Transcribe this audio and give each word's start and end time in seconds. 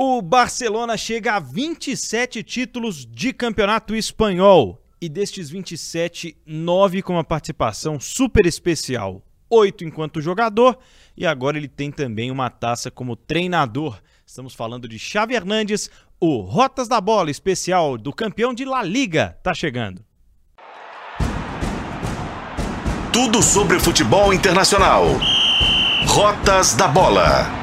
O 0.00 0.22
Barcelona 0.22 0.96
chega 0.96 1.34
a 1.34 1.40
27 1.40 2.44
títulos 2.44 3.04
de 3.04 3.32
campeonato 3.32 3.96
espanhol. 3.96 4.80
E 5.00 5.08
destes 5.08 5.50
27, 5.50 6.36
9 6.46 7.02
com 7.02 7.14
uma 7.14 7.24
participação 7.24 7.98
super 7.98 8.46
especial. 8.46 9.20
8 9.50 9.82
enquanto 9.82 10.20
jogador 10.20 10.78
e 11.16 11.26
agora 11.26 11.58
ele 11.58 11.66
tem 11.66 11.90
também 11.90 12.30
uma 12.30 12.48
taça 12.48 12.92
como 12.92 13.16
treinador. 13.16 14.00
Estamos 14.24 14.54
falando 14.54 14.86
de 14.86 15.00
Xavi 15.00 15.34
Hernandes, 15.34 15.90
o 16.20 16.42
Rotas 16.42 16.86
da 16.86 17.00
Bola 17.00 17.28
especial 17.28 17.98
do 17.98 18.12
campeão 18.12 18.54
de 18.54 18.64
La 18.64 18.84
Liga. 18.84 19.36
Tá 19.42 19.52
chegando. 19.52 20.04
Tudo 23.12 23.42
sobre 23.42 23.80
futebol 23.80 24.32
internacional. 24.32 25.06
Rotas 26.06 26.76
da 26.76 26.86
Bola. 26.86 27.57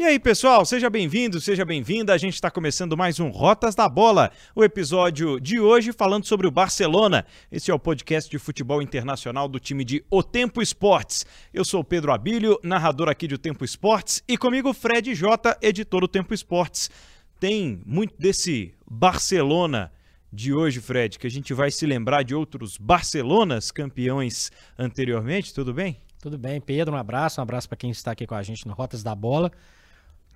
E 0.00 0.02
aí, 0.02 0.18
pessoal, 0.18 0.64
seja 0.64 0.88
bem-vindo, 0.88 1.42
seja 1.42 1.62
bem-vinda. 1.62 2.14
A 2.14 2.16
gente 2.16 2.32
está 2.32 2.50
começando 2.50 2.96
mais 2.96 3.20
um 3.20 3.28
Rotas 3.28 3.74
da 3.74 3.86
Bola, 3.86 4.32
o 4.54 4.64
episódio 4.64 5.38
de 5.38 5.60
hoje 5.60 5.92
falando 5.92 6.24
sobre 6.24 6.46
o 6.46 6.50
Barcelona. 6.50 7.26
Esse 7.52 7.70
é 7.70 7.74
o 7.74 7.78
podcast 7.78 8.30
de 8.30 8.38
futebol 8.38 8.80
internacional 8.80 9.46
do 9.46 9.60
time 9.60 9.84
de 9.84 10.02
O 10.10 10.22
Tempo 10.22 10.62
Esportes. 10.62 11.26
Eu 11.52 11.66
sou 11.66 11.84
Pedro 11.84 12.12
Abílio, 12.12 12.58
narrador 12.62 13.10
aqui 13.10 13.28
de 13.28 13.34
O 13.34 13.38
Tempo 13.38 13.62
Esportes, 13.62 14.24
e 14.26 14.38
comigo 14.38 14.72
Fred 14.72 15.14
J, 15.14 15.58
editor 15.60 16.00
do 16.00 16.08
Tempo 16.08 16.32
Esportes. 16.32 16.90
Tem 17.38 17.82
muito 17.84 18.14
desse 18.18 18.72
Barcelona 18.90 19.92
de 20.32 20.54
hoje, 20.54 20.80
Fred, 20.80 21.18
que 21.18 21.26
a 21.26 21.30
gente 21.30 21.52
vai 21.52 21.70
se 21.70 21.84
lembrar 21.84 22.22
de 22.22 22.34
outros 22.34 22.78
Barcelonas 22.78 23.70
campeões 23.70 24.50
anteriormente, 24.78 25.52
tudo 25.52 25.74
bem? 25.74 25.98
Tudo 26.22 26.38
bem, 26.38 26.58
Pedro, 26.58 26.94
um 26.94 26.98
abraço, 26.98 27.38
um 27.38 27.42
abraço 27.42 27.68
para 27.68 27.76
quem 27.76 27.90
está 27.90 28.12
aqui 28.12 28.26
com 28.26 28.34
a 28.34 28.42
gente 28.42 28.66
no 28.66 28.72
Rotas 28.72 29.02
da 29.02 29.14
Bola. 29.14 29.52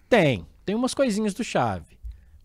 Tem. 0.09 0.47
Tem 0.65 0.75
umas 0.75 0.95
coisinhas 0.95 1.35
do 1.35 1.45
chave. 1.45 1.99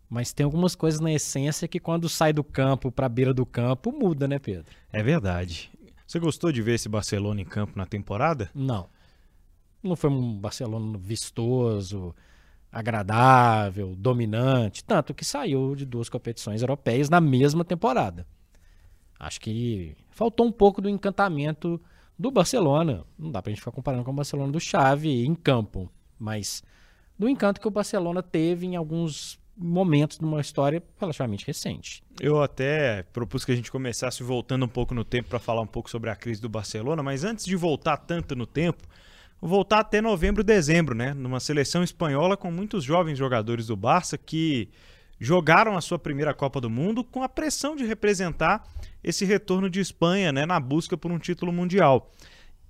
Mas 0.09 0.33
tem 0.33 0.43
algumas 0.43 0.75
coisas 0.75 0.99
na 0.99 1.11
essência 1.11 1.67
que 1.67 1.79
quando 1.79 2.09
sai 2.09 2.33
do 2.33 2.43
campo 2.43 2.91
para 2.91 3.05
a 3.05 3.09
beira 3.09 3.33
do 3.33 3.45
campo 3.45 3.91
muda, 3.91 4.27
né, 4.27 4.39
Pedro? 4.39 4.71
É 4.91 5.03
verdade. 5.03 5.71
Você 6.07 6.19
gostou 6.19 6.51
de 6.51 6.61
ver 6.61 6.73
esse 6.73 6.89
Barcelona 6.89 7.41
em 7.41 7.45
campo 7.45 7.77
na 7.77 7.85
temporada? 7.85 8.49
Não. 8.55 8.89
Não 9.83 9.95
foi 9.95 10.09
um 10.09 10.39
Barcelona 10.39 10.97
vistoso, 10.97 12.15
agradável, 12.71 13.95
dominante, 13.95 14.83
tanto 14.83 15.13
que 15.13 15.23
saiu 15.23 15.75
de 15.75 15.85
duas 15.85 16.09
competições 16.09 16.61
europeias 16.61 17.09
na 17.09 17.21
mesma 17.21 17.63
temporada. 17.63 18.25
Acho 19.19 19.39
que 19.39 19.95
faltou 20.09 20.47
um 20.47 20.51
pouco 20.51 20.81
do 20.81 20.89
encantamento 20.89 21.79
do 22.17 22.31
Barcelona. 22.31 23.05
Não 23.17 23.31
dá 23.31 23.41
pra 23.41 23.51
gente 23.51 23.59
ficar 23.59 23.71
comparando 23.71 24.03
com 24.03 24.11
o 24.11 24.15
Barcelona 24.15 24.51
do 24.51 24.59
Xavi 24.59 25.25
em 25.25 25.35
campo, 25.35 25.91
mas 26.17 26.63
do 27.19 27.27
encanto 27.27 27.59
que 27.59 27.67
o 27.67 27.71
Barcelona 27.71 28.23
teve 28.23 28.65
em 28.65 28.77
alguns 28.77 29.37
momentos 29.57 30.19
numa 30.19 30.39
história 30.39 30.81
relativamente 30.97 31.45
recente. 31.45 32.01
Eu 32.19 32.41
até 32.41 33.03
propus 33.11 33.43
que 33.43 33.51
a 33.51 33.55
gente 33.55 33.69
começasse 33.69 34.23
voltando 34.23 34.63
um 34.63 34.69
pouco 34.69 34.95
no 34.95 35.03
tempo 35.03 35.27
para 35.27 35.37
falar 35.37 35.61
um 35.61 35.67
pouco 35.67 35.89
sobre 35.89 36.09
a 36.09 36.15
crise 36.15 36.41
do 36.41 36.47
Barcelona, 36.47 37.03
mas 37.03 37.25
antes 37.25 37.45
de 37.45 37.57
voltar 37.57 37.97
tanto 37.97 38.37
no 38.37 38.45
tempo, 38.45 38.87
voltar 39.41 39.79
até 39.79 39.99
novembro, 39.99 40.45
dezembro, 40.45 40.95
né, 40.95 41.13
numa 41.13 41.41
seleção 41.41 41.83
espanhola 41.83 42.37
com 42.37 42.49
muitos 42.49 42.85
jovens 42.85 43.17
jogadores 43.17 43.67
do 43.67 43.75
Barça 43.75 44.17
que 44.17 44.69
jogaram 45.19 45.75
a 45.75 45.81
sua 45.81 45.99
primeira 45.99 46.33
Copa 46.33 46.61
do 46.61 46.69
Mundo 46.69 47.03
com 47.03 47.21
a 47.21 47.27
pressão 47.27 47.75
de 47.75 47.85
representar 47.85 48.65
esse 49.03 49.25
retorno 49.25 49.69
de 49.69 49.81
Espanha, 49.81 50.31
né, 50.31 50.45
na 50.45 50.59
busca 50.59 50.95
por 50.95 51.11
um 51.11 51.19
título 51.19 51.51
mundial. 51.51 52.09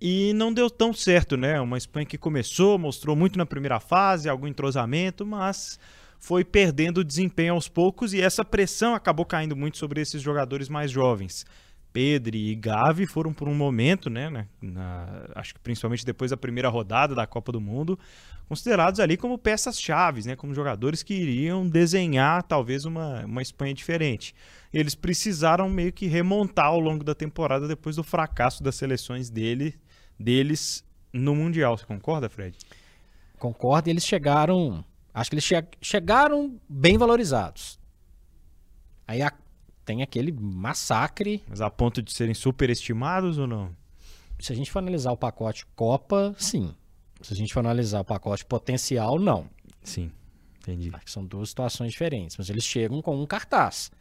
E 0.01 0.31
não 0.33 0.53
deu 0.53 0.69
tão 0.69 0.93
certo, 0.93 1.35
né? 1.35 1.59
Uma 1.59 1.77
Espanha 1.77 2.05
que 2.05 2.17
começou, 2.17 2.77
mostrou 2.77 3.15
muito 3.15 3.37
na 3.37 3.45
primeira 3.45 3.79
fase, 3.79 4.29
algum 4.29 4.47
entrosamento, 4.47 5.25
mas 5.25 5.77
foi 6.19 6.43
perdendo 6.43 7.03
desempenho 7.03 7.53
aos 7.53 7.67
poucos 7.67 8.13
e 8.13 8.21
essa 8.21 8.45
pressão 8.45 8.95
acabou 8.95 9.25
caindo 9.25 9.55
muito 9.55 9.77
sobre 9.77 9.99
esses 10.01 10.21
jogadores 10.21 10.69
mais 10.69 10.89
jovens. 10.89 11.45
Pedro 11.91 12.35
e 12.35 12.53
Gavi 12.55 13.07
foram 13.07 13.33
por 13.33 13.47
um 13.47 13.55
momento, 13.55 14.09
né, 14.09 14.29
na, 14.29 14.45
na, 14.61 15.25
acho 15.35 15.55
que 15.55 15.59
principalmente 15.59 16.05
depois 16.05 16.29
da 16.29 16.37
primeira 16.37 16.69
rodada 16.69 17.15
da 17.15 17.25
Copa 17.25 17.51
do 17.51 17.59
Mundo, 17.59 17.97
considerados 18.47 18.99
ali 18.99 19.17
como 19.17 19.39
peças 19.39 19.81
chaves, 19.81 20.25
né, 20.25 20.35
como 20.35 20.53
jogadores 20.53 21.01
que 21.01 21.13
iriam 21.15 21.67
desenhar 21.67 22.43
talvez 22.43 22.85
uma, 22.85 23.25
uma 23.25 23.41
Espanha 23.41 23.73
diferente. 23.73 24.35
Eles 24.71 24.93
precisaram 24.93 25.67
meio 25.67 25.91
que 25.91 26.05
remontar 26.05 26.67
ao 26.67 26.79
longo 26.79 27.03
da 27.03 27.15
temporada 27.15 27.67
depois 27.67 27.95
do 27.95 28.03
fracasso 28.03 28.61
das 28.61 28.75
seleções 28.75 29.29
dele 29.29 29.75
deles 30.19 30.83
no 31.13 31.35
Mundial. 31.35 31.77
Você 31.77 31.85
concorda, 31.85 32.29
Fred? 32.29 32.57
Concordo. 33.37 33.89
E 33.89 33.91
eles 33.91 34.05
chegaram. 34.05 34.83
Acho 35.13 35.29
que 35.29 35.35
eles 35.35 35.45
che 35.45 35.63
chegaram 35.81 36.59
bem 36.67 36.97
valorizados. 36.97 37.79
Aí 39.07 39.21
a, 39.21 39.31
tem 39.85 40.03
aquele 40.03 40.31
massacre. 40.31 41.43
Mas 41.47 41.61
a 41.61 41.69
ponto 41.69 42.01
de 42.01 42.13
serem 42.13 42.33
superestimados 42.33 43.37
ou 43.37 43.47
não? 43.47 43.75
Se 44.39 44.53
a 44.53 44.55
gente 44.55 44.71
for 44.71 44.79
analisar 44.79 45.11
o 45.11 45.17
pacote 45.17 45.65
Copa, 45.75 46.35
sim. 46.37 46.73
Se 47.21 47.33
a 47.33 47.35
gente 47.35 47.53
for 47.53 47.61
analisar 47.61 48.01
o 48.01 48.05
pacote 48.05 48.45
potencial, 48.45 49.19
não. 49.19 49.49
Sim, 49.83 50.11
entendi. 50.59 50.89
Acho 50.93 51.05
que 51.05 51.11
são 51.11 51.25
duas 51.25 51.49
situações 51.49 51.91
diferentes. 51.91 52.37
Mas 52.37 52.49
eles 52.49 52.63
chegam 52.63 53.01
com 53.01 53.21
um 53.21 53.25
cartaz. 53.25 53.91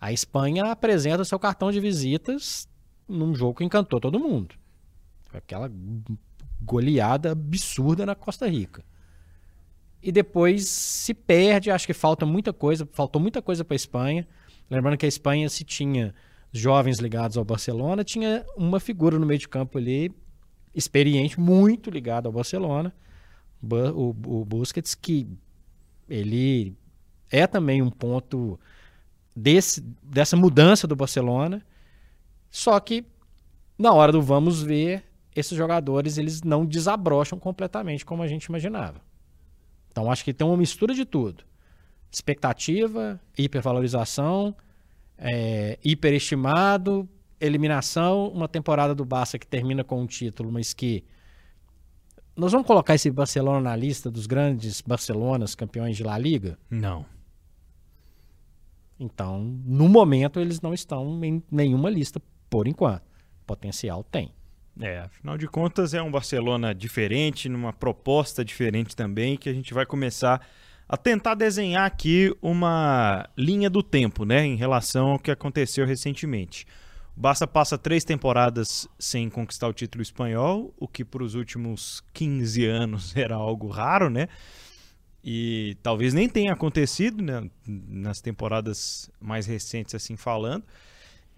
A 0.00 0.12
Espanha 0.12 0.64
apresenta 0.64 1.24
seu 1.24 1.38
cartão 1.38 1.72
de 1.72 1.80
visitas 1.80 2.68
num 3.08 3.34
jogo 3.34 3.58
que 3.58 3.64
encantou 3.64 4.00
todo 4.00 4.20
mundo. 4.20 4.54
Aquela 5.38 5.70
goleada 6.60 7.32
absurda 7.32 8.06
na 8.06 8.14
Costa 8.14 8.48
Rica. 8.48 8.84
E 10.02 10.10
depois 10.10 10.68
se 10.68 11.14
perde, 11.14 11.70
acho 11.70 11.86
que 11.86 11.92
falta 11.92 12.26
muita 12.26 12.52
coisa, 12.52 12.88
faltou 12.92 13.20
muita 13.20 13.40
coisa 13.40 13.64
para 13.64 13.74
a 13.74 13.76
Espanha. 13.76 14.26
Lembrando 14.68 14.96
que 14.96 15.06
a 15.06 15.08
Espanha, 15.08 15.48
se 15.48 15.64
tinha 15.64 16.14
jovens 16.52 16.98
ligados 16.98 17.36
ao 17.36 17.44
Barcelona, 17.44 18.04
tinha 18.04 18.44
uma 18.56 18.80
figura 18.80 19.18
no 19.18 19.26
meio 19.26 19.38
de 19.38 19.48
campo 19.48 19.78
ali, 19.78 20.12
experiente, 20.74 21.38
muito 21.38 21.90
ligado 21.90 22.26
ao 22.26 22.32
Barcelona, 22.32 22.92
o, 23.62 24.40
o 24.40 24.44
Busquets, 24.44 24.94
que 24.94 25.28
ele 26.08 26.76
é 27.30 27.46
também 27.46 27.80
um 27.80 27.90
ponto 27.90 28.58
desse, 29.34 29.80
dessa 30.02 30.36
mudança 30.36 30.86
do 30.86 30.96
Barcelona, 30.96 31.64
só 32.50 32.78
que 32.80 33.04
na 33.78 33.92
hora 33.92 34.12
do 34.12 34.20
vamos 34.20 34.62
ver, 34.62 35.04
esses 35.34 35.56
jogadores 35.56 36.18
eles 36.18 36.42
não 36.42 36.64
desabrocham 36.64 37.38
completamente 37.38 38.04
como 38.04 38.22
a 38.22 38.26
gente 38.26 38.44
imaginava. 38.44 39.00
Então 39.90 40.10
acho 40.10 40.24
que 40.24 40.32
tem 40.32 40.46
uma 40.46 40.56
mistura 40.56 40.94
de 40.94 41.04
tudo: 41.04 41.44
expectativa, 42.10 43.20
hipervalorização, 43.36 44.54
é, 45.18 45.78
hiperestimado, 45.84 47.08
eliminação, 47.40 48.28
uma 48.28 48.48
temporada 48.48 48.94
do 48.94 49.04
Barça 49.04 49.38
que 49.38 49.46
termina 49.46 49.82
com 49.84 50.00
um 50.00 50.06
título, 50.06 50.50
mas 50.50 50.72
que 50.72 51.04
nós 52.34 52.52
vamos 52.52 52.66
colocar 52.66 52.94
esse 52.94 53.10
Barcelona 53.10 53.60
na 53.60 53.76
lista 53.76 54.10
dos 54.10 54.26
grandes 54.26 54.80
Barcelonas 54.80 55.54
campeões 55.54 55.96
de 55.96 56.02
La 56.02 56.16
Liga? 56.18 56.58
Não. 56.70 57.04
Então, 58.98 59.40
no 59.64 59.88
momento, 59.88 60.38
eles 60.38 60.60
não 60.60 60.72
estão 60.72 61.22
em 61.24 61.42
nenhuma 61.50 61.90
lista 61.90 62.22
por 62.48 62.68
enquanto. 62.68 63.02
Potencial 63.46 64.04
tem. 64.04 64.32
É, 64.80 65.00
afinal 65.00 65.36
de 65.36 65.46
contas 65.46 65.92
é 65.92 66.00
um 66.02 66.10
Barcelona 66.10 66.74
diferente, 66.74 67.48
numa 67.48 67.72
proposta 67.72 68.44
diferente 68.44 68.96
também, 68.96 69.36
que 69.36 69.48
a 69.48 69.52
gente 69.52 69.74
vai 69.74 69.84
começar 69.84 70.46
a 70.88 70.96
tentar 70.96 71.34
desenhar 71.34 71.86
aqui 71.86 72.34
uma 72.40 73.28
linha 73.36 73.68
do 73.68 73.82
tempo, 73.82 74.24
né, 74.24 74.44
em 74.44 74.56
relação 74.56 75.12
ao 75.12 75.18
que 75.18 75.30
aconteceu 75.30 75.86
recentemente. 75.86 76.66
O 77.16 77.20
Barça 77.20 77.46
passa 77.46 77.76
três 77.76 78.04
temporadas 78.04 78.88
sem 78.98 79.28
conquistar 79.28 79.68
o 79.68 79.72
título 79.72 80.02
espanhol, 80.02 80.72
o 80.78 80.88
que 80.88 81.04
para 81.04 81.22
os 81.22 81.34
últimos 81.34 82.02
15 82.14 82.64
anos 82.66 83.14
era 83.16 83.34
algo 83.34 83.68
raro, 83.68 84.08
né? 84.08 84.28
E 85.24 85.76
talvez 85.82 86.12
nem 86.12 86.28
tenha 86.28 86.52
acontecido 86.52 87.22
né, 87.22 87.48
nas 87.66 88.20
temporadas 88.20 89.08
mais 89.20 89.46
recentes, 89.46 89.94
assim 89.94 90.16
falando. 90.16 90.64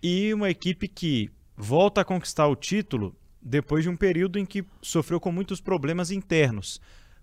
E 0.02 0.32
uma 0.32 0.48
equipe 0.48 0.88
que 0.88 1.30
volta 1.56 2.00
a 2.00 2.04
conquistar 2.04 2.46
o 2.46 2.56
título 2.56 3.14
depois 3.44 3.84
de 3.84 3.90
um 3.90 3.96
período 3.96 4.38
em 4.38 4.46
que 4.46 4.64
sofreu 4.80 5.20
com 5.20 5.30
muitos 5.30 5.60
problemas 5.60 6.10
internos, 6.10 6.80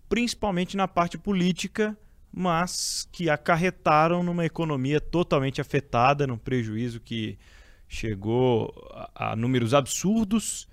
principalmente 0.07 0.77
na 0.77 0.88
parte 0.88 1.18
política, 1.18 1.97
mas 2.31 3.09
que 3.12 3.29
acarretaram 3.29 4.21
numa 4.23 4.45
economia 4.45 5.01
totalmente 5.01 5.59
afetada, 5.59 6.27
num 6.27 6.38
prejuízo 6.38 7.00
que 7.00 7.39
chegou 7.88 8.71
a, 9.15 9.31
a 9.31 9.35
números 9.35 9.73
absurdos. 9.73 10.69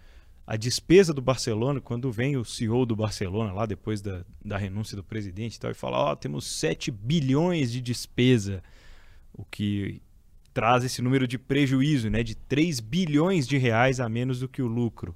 A 0.46 0.56
despesa 0.56 1.12
do 1.12 1.20
Barcelona, 1.20 1.80
quando 1.80 2.10
vem 2.10 2.36
o 2.36 2.44
CEO 2.44 2.86
do 2.86 2.96
Barcelona, 2.96 3.52
lá 3.52 3.66
depois 3.66 4.00
da, 4.00 4.24
da 4.42 4.56
renúncia 4.56 4.96
do 4.96 5.04
presidente 5.04 5.56
e 5.56 5.60
tal, 5.60 5.70
e 5.70 5.74
fala: 5.74 5.98
Ó, 5.98 6.12
oh, 6.12 6.16
temos 6.16 6.46
7 6.46 6.90
bilhões 6.90 7.70
de 7.70 7.82
despesa, 7.82 8.62
o 9.32 9.44
que 9.44 10.00
traz 10.54 10.84
esse 10.84 11.02
número 11.02 11.28
de 11.28 11.38
prejuízo, 11.38 12.08
né, 12.08 12.22
de 12.22 12.34
3 12.34 12.80
bilhões 12.80 13.46
de 13.46 13.58
reais 13.58 14.00
a 14.00 14.08
menos 14.08 14.40
do 14.40 14.48
que 14.48 14.62
o 14.62 14.66
lucro 14.66 15.14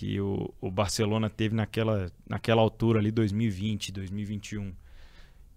que 0.00 0.18
o, 0.18 0.50
o 0.62 0.70
Barcelona 0.70 1.28
teve 1.28 1.54
naquela, 1.54 2.10
naquela 2.26 2.62
altura 2.62 2.98
ali, 2.98 3.10
2020, 3.10 3.92
2021. 3.92 4.72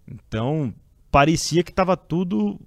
Então, 0.05 0.75
parecia 1.09 1.63
que 1.63 1.71
estava 1.71 1.95
tudo 1.95 2.59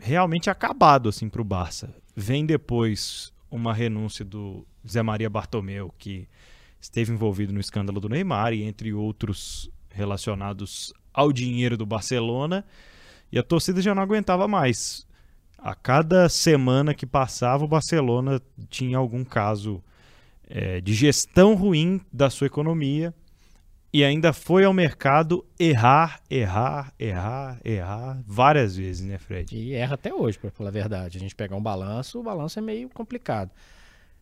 realmente 0.00 0.50
acabado 0.50 1.08
assim 1.08 1.28
para 1.28 1.40
o 1.40 1.44
Barça. 1.44 1.94
Vem 2.16 2.44
depois 2.44 3.32
uma 3.48 3.72
renúncia 3.72 4.24
do 4.24 4.66
Zé 4.84 5.00
Maria 5.00 5.30
Bartomeu, 5.30 5.94
que 5.96 6.26
esteve 6.80 7.12
envolvido 7.12 7.52
no 7.52 7.60
escândalo 7.60 8.00
do 8.00 8.08
Neymar 8.08 8.52
e 8.52 8.64
entre 8.64 8.92
outros 8.92 9.70
relacionados 9.90 10.92
ao 11.14 11.32
dinheiro 11.32 11.76
do 11.76 11.86
Barcelona, 11.86 12.64
e 13.30 13.38
a 13.38 13.44
torcida 13.44 13.80
já 13.80 13.94
não 13.94 14.02
aguentava 14.02 14.48
mais. 14.48 15.06
A 15.56 15.72
cada 15.72 16.28
semana 16.28 16.92
que 16.92 17.06
passava, 17.06 17.64
o 17.64 17.68
Barcelona 17.68 18.42
tinha 18.68 18.98
algum 18.98 19.22
caso 19.22 19.80
é, 20.48 20.80
de 20.80 20.94
gestão 20.94 21.54
ruim 21.54 22.00
da 22.12 22.30
sua 22.30 22.46
economia 22.46 23.14
e 23.92 24.02
ainda 24.02 24.32
foi 24.32 24.64
ao 24.64 24.72
mercado 24.72 25.44
errar, 25.58 26.22
errar, 26.30 26.94
errar, 26.98 27.60
errar 27.62 28.22
várias 28.26 28.74
vezes, 28.74 29.06
né, 29.06 29.18
Fred? 29.18 29.54
E 29.54 29.74
erra 29.74 29.94
até 29.94 30.14
hoje, 30.14 30.38
para 30.38 30.50
falar 30.50 30.70
a 30.70 30.72
verdade. 30.72 31.18
A 31.18 31.20
gente 31.20 31.34
pegar 31.34 31.56
um 31.56 31.62
balanço, 31.62 32.18
o 32.18 32.22
balanço 32.22 32.58
é 32.58 32.62
meio 32.62 32.88
complicado. 32.88 33.50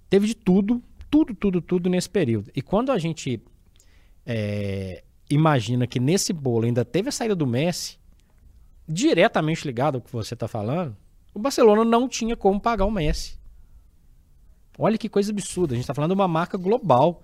Teve 0.08 0.26
de 0.26 0.34
tudo, 0.34 0.82
tudo, 1.08 1.34
tudo, 1.34 1.60
tudo 1.60 1.88
nesse 1.88 2.10
período. 2.10 2.50
E 2.54 2.60
quando 2.60 2.90
a 2.90 2.98
gente 2.98 3.40
é, 4.26 5.04
imagina 5.30 5.86
que 5.86 6.00
nesse 6.00 6.32
bolo 6.32 6.66
ainda 6.66 6.84
teve 6.84 7.08
a 7.08 7.12
saída 7.12 7.36
do 7.36 7.46
Messi, 7.46 7.96
diretamente 8.88 9.64
ligado 9.64 9.96
ao 9.96 10.00
que 10.00 10.12
você 10.12 10.34
está 10.34 10.48
falando, 10.48 10.96
o 11.32 11.38
Barcelona 11.38 11.84
não 11.84 12.08
tinha 12.08 12.36
como 12.36 12.60
pagar 12.60 12.86
o 12.86 12.90
Messi. 12.90 13.38
Olha 14.82 14.96
que 14.96 15.10
coisa 15.10 15.30
absurda. 15.30 15.74
A 15.74 15.76
gente 15.76 15.84
está 15.84 15.92
falando 15.92 16.12
de 16.12 16.14
uma 16.14 16.26
marca 16.26 16.56
global. 16.56 17.22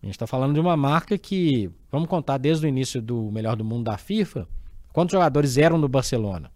A 0.00 0.06
gente 0.06 0.14
está 0.14 0.28
falando 0.28 0.54
de 0.54 0.60
uma 0.60 0.76
marca 0.76 1.18
que, 1.18 1.68
vamos 1.90 2.08
contar 2.08 2.38
desde 2.38 2.64
o 2.64 2.68
início 2.68 3.02
do 3.02 3.32
Melhor 3.32 3.56
do 3.56 3.64
Mundo 3.64 3.86
da 3.86 3.98
FIFA, 3.98 4.46
quantos 4.92 5.12
jogadores 5.12 5.58
eram 5.58 5.76
no 5.76 5.88
Barcelona? 5.88 6.52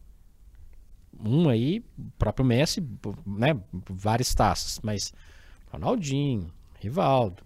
Um 1.18 1.48
aí, 1.48 1.84
o 1.98 2.10
próprio 2.16 2.46
Messi, 2.46 2.86
né, 3.26 3.58
várias 3.88 4.32
taças, 4.32 4.78
mas 4.80 5.12
Ronaldinho, 5.72 6.52
Rivaldo, 6.78 7.42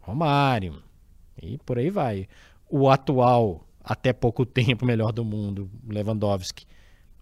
Romário, 0.00 0.82
e 1.40 1.58
por 1.58 1.78
aí 1.78 1.90
vai. 1.90 2.26
O 2.70 2.88
atual, 2.88 3.68
até 3.82 4.10
pouco 4.10 4.46
tempo, 4.46 4.86
melhor 4.86 5.12
do 5.12 5.22
mundo, 5.22 5.70
Lewandowski, 5.86 6.64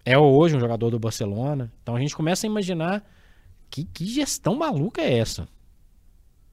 é 0.05 0.17
hoje 0.17 0.56
um 0.56 0.61
jogador 0.61 0.91
do 0.91 1.00
Barcelona. 1.00 1.73
Então 1.82 1.97
a 1.97 2.00
gente 2.00 2.14
começa 2.14 2.47
a 2.47 2.49
imaginar 2.49 3.05
que, 3.73 3.85
que 3.85 4.07
gestão 4.07 4.55
maluca 4.55 5.01
é 5.01 5.19
essa? 5.19 5.49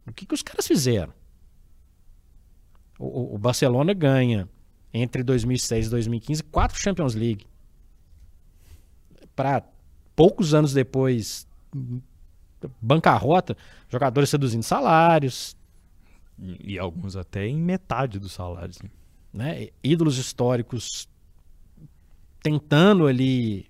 O 0.07 0.13
que, 0.13 0.25
que 0.25 0.33
os 0.33 0.41
caras 0.41 0.65
fizeram? 0.65 1.13
O, 2.97 3.35
o 3.35 3.37
Barcelona 3.37 3.93
ganha 3.93 4.47
entre 4.93 5.21
2006 5.21 5.87
e 5.87 5.89
2015 5.89 6.43
quatro 6.43 6.79
Champions 6.79 7.13
League. 7.13 7.45
Para 9.35 9.63
poucos 10.15 10.53
anos 10.53 10.73
depois, 10.73 11.45
bancarrota, 12.81 13.55
jogadores 13.89 14.31
reduzindo 14.31 14.63
salários, 14.63 15.57
e, 16.37 16.73
e 16.73 16.79
alguns 16.79 17.17
até 17.17 17.45
em 17.45 17.57
metade 17.57 18.17
dos 18.17 18.31
salários. 18.31 18.81
Né? 18.81 18.89
Né? 19.33 19.67
Ídolos 19.83 20.17
históricos 20.17 21.07
tentando 22.41 23.05
ali 23.05 23.69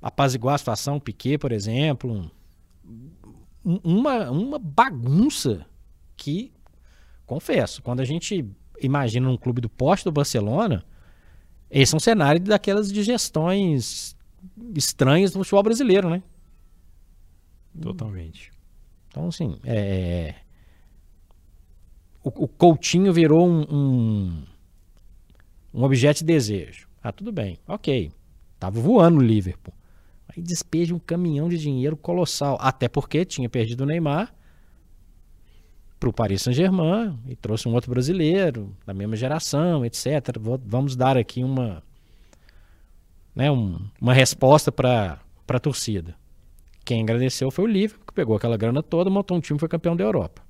apaziguar 0.00 0.54
a 0.54 0.58
situação, 0.58 0.98
Piquet, 0.98 1.38
por 1.38 1.52
exemplo. 1.52 2.30
Uma, 3.64 4.30
uma 4.30 4.58
bagunça 4.58 5.66
que, 6.16 6.52
confesso, 7.26 7.82
quando 7.82 8.00
a 8.00 8.04
gente 8.04 8.44
imagina 8.80 9.28
um 9.28 9.36
clube 9.36 9.60
do 9.60 9.68
poste 9.68 10.04
do 10.04 10.12
Barcelona, 10.12 10.84
esse 11.70 11.94
é 11.94 11.96
um 11.96 12.00
cenário 12.00 12.40
daquelas 12.40 12.90
digestões 12.90 14.16
estranhas 14.74 15.32
do 15.32 15.38
futebol 15.38 15.62
brasileiro, 15.62 16.08
né? 16.08 16.22
Totalmente. 17.80 18.50
Então, 19.08 19.28
assim, 19.28 19.58
é, 19.64 20.34
o, 22.22 22.44
o 22.44 22.48
Coutinho 22.48 23.12
virou 23.12 23.46
um, 23.46 23.62
um, 23.62 24.42
um, 25.74 25.82
objeto 25.82 26.18
de 26.18 26.24
desejo. 26.24 26.88
Ah, 27.02 27.12
tudo 27.12 27.32
bem, 27.32 27.58
ok. 27.66 28.10
Tava 28.58 28.80
voando 28.80 29.18
o 29.18 29.22
Liverpool. 29.22 29.74
Aí 30.38 30.42
despeja 30.42 30.94
um 30.94 31.00
caminhão 31.00 31.48
de 31.48 31.58
dinheiro 31.58 31.96
colossal. 31.96 32.56
Até 32.60 32.88
porque 32.88 33.24
tinha 33.24 33.48
perdido 33.48 33.82
o 33.82 33.86
Neymar 33.86 34.32
para 35.98 36.08
o 36.08 36.12
Paris 36.12 36.42
Saint-Germain 36.42 37.18
e 37.26 37.34
trouxe 37.34 37.68
um 37.68 37.74
outro 37.74 37.90
brasileiro 37.90 38.74
da 38.86 38.94
mesma 38.94 39.16
geração, 39.16 39.84
etc. 39.84 40.06
Vamos 40.64 40.94
dar 40.94 41.16
aqui 41.16 41.42
uma, 41.42 41.82
né, 43.34 43.50
um, 43.50 43.80
uma 44.00 44.14
resposta 44.14 44.70
para 44.70 45.18
a 45.48 45.58
torcida. 45.58 46.14
Quem 46.84 47.02
agradeceu 47.02 47.50
foi 47.50 47.64
o 47.64 47.68
Liverpool, 47.68 48.06
que 48.06 48.12
pegou 48.12 48.36
aquela 48.36 48.56
grana 48.56 48.80
toda, 48.80 49.10
montou 49.10 49.36
um 49.36 49.40
time 49.40 49.56
e 49.56 49.60
foi 49.60 49.68
campeão 49.68 49.96
da 49.96 50.04
Europa. 50.04 50.40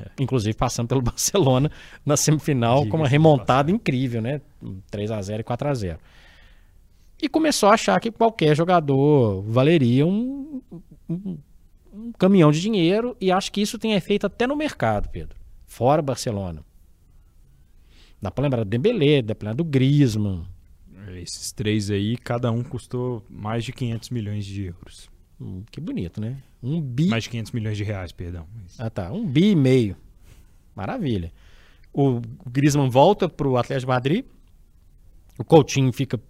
É. 0.00 0.22
Inclusive 0.22 0.56
passando 0.56 0.86
pelo 0.86 1.02
Barcelona 1.02 1.70
na 2.06 2.16
semifinal 2.16 2.78
Diga 2.78 2.90
com 2.92 2.96
uma 2.98 3.08
remontada 3.08 3.70
incrível, 3.72 4.22
né? 4.22 4.40
3 4.92 5.10
a 5.10 5.20
0 5.20 5.40
e 5.40 5.44
4 5.44 5.68
a 5.68 5.74
0 5.74 5.98
E 7.20 7.28
começou 7.28 7.68
a 7.68 7.74
achar 7.74 7.98
que 8.00 8.10
qualquer 8.10 8.56
jogador 8.56 9.42
valeria 9.42 10.06
um, 10.06 10.60
um, 11.08 11.38
um 11.92 12.12
caminhão 12.12 12.50
de 12.50 12.60
dinheiro 12.60 13.16
e 13.20 13.30
acho 13.30 13.52
que 13.52 13.60
isso 13.60 13.78
tem 13.78 13.94
efeito 13.94 14.26
até 14.26 14.46
no 14.46 14.56
mercado, 14.56 15.08
Pedro. 15.08 15.38
Fora 15.64 16.02
Barcelona. 16.02 16.64
Dá 18.20 18.30
pra 18.30 18.42
lembrar 18.42 18.64
do 18.64 18.68
Dembélé, 18.68 19.22
dá 19.22 19.34
pra 19.34 19.50
lembrar 19.50 19.62
do 19.62 19.68
Griezmann. 19.68 20.46
Esses 21.16 21.52
três 21.52 21.90
aí, 21.90 22.16
cada 22.16 22.50
um 22.50 22.62
custou 22.62 23.24
mais 23.28 23.64
de 23.64 23.72
500 23.72 24.10
milhões 24.10 24.44
de 24.44 24.64
euros. 24.64 25.10
Hum, 25.40 25.62
que 25.70 25.80
bonito, 25.80 26.20
né? 26.20 26.42
Um 26.62 26.80
bi. 26.80 27.08
Mais 27.08 27.24
de 27.24 27.30
500 27.30 27.52
milhões 27.52 27.76
de 27.76 27.84
reais, 27.84 28.12
perdão. 28.12 28.46
Ah, 28.78 28.90
tá. 28.90 29.12
Um 29.12 29.26
bi 29.26 29.50
e 29.50 29.54
meio. 29.56 29.96
Maravilha. 30.74 31.32
O 31.92 32.20
Griezmann 32.50 32.88
volta 32.88 33.28
pro 33.28 33.56
Atlético 33.56 33.86
de 33.86 33.94
Madrid. 33.94 34.24
O 35.38 35.44
Coutinho 35.44 35.92
fica 35.92 36.20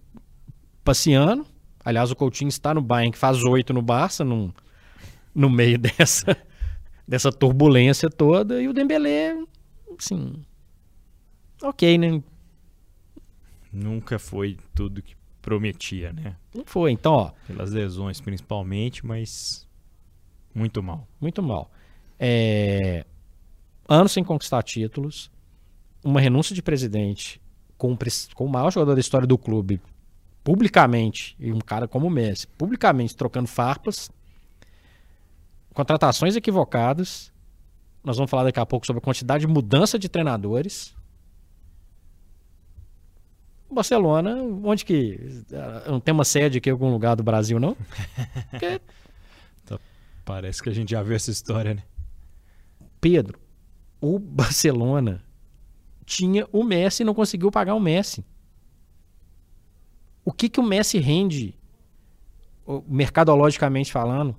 passeando. 0.84 1.46
Aliás, 1.84 2.10
o 2.10 2.16
Coutinho 2.16 2.48
está 2.48 2.72
no 2.72 2.80
Bayern, 2.80 3.12
que 3.12 3.18
faz 3.18 3.42
oito 3.42 3.72
no 3.72 3.82
Barça, 3.82 4.24
num, 4.24 4.52
no 5.34 5.50
meio 5.50 5.76
dessa, 5.80 6.36
dessa 7.06 7.32
turbulência 7.32 8.08
toda. 8.08 8.60
E 8.62 8.68
o 8.68 8.72
Dembélé, 8.72 9.36
assim... 9.98 10.44
Ok, 11.62 11.96
né? 11.96 12.22
Nunca 13.72 14.18
foi 14.18 14.58
tudo 14.74 15.02
que 15.02 15.16
prometia, 15.40 16.12
né? 16.12 16.36
Não 16.54 16.64
foi, 16.64 16.92
então, 16.92 17.12
ó. 17.12 17.32
Pelas 17.46 17.72
lesões 17.72 18.20
principalmente, 18.20 19.04
mas 19.04 19.66
muito 20.54 20.82
mal. 20.82 21.06
Muito 21.20 21.42
mal. 21.42 21.70
É... 22.18 23.04
Anos 23.88 24.12
sem 24.12 24.24
conquistar 24.24 24.62
títulos, 24.62 25.30
uma 26.02 26.20
renúncia 26.20 26.54
de 26.54 26.62
presidente 26.62 27.40
com, 27.76 27.96
com 28.34 28.46
o 28.46 28.48
maior 28.48 28.70
jogador 28.70 28.94
da 28.94 29.00
história 29.00 29.26
do 29.26 29.36
clube, 29.36 29.80
publicamente, 30.44 31.34
e 31.40 31.50
um 31.50 31.58
cara 31.58 31.88
como 31.88 32.06
o 32.06 32.10
Messi, 32.10 32.46
publicamente 32.46 33.16
trocando 33.16 33.48
farpas, 33.48 34.10
contratações 35.72 36.36
equivocadas. 36.36 37.32
Nós 38.04 38.16
vamos 38.16 38.30
falar 38.30 38.44
daqui 38.44 38.60
a 38.60 38.66
pouco 38.66 38.86
sobre 38.86 38.98
a 38.98 39.02
quantidade 39.02 39.46
de 39.46 39.52
mudança 39.52 39.98
de 39.98 40.08
treinadores. 40.08 40.94
Barcelona, 43.70 44.36
onde 44.62 44.84
que. 44.84 45.18
Não 45.88 45.98
tem 45.98 46.12
uma 46.12 46.24
sede 46.24 46.58
aqui 46.58 46.68
em 46.68 46.72
algum 46.72 46.92
lugar 46.92 47.16
do 47.16 47.24
Brasil, 47.24 47.58
não? 47.58 47.76
Porque... 48.50 48.80
Então, 49.64 49.80
parece 50.24 50.62
que 50.62 50.68
a 50.68 50.72
gente 50.72 50.90
já 50.90 51.02
viu 51.02 51.16
essa 51.16 51.30
história, 51.30 51.74
né? 51.74 51.82
Pedro, 53.00 53.40
o 54.00 54.18
Barcelona 54.18 55.24
tinha 56.06 56.46
o 56.52 56.62
Messi 56.62 57.02
e 57.02 57.06
não 57.06 57.14
conseguiu 57.14 57.50
pagar 57.50 57.74
o 57.74 57.80
Messi. 57.80 58.24
O 60.24 60.32
que, 60.32 60.48
que 60.48 60.60
o 60.60 60.62
Messi 60.62 60.98
rende, 60.98 61.54
mercadologicamente 62.86 63.92
falando? 63.92 64.36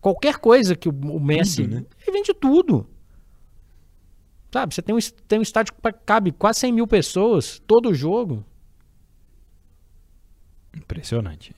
Qualquer 0.00 0.36
coisa 0.38 0.76
que 0.76 0.88
o 0.88 1.20
Messi. 1.20 1.62
Tudo, 1.64 1.74
né? 1.74 1.86
Ele 2.00 2.12
vende 2.12 2.34
tudo. 2.34 2.86
Sabe, 4.52 4.74
você 4.74 4.80
tem 4.80 4.94
um, 4.94 4.98
tem 5.26 5.38
um 5.38 5.42
estádio 5.42 5.74
que 5.74 5.92
cabe 6.04 6.32
quase 6.32 6.60
100 6.60 6.72
mil 6.72 6.86
pessoas, 6.86 7.60
todo 7.66 7.92
jogo. 7.92 8.44
Impressionante. 10.74 11.54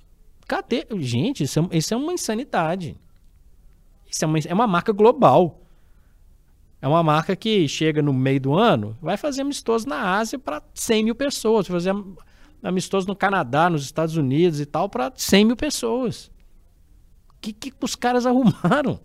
Cadê? 0.47 0.87
Gente, 0.99 1.45
isso 1.45 1.61
é, 1.61 1.77
isso 1.77 1.93
é 1.93 1.97
uma 1.97 2.13
insanidade. 2.13 2.99
Isso 4.11 4.25
é 4.25 4.27
uma, 4.27 4.39
é 4.39 4.55
uma 4.55 4.67
marca 4.67 4.93
global. 4.93 5.61
É 6.81 6.89
uma 6.89 7.03
marca 7.03 7.37
que 7.37 7.69
chega 7.69 8.01
no 8.01 8.13
meio 8.13 8.41
do 8.41 8.55
ano, 8.55 8.97
vai 9.03 9.17
fazer 9.17 9.43
amistoso 9.43 9.87
na 9.89 10.17
Ásia 10.17 10.39
para 10.39 10.63
100 10.75 11.05
mil 11.05 11.15
pessoas, 11.15 11.67
fazer 11.67 11.93
amistoso 12.63 13.07
no 13.07 13.17
Canadá, 13.17 13.71
nos 13.71 13.85
Estados 13.85 14.17
Unidos 14.17 14.61
e 14.61 14.67
tal, 14.67 14.89
para 14.89 15.13
100 15.15 15.45
mil 15.45 15.57
pessoas. 15.57 16.31
O 17.31 17.35
que, 17.41 17.53
que 17.53 17.73
os 17.81 17.95
caras 17.95 18.25
arrumaram? 18.27 19.01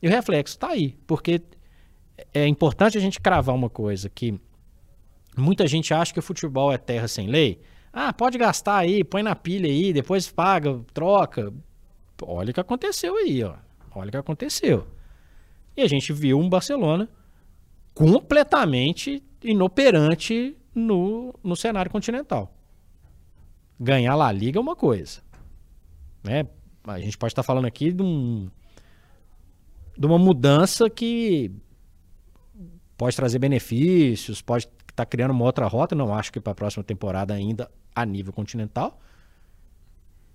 E 0.00 0.06
o 0.06 0.10
reflexo 0.10 0.54
está 0.54 0.68
aí, 0.68 0.96
porque 1.06 1.42
é 2.32 2.46
importante 2.46 2.96
a 2.96 3.00
gente 3.00 3.20
cravar 3.20 3.54
uma 3.54 3.68
coisa 3.68 4.08
que 4.08 4.38
muita 5.36 5.66
gente 5.66 5.92
acha 5.92 6.12
que 6.12 6.18
o 6.18 6.22
futebol 6.22 6.72
é 6.72 6.78
terra 6.78 7.08
sem 7.08 7.26
lei. 7.26 7.60
Ah, 7.92 8.12
pode 8.12 8.38
gastar 8.38 8.78
aí, 8.78 9.02
põe 9.02 9.22
na 9.22 9.34
pilha 9.34 9.68
aí, 9.68 9.92
depois 9.92 10.30
paga, 10.30 10.80
troca. 10.92 11.52
Olha 12.22 12.50
o 12.50 12.54
que 12.54 12.60
aconteceu 12.60 13.16
aí, 13.16 13.42
ó. 13.42 13.54
Olha 13.94 14.08
o 14.08 14.10
que 14.12 14.16
aconteceu. 14.16 14.86
E 15.76 15.82
a 15.82 15.88
gente 15.88 16.12
viu 16.12 16.38
um 16.38 16.48
Barcelona 16.48 17.08
completamente 17.94 19.22
inoperante 19.42 20.56
no, 20.78 21.34
no 21.42 21.56
cenário 21.56 21.90
continental. 21.90 22.54
Ganhar 23.78 24.14
lá 24.14 24.28
a 24.28 24.32
Liga 24.32 24.58
é 24.58 24.62
uma 24.62 24.76
coisa. 24.76 25.20
Né? 26.22 26.46
A 26.84 26.98
gente 26.98 27.18
pode 27.18 27.32
estar 27.32 27.42
falando 27.42 27.66
aqui 27.66 27.92
de, 27.92 28.02
um, 28.02 28.48
de 29.96 30.06
uma 30.06 30.18
mudança 30.18 30.88
que 30.88 31.52
pode 32.96 33.14
trazer 33.14 33.38
benefícios, 33.38 34.40
pode 34.42 34.68
estar 34.88 35.06
criando 35.06 35.30
uma 35.30 35.44
outra 35.44 35.66
rota. 35.66 35.94
Não 35.94 36.14
acho 36.14 36.32
que 36.32 36.40
para 36.40 36.52
a 36.52 36.56
próxima 36.56 36.82
temporada 36.82 37.34
ainda 37.34 37.70
a 37.94 38.04
nível 38.04 38.32
continental. 38.32 39.00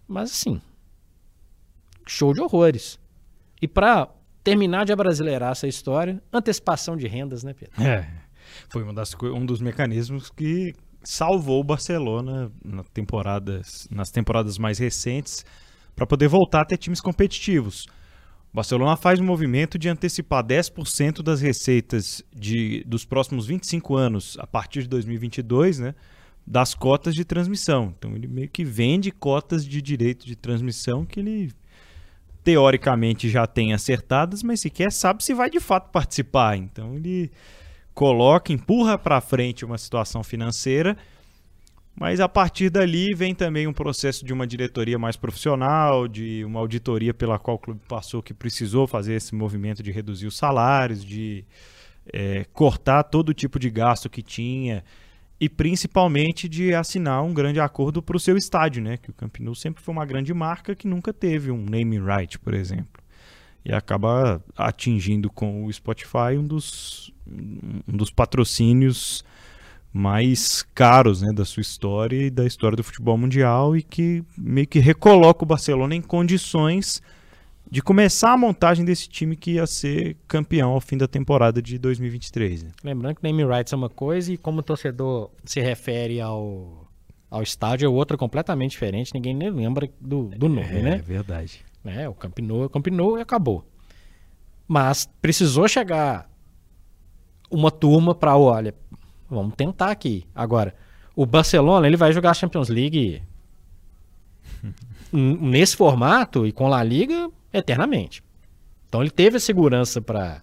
Mas 0.07 0.31
assim, 0.31 0.61
show 2.05 2.33
de 2.33 2.41
horrores. 2.41 2.99
E 3.61 3.67
para 3.67 4.09
terminar 4.43 4.85
de 4.85 4.91
abrasileirar 4.91 5.51
essa 5.51 5.67
história, 5.67 6.21
antecipação 6.31 6.97
de 6.97 7.07
rendas, 7.07 7.43
né, 7.43 7.53
Pedro? 7.53 7.81
É, 7.81 8.09
foi 8.69 8.93
das, 8.93 9.15
um 9.23 9.45
dos 9.45 9.61
mecanismos 9.61 10.29
que 10.29 10.73
salvou 11.03 11.59
o 11.59 11.63
Barcelona 11.63 12.51
na 12.63 12.83
temporadas, 12.83 13.87
nas 13.91 14.09
temporadas 14.09 14.57
mais 14.57 14.79
recentes 14.79 15.45
para 15.95 16.07
poder 16.07 16.27
voltar 16.27 16.61
a 16.61 16.65
ter 16.65 16.77
times 16.77 17.01
competitivos. 17.01 17.85
O 18.51 18.55
Barcelona 18.55 18.95
faz 18.95 19.19
um 19.19 19.25
movimento 19.25 19.77
de 19.77 19.89
antecipar 19.89 20.43
10% 20.43 21.21
das 21.21 21.41
receitas 21.41 22.23
de, 22.35 22.83
dos 22.85 23.03
próximos 23.03 23.47
25 23.47 23.95
anos 23.95 24.37
a 24.39 24.47
partir 24.47 24.83
de 24.83 24.89
2022, 24.89 25.79
né, 25.79 25.95
das 26.45 26.73
cotas 26.73 27.15
de 27.15 27.25
transmissão. 27.25 27.93
Então 27.97 28.15
ele 28.15 28.27
meio 28.27 28.49
que 28.49 28.63
vende 28.63 29.11
cotas 29.11 29.65
de 29.65 29.81
direito 29.81 30.25
de 30.25 30.35
transmissão 30.35 31.05
que 31.05 31.19
ele 31.19 31.51
teoricamente 32.43 33.29
já 33.29 33.47
tem 33.47 33.73
acertadas, 33.73 34.43
mas 34.43 34.59
sequer 34.61 34.91
sabe 34.91 35.23
se 35.23 35.33
vai 35.33 35.49
de 35.49 35.59
fato 35.59 35.89
participar. 35.91 36.57
Então 36.57 36.95
ele 36.95 37.31
coloca, 37.93 38.51
empurra 38.51 38.97
para 38.97 39.21
frente 39.21 39.65
uma 39.65 39.77
situação 39.77 40.23
financeira, 40.23 40.97
mas 41.95 42.19
a 42.19 42.27
partir 42.27 42.69
dali 42.69 43.13
vem 43.13 43.35
também 43.35 43.67
um 43.67 43.73
processo 43.73 44.25
de 44.25 44.33
uma 44.33 44.47
diretoria 44.47 44.97
mais 44.97 45.15
profissional, 45.15 46.07
de 46.07 46.43
uma 46.43 46.59
auditoria 46.59 47.13
pela 47.13 47.37
qual 47.37 47.55
o 47.55 47.59
clube 47.59 47.81
passou 47.87 48.23
que 48.23 48.33
precisou 48.33 48.87
fazer 48.87 49.13
esse 49.13 49.35
movimento 49.35 49.83
de 49.83 49.91
reduzir 49.91 50.25
os 50.25 50.35
salários, 50.35 51.05
de 51.05 51.45
é, 52.11 52.45
cortar 52.51 53.03
todo 53.03 53.33
tipo 53.33 53.59
de 53.59 53.69
gasto 53.69 54.09
que 54.09 54.23
tinha 54.23 54.83
e 55.39 55.47
principalmente 55.47 56.47
de 56.49 56.73
assinar 56.73 57.23
um 57.23 57.33
grande 57.33 57.59
acordo 57.59 58.01
para 58.01 58.17
o 58.17 58.19
seu 58.19 58.37
estádio, 58.37 58.81
né? 58.81 58.97
Que 58.97 59.09
o 59.09 59.13
Camp 59.13 59.35
sempre 59.55 59.83
foi 59.83 59.93
uma 59.93 60.05
grande 60.05 60.33
marca 60.33 60.73
que 60.73 60.87
nunca 60.87 61.13
teve 61.13 61.51
um 61.51 61.63
naming 61.65 62.03
right, 62.03 62.39
por 62.39 62.53
exemplo. 62.53 63.03
E 63.65 63.73
acaba 63.73 64.43
atingindo 64.55 65.29
com 65.29 65.65
o 65.65 65.71
Spotify 65.71 66.37
um 66.37 66.47
dos, 66.47 67.12
um 67.27 67.97
dos 67.97 68.09
patrocínios 68.09 69.23
mais 69.93 70.63
caros 70.73 71.21
né, 71.21 71.31
da 71.31 71.45
sua 71.45 71.61
história 71.61 72.25
e 72.25 72.29
da 72.31 72.45
história 72.45 72.75
do 72.75 72.83
futebol 72.83 73.15
mundial 73.15 73.77
e 73.77 73.83
que 73.83 74.23
meio 74.35 74.65
que 74.65 74.79
recoloca 74.79 75.43
o 75.43 75.47
Barcelona 75.47 75.95
em 75.95 76.01
condições 76.01 77.01
de 77.69 77.81
começar 77.81 78.33
a 78.33 78.37
montagem 78.37 78.83
desse 78.83 79.07
time 79.07 79.35
que 79.35 79.51
ia 79.53 79.67
ser 79.67 80.17
campeão 80.27 80.71
ao 80.71 80.81
fim 80.81 80.97
da 80.97 81.07
temporada 81.07 81.61
de 81.61 81.77
2023. 81.77 82.63
Né? 82.63 82.71
Lembrando 82.83 83.15
que 83.15 83.23
name 83.23 83.43
rights 83.45 83.71
é 83.71 83.75
uma 83.75 83.89
coisa 83.89 84.33
e 84.33 84.37
como 84.37 84.59
o 84.59 84.63
torcedor 84.63 85.29
se 85.45 85.59
refere 85.59 86.19
ao, 86.19 86.87
ao 87.29 87.41
estádio 87.41 87.85
é 87.85 87.89
outra 87.89 88.17
completamente 88.17 88.71
diferente. 88.71 89.13
Ninguém 89.13 89.33
nem 89.33 89.49
lembra 89.49 89.89
do, 89.99 90.25
do 90.25 90.49
nome, 90.49 90.67
é, 90.67 90.81
né? 90.81 90.95
É 90.95 91.01
verdade. 91.01 91.65
É, 91.85 92.07
o 92.07 92.13
Camp 92.13 92.39
Nou, 92.39 92.65
o 92.65 92.69
Camp 92.69 92.87
Nou 92.87 93.17
e 93.17 93.21
acabou. 93.21 93.65
Mas 94.67 95.09
precisou 95.21 95.67
chegar 95.67 96.29
uma 97.53 97.69
turma 97.69 98.15
para, 98.15 98.35
olha, 98.35 98.73
vamos 99.29 99.53
tentar 99.55 99.91
aqui. 99.91 100.25
Agora, 100.33 100.73
o 101.15 101.25
Barcelona, 101.25 101.85
ele 101.85 101.95
vai 101.95 102.11
jogar 102.11 102.31
a 102.31 102.33
Champions 102.33 102.67
League 102.67 103.21
nesse 105.13 105.77
formato 105.77 106.47
e 106.47 106.51
com 106.51 106.73
a 106.73 106.83
Liga 106.83 107.29
eternamente. 107.53 108.23
Então 108.89 109.01
ele 109.01 109.11
teve 109.11 109.37
a 109.37 109.39
segurança 109.39 110.01
para 110.01 110.41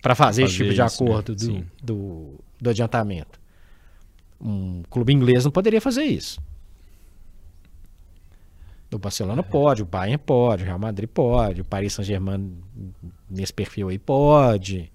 para 0.00 0.14
fazer, 0.14 0.42
fazer, 0.42 0.44
esse 0.44 0.54
tipo 0.54 0.72
de 0.72 0.80
isso, 0.80 1.04
né? 1.04 1.10
acordo 1.10 1.32
né? 1.32 1.64
do, 1.82 1.94
do, 1.94 2.40
do, 2.60 2.70
adiantamento. 2.70 3.40
Um 4.40 4.84
clube 4.88 5.12
inglês 5.12 5.44
não 5.44 5.50
poderia 5.50 5.80
fazer 5.80 6.04
isso. 6.04 6.40
O 8.92 8.98
Barcelona 8.98 9.40
é. 9.40 9.42
pode, 9.42 9.82
o 9.82 9.84
Bayern 9.84 10.18
pode, 10.18 10.62
o 10.62 10.66
Real 10.66 10.78
Madrid 10.78 11.08
pode, 11.08 11.62
o 11.62 11.64
Paris 11.64 11.94
Saint-Germain 11.94 12.58
nesse 13.28 13.52
perfil 13.52 13.88
aí 13.88 13.98
pode. 13.98 14.90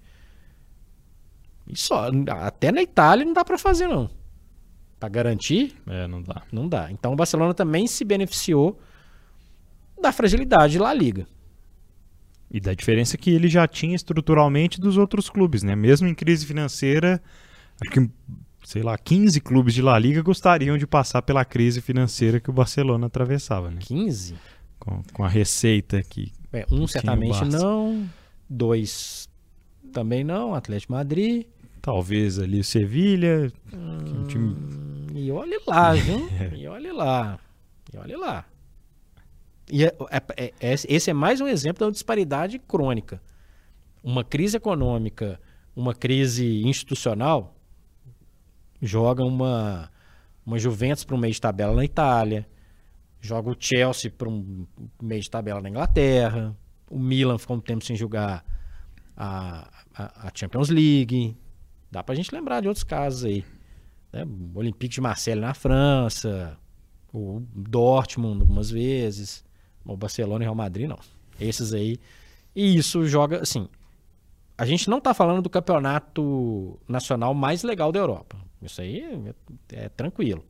E 1.66 1.78
só, 1.78 2.10
até 2.42 2.70
na 2.70 2.82
Itália 2.82 3.24
não 3.24 3.32
dá 3.32 3.44
para 3.44 3.58
fazer 3.58 3.86
não. 3.88 4.10
Para 5.00 5.08
garantir? 5.08 5.74
É, 5.86 6.06
não 6.06 6.22
dá. 6.22 6.42
Não 6.52 6.68
dá. 6.68 6.90
Então 6.90 7.12
o 7.12 7.16
Barcelona 7.16 7.54
também 7.54 7.86
se 7.86 8.04
beneficiou 8.04 8.78
da 10.00 10.12
fragilidade 10.12 10.78
La 10.78 10.92
Liga. 10.92 11.26
E 12.50 12.60
da 12.60 12.74
diferença 12.74 13.16
que 13.16 13.30
ele 13.30 13.48
já 13.48 13.66
tinha 13.66 13.96
estruturalmente 13.96 14.80
dos 14.80 14.96
outros 14.96 15.28
clubes, 15.28 15.62
né? 15.62 15.74
Mesmo 15.74 16.06
em 16.06 16.14
crise 16.14 16.46
financeira, 16.46 17.20
acho 17.82 17.90
que, 17.90 18.10
sei 18.64 18.82
lá, 18.82 18.96
15 18.96 19.40
clubes 19.40 19.74
de 19.74 19.82
La 19.82 19.98
Liga 19.98 20.22
gostariam 20.22 20.78
de 20.78 20.86
passar 20.86 21.22
pela 21.22 21.44
crise 21.44 21.80
financeira 21.80 22.38
que 22.38 22.50
o 22.50 22.52
Barcelona 22.52 23.06
atravessava, 23.06 23.70
né? 23.70 23.78
15? 23.80 24.36
Com, 24.78 25.02
com 25.12 25.24
a 25.24 25.28
receita 25.28 26.02
que. 26.02 26.32
É, 26.52 26.64
um 26.70 26.86
certamente 26.86 27.44
não, 27.46 28.08
dois 28.48 29.28
também 29.92 30.22
não, 30.22 30.54
Atlético 30.54 30.92
Madrid. 30.92 31.46
Talvez 31.84 32.38
ali 32.38 32.60
o 32.60 32.64
Sevilha. 32.64 33.52
Hum, 33.70 34.24
time... 34.26 34.56
E 35.14 35.30
olhe 35.30 35.60
lá, 35.66 35.92
viu? 35.92 36.26
e 36.56 36.66
olhe 36.66 36.90
lá. 36.90 37.38
E 37.92 37.98
olhe 37.98 38.16
lá. 38.16 38.46
E 39.70 39.84
é, 39.84 39.94
é, 40.10 40.44
é, 40.46 40.52
é, 40.60 40.72
esse 40.72 41.10
é 41.10 41.12
mais 41.12 41.42
um 41.42 41.46
exemplo 41.46 41.84
da 41.84 41.92
disparidade 41.92 42.58
crônica. 42.58 43.20
Uma 44.02 44.24
crise 44.24 44.56
econômica, 44.56 45.38
uma 45.76 45.94
crise 45.94 46.62
institucional, 46.64 47.54
joga 48.80 49.22
uma, 49.22 49.90
uma 50.46 50.58
Juventus 50.58 51.04
para 51.04 51.14
um 51.14 51.18
meio 51.18 51.34
de 51.34 51.40
tabela 51.40 51.74
na 51.74 51.84
Itália, 51.84 52.48
joga 53.20 53.50
o 53.50 53.56
Chelsea 53.58 54.10
para 54.10 54.30
um 54.30 54.66
meio 55.02 55.20
de 55.20 55.28
tabela 55.28 55.60
na 55.60 55.68
Inglaterra, 55.68 56.56
o 56.90 56.98
Milan 56.98 57.36
ficou 57.36 57.58
um 57.58 57.60
tempo 57.60 57.84
sem 57.84 57.94
jogar 57.94 58.42
a, 59.14 59.68
a, 59.94 60.28
a 60.28 60.30
Champions 60.34 60.70
League. 60.70 61.36
Dá 61.94 62.02
para 62.02 62.12
a 62.12 62.16
gente 62.16 62.34
lembrar 62.34 62.60
de 62.60 62.66
outros 62.66 62.82
casos 62.82 63.24
aí. 63.24 63.44
Né? 64.12 64.24
O 64.52 64.58
Olympique 64.58 64.96
de 64.96 65.00
Marseille 65.00 65.40
na 65.40 65.54
França, 65.54 66.58
o 67.12 67.40
Dortmund 67.54 68.40
algumas 68.40 68.68
vezes. 68.68 69.44
O 69.84 69.96
Barcelona 69.96 70.42
e 70.42 70.46
Real 70.46 70.56
Madrid, 70.56 70.88
não. 70.88 70.98
Esses 71.38 71.72
aí. 71.72 72.00
E 72.52 72.74
isso 72.74 73.06
joga, 73.06 73.42
assim. 73.42 73.68
A 74.58 74.66
gente 74.66 74.90
não 74.90 74.98
está 74.98 75.14
falando 75.14 75.40
do 75.40 75.48
campeonato 75.48 76.80
nacional 76.88 77.32
mais 77.32 77.62
legal 77.62 77.92
da 77.92 78.00
Europa. 78.00 78.38
Isso 78.60 78.80
aí 78.80 79.00
é, 79.70 79.84
é 79.84 79.88
tranquilo. 79.88 80.44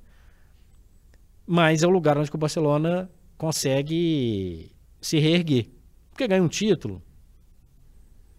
Mas 1.46 1.82
é 1.82 1.86
o 1.86 1.90
lugar 1.90 2.16
onde 2.16 2.30
o 2.32 2.38
Barcelona 2.38 3.10
consegue 3.36 4.74
se 4.98 5.18
reerguer. 5.18 5.68
Porque 6.10 6.26
ganha 6.26 6.42
um 6.42 6.48
título, 6.48 7.02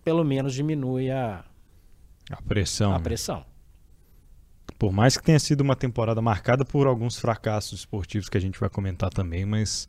pelo 0.04 0.24
menos 0.24 0.56
diminui 0.56 1.12
a, 1.12 1.46
a 2.30 2.42
pressão. 2.42 2.92
A 2.92 2.98
né? 2.98 3.04
pressão. 3.04 3.46
Por 4.78 4.92
mais 4.92 5.18
que 5.18 5.24
tenha 5.24 5.40
sido 5.40 5.62
uma 5.62 5.76
temporada 5.76 6.22
marcada 6.22 6.66
por 6.66 6.88
alguns 6.88 7.18
fracassos 7.18 7.80
esportivos 7.80 8.28
que 8.28 8.38
a 8.38 8.42
gente 8.42 8.60
vai 8.60 8.70
comentar 8.70 9.10
também, 9.10 9.46
mas 9.46 9.88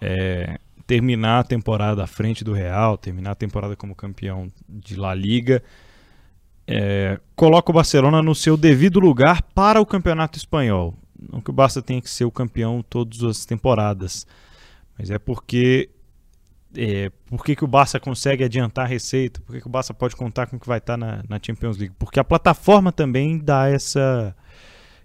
é, 0.00 0.58
terminar 0.86 1.40
a 1.40 1.44
temporada 1.44 2.02
à 2.02 2.06
frente 2.06 2.42
do 2.42 2.52
Real, 2.52 2.96
terminar 2.96 3.32
a 3.32 3.34
temporada 3.34 3.76
como 3.76 3.94
campeão 3.94 4.50
de 4.68 4.96
La 4.96 5.14
Liga, 5.14 5.62
é, 6.66 7.20
coloca 7.34 7.70
o 7.70 7.74
Barcelona 7.74 8.22
no 8.22 8.34
seu 8.34 8.56
devido 8.56 9.00
lugar 9.00 9.42
para 9.42 9.80
o 9.80 9.86
campeonato 9.86 10.38
espanhol. 10.38 10.94
Não 11.30 11.40
que 11.40 11.50
o 11.50 11.52
Barça 11.52 11.82
tenha 11.82 12.00
que 12.00 12.08
ser 12.08 12.24
o 12.24 12.30
campeão 12.30 12.82
todas 12.88 13.22
as 13.22 13.44
temporadas, 13.44 14.26
mas 14.96 15.10
é 15.10 15.18
porque 15.18 15.90
é, 16.76 17.10
por 17.26 17.44
que, 17.44 17.56
que 17.56 17.64
o 17.64 17.68
Barça 17.68 17.98
consegue 17.98 18.44
adiantar 18.44 18.84
a 18.84 18.88
receita, 18.88 19.40
por 19.40 19.54
que, 19.54 19.60
que 19.60 19.66
o 19.66 19.70
Barça 19.70 19.92
pode 19.92 20.14
contar 20.14 20.46
com 20.46 20.56
o 20.56 20.60
que 20.60 20.68
vai 20.68 20.78
estar 20.78 20.96
na, 20.96 21.22
na 21.28 21.38
Champions 21.42 21.76
League. 21.76 21.94
Porque 21.98 22.20
a 22.20 22.24
plataforma 22.24 22.92
também 22.92 23.38
dá 23.38 23.68
essa, 23.68 24.34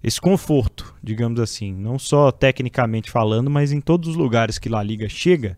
esse 0.04 0.22
conforto, 0.22 0.94
digamos 1.02 1.40
assim, 1.40 1.74
não 1.74 1.98
só 1.98 2.32
tecnicamente 2.32 3.10
falando, 3.10 3.50
mas 3.50 3.72
em 3.72 3.82
todos 3.82 4.10
os 4.10 4.16
lugares 4.16 4.60
que 4.60 4.70
La 4.70 4.84
Liga 4.84 5.10
chega, 5.10 5.58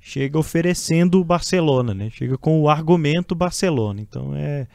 chega 0.00 0.38
oferecendo 0.38 1.20
o 1.20 1.24
Barcelona, 1.24 1.92
né? 1.92 2.08
Chega 2.10 2.38
com 2.38 2.60
o 2.60 2.68
argumento 2.68 3.34
Barcelona. 3.34 4.00
Então 4.00 4.34
é, 4.34 4.66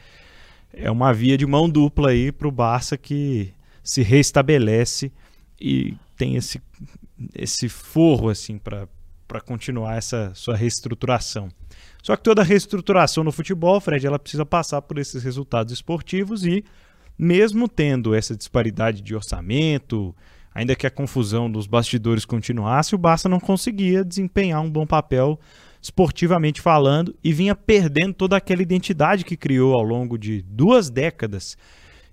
é 0.72 0.90
uma 0.90 1.12
via 1.12 1.38
de 1.38 1.46
mão 1.46 1.68
dupla 1.68 2.10
aí 2.10 2.30
para 2.30 2.48
o 2.48 2.52
Barça 2.52 2.96
que 2.96 3.52
se 3.82 4.02
restabelece 4.02 5.10
e 5.60 5.96
tem 6.16 6.36
esse, 6.36 6.60
esse 7.34 7.68
forro 7.68 8.28
assim 8.28 8.58
para 8.58 8.86
continuar 9.44 9.96
essa 9.96 10.32
sua 10.34 10.56
reestruturação. 10.56 11.48
Só 12.02 12.16
que 12.16 12.22
toda 12.22 12.42
reestruturação 12.42 13.24
no 13.24 13.32
futebol, 13.32 13.80
Fred, 13.80 14.06
ela 14.06 14.18
precisa 14.18 14.44
passar 14.44 14.82
por 14.82 14.98
esses 14.98 15.22
resultados 15.22 15.72
esportivos 15.72 16.44
e 16.44 16.64
mesmo 17.18 17.68
tendo 17.68 18.14
essa 18.14 18.36
disparidade 18.36 19.00
de 19.00 19.14
orçamento, 19.14 20.14
ainda 20.54 20.76
que 20.76 20.86
a 20.86 20.90
confusão 20.90 21.50
dos 21.50 21.66
bastidores 21.66 22.24
continuasse, 22.24 22.94
o 22.94 22.98
Barça 22.98 23.28
não 23.28 23.40
conseguia 23.40 24.04
desempenhar 24.04 24.60
um 24.60 24.70
bom 24.70 24.86
papel 24.86 25.38
esportivamente 25.80 26.60
falando 26.60 27.14
e 27.22 27.32
vinha 27.32 27.54
perdendo 27.54 28.14
toda 28.14 28.36
aquela 28.36 28.62
identidade 28.62 29.24
que 29.24 29.36
criou 29.36 29.74
ao 29.74 29.82
longo 29.82 30.16
de 30.16 30.42
duas 30.42 30.88
décadas 30.88 31.56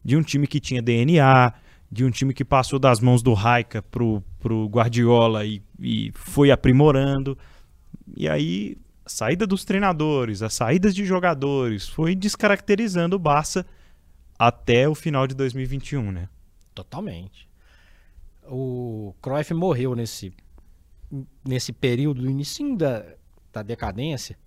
de 0.04 0.18
um 0.18 0.22
time 0.22 0.48
que 0.48 0.60
tinha 0.60 0.82
DNA, 0.82 1.54
de 1.92 2.06
um 2.06 2.10
time 2.10 2.34
que 2.34 2.46
passou 2.46 2.80
das 2.80 3.00
mãos 3.00 3.22
do 3.22 3.34
Raika 3.34 3.82
pro, 3.82 4.24
pro 4.40 4.68
Guardiola 4.68 5.46
e, 5.46 5.62
e 5.80 6.12
foi 6.16 6.52
aprimorando. 6.52 7.38
E 8.16 8.30
aí, 8.30 8.78
a 9.06 9.10
saída 9.10 9.46
dos 9.46 9.66
treinadores, 9.66 10.42
as 10.42 10.54
saídas 10.54 10.96
de 10.96 11.06
jogadores, 11.06 11.88
foi 11.88 12.16
descaracterizando 12.16 13.16
o 13.16 13.20
Barça 13.20 13.66
até 14.40 14.88
o 14.88 14.96
final 14.96 15.28
de 15.28 15.36
2021, 15.36 16.12
né? 16.12 16.30
Totalmente 16.74 17.52
o 18.52 19.16
Cruyff 19.22 19.54
morreu 19.54 19.96
nesse, 19.96 20.34
nesse 21.46 21.72
período, 21.72 22.30
início 22.30 22.76
da, 22.76 23.06
da 23.52 23.64
decadência, 23.64 24.38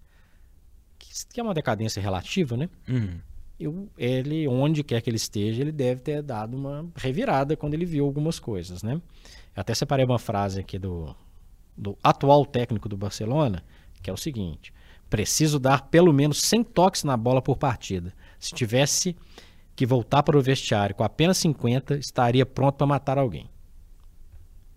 que 0.98 1.40
é 1.40 1.42
uma 1.42 1.54
decadência 1.54 2.02
relativa, 2.02 2.56
né? 2.56 2.68
Uhum. 2.88 3.20
Eu, 3.58 3.88
ele, 3.96 4.48
onde 4.48 4.82
quer 4.82 5.00
que 5.00 5.08
ele 5.08 5.16
esteja, 5.16 5.62
ele 5.62 5.70
deve 5.70 6.00
ter 6.00 6.22
dado 6.22 6.56
uma 6.56 6.86
revirada 6.96 7.56
quando 7.56 7.74
ele 7.74 7.84
viu 7.84 8.04
algumas 8.04 8.38
coisas, 8.38 8.82
né? 8.82 8.94
Eu 8.94 9.60
até 9.60 9.72
separei 9.74 10.04
uma 10.04 10.18
frase 10.18 10.58
aqui 10.58 10.78
do, 10.78 11.14
do 11.76 11.96
atual 12.02 12.44
técnico 12.44 12.88
do 12.88 12.96
Barcelona, 12.96 13.64
que 14.02 14.10
é 14.10 14.12
o 14.12 14.16
seguinte: 14.16 14.72
preciso 15.08 15.60
dar 15.60 15.82
pelo 15.82 16.12
menos 16.12 16.42
100 16.42 16.64
toques 16.64 17.04
na 17.04 17.16
bola 17.16 17.40
por 17.40 17.56
partida. 17.56 18.12
Se 18.38 18.52
tivesse 18.52 19.16
que 19.76 19.86
voltar 19.86 20.22
para 20.22 20.36
o 20.36 20.42
vestiário 20.42 20.94
com 20.94 21.04
apenas 21.04 21.38
50, 21.38 21.96
estaria 21.96 22.44
pronto 22.44 22.76
para 22.76 22.86
matar 22.86 23.18
alguém. 23.18 23.48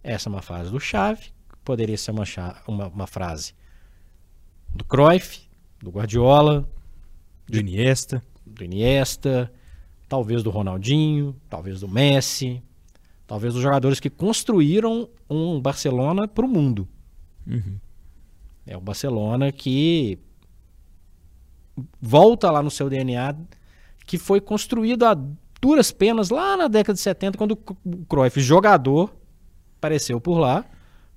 Essa 0.03 0.29
é 0.29 0.31
uma 0.31 0.41
frase 0.41 0.71
do 0.71 0.79
Chave, 0.79 1.31
poderia 1.63 1.97
ser 1.97 2.11
uma, 2.11 2.23
uma, 2.67 2.87
uma 2.87 3.07
frase 3.07 3.53
do 4.69 4.85
Cruyff, 4.85 5.47
do 5.79 5.89
Guardiola, 5.91 6.67
do 7.47 7.59
Iniesta, 7.59 8.23
do 8.57 8.63
Iniesta, 8.63 9.51
talvez 10.07 10.43
do 10.43 10.49
Ronaldinho, 10.49 11.35
talvez 11.49 11.81
do 11.81 11.87
Messi, 11.87 12.61
talvez 13.25 13.53
dos 13.53 13.61
jogadores 13.61 13.99
que 13.99 14.09
construíram 14.09 15.09
um 15.29 15.59
Barcelona 15.59 16.27
para 16.27 16.45
o 16.45 16.49
mundo. 16.49 16.87
Uhum. 17.45 17.77
É 18.65 18.75
o 18.75 18.81
Barcelona 18.81 19.51
que 19.51 20.19
volta 22.01 22.49
lá 22.49 22.63
no 22.63 22.71
seu 22.71 22.89
DNA, 22.89 23.35
que 24.05 24.17
foi 24.17 24.41
construído 24.41 25.03
a 25.03 25.15
duras 25.61 25.91
penas 25.91 26.29
lá 26.29 26.57
na 26.57 26.67
década 26.67 26.95
de 26.95 27.01
70, 27.01 27.37
quando 27.37 27.51
o 27.51 28.05
Cruyff, 28.05 28.39
jogador, 28.39 29.13
apareceu 29.77 30.19
por 30.19 30.39
lá. 30.39 30.65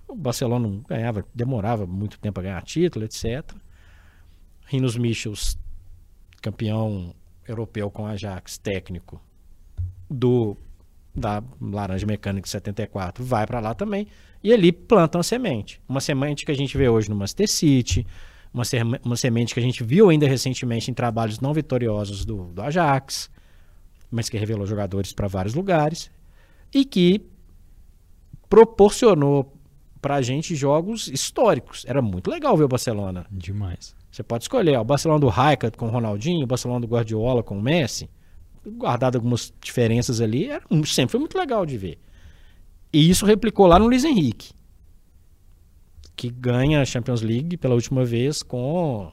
O 0.07 0.15
Barcelona 0.15 0.69
não 0.69 0.79
ganhava, 0.81 1.25
demorava 1.35 1.87
muito 1.87 2.19
tempo 2.19 2.41
a 2.41 2.43
ganhar 2.43 2.63
título, 2.63 3.05
etc. 3.05 3.55
Rinos 4.67 4.97
Michels, 4.97 5.57
campeão 6.43 7.15
europeu 7.47 7.91
com 7.91 8.07
Ajax, 8.07 8.59
técnico 8.59 9.21
do 10.09 10.57
da 11.15 11.43
Laranja 11.61 12.07
Mecânica 12.07 12.49
74, 12.49 13.25
vai 13.25 13.47
para 13.47 13.61
lá 13.61 13.75
também. 13.75 14.07
E 14.43 14.53
ali 14.53 14.73
planta 14.73 15.19
uma 15.19 15.25
semente. 15.25 15.81
Uma 15.89 16.01
semente 16.01 16.47
que 16.47 16.53
a 16.53 16.55
gente 16.55 16.77
vê 16.77 16.89
hoje 16.89 17.11
no 17.11 17.17
Manchester 17.17 17.49
City, 17.49 18.07
uma, 18.55 18.63
uma 19.05 19.17
semente 19.17 19.53
que 19.53 19.61
a 19.61 19.63
gente 19.63 19.83
viu 19.83 20.09
ainda 20.09 20.27
recentemente 20.27 20.91
em 20.91 20.95
trabalhos 20.95 21.41
não 21.41 21.53
vitoriosos 21.53 22.25
do, 22.25 22.45
do 22.53 22.63
Ajax, 22.63 23.31
mas 24.11 24.29
que 24.29 24.39
revelou 24.39 24.67
jogadores 24.67 25.13
para 25.13 25.29
vários 25.29 25.55
lugares. 25.55 26.11
E 26.73 26.85
que 26.85 27.27
proporcionou 28.49 29.53
pra 30.01 30.23
gente 30.23 30.55
jogos 30.55 31.09
históricos. 31.09 31.85
Era 31.87 32.01
muito 32.01 32.31
legal 32.31 32.57
ver 32.57 32.65
o 32.65 32.69
Barcelona. 32.69 33.27
Demais. 33.31 33.95
Você 34.11 34.23
pode 34.23 34.45
escolher 34.45 34.77
ó, 34.77 34.81
o 34.81 34.85
Barcelona 34.85 35.21
do 35.21 35.29
Rijkaard 35.29 35.77
com 35.77 35.87
o 35.87 35.91
Ronaldinho, 35.91 36.45
o 36.45 36.47
Barcelona 36.47 36.81
do 36.81 36.87
Guardiola 36.87 37.43
com 37.43 37.59
o 37.59 37.63
Messi. 37.63 38.11
Guardado 38.67 39.17
algumas 39.17 39.53
diferenças 39.61 40.21
ali, 40.21 40.51
era, 40.51 40.65
sempre 40.85 41.13
foi 41.13 41.21
muito 41.21 41.39
legal 41.39 41.65
de 41.65 41.79
ver. 41.79 41.99
E 42.93 43.09
isso 43.09 43.25
replicou 43.25 43.67
lá 43.67 43.79
no 43.79 43.87
Luiz 43.87 44.05
Henrique, 44.05 44.53
que 46.17 46.29
ganha 46.29 46.83
a 46.83 46.85
Champions 46.85 47.23
League 47.23 47.57
pela 47.57 47.75
última 47.75 48.05
vez 48.05 48.43
com, 48.43 49.13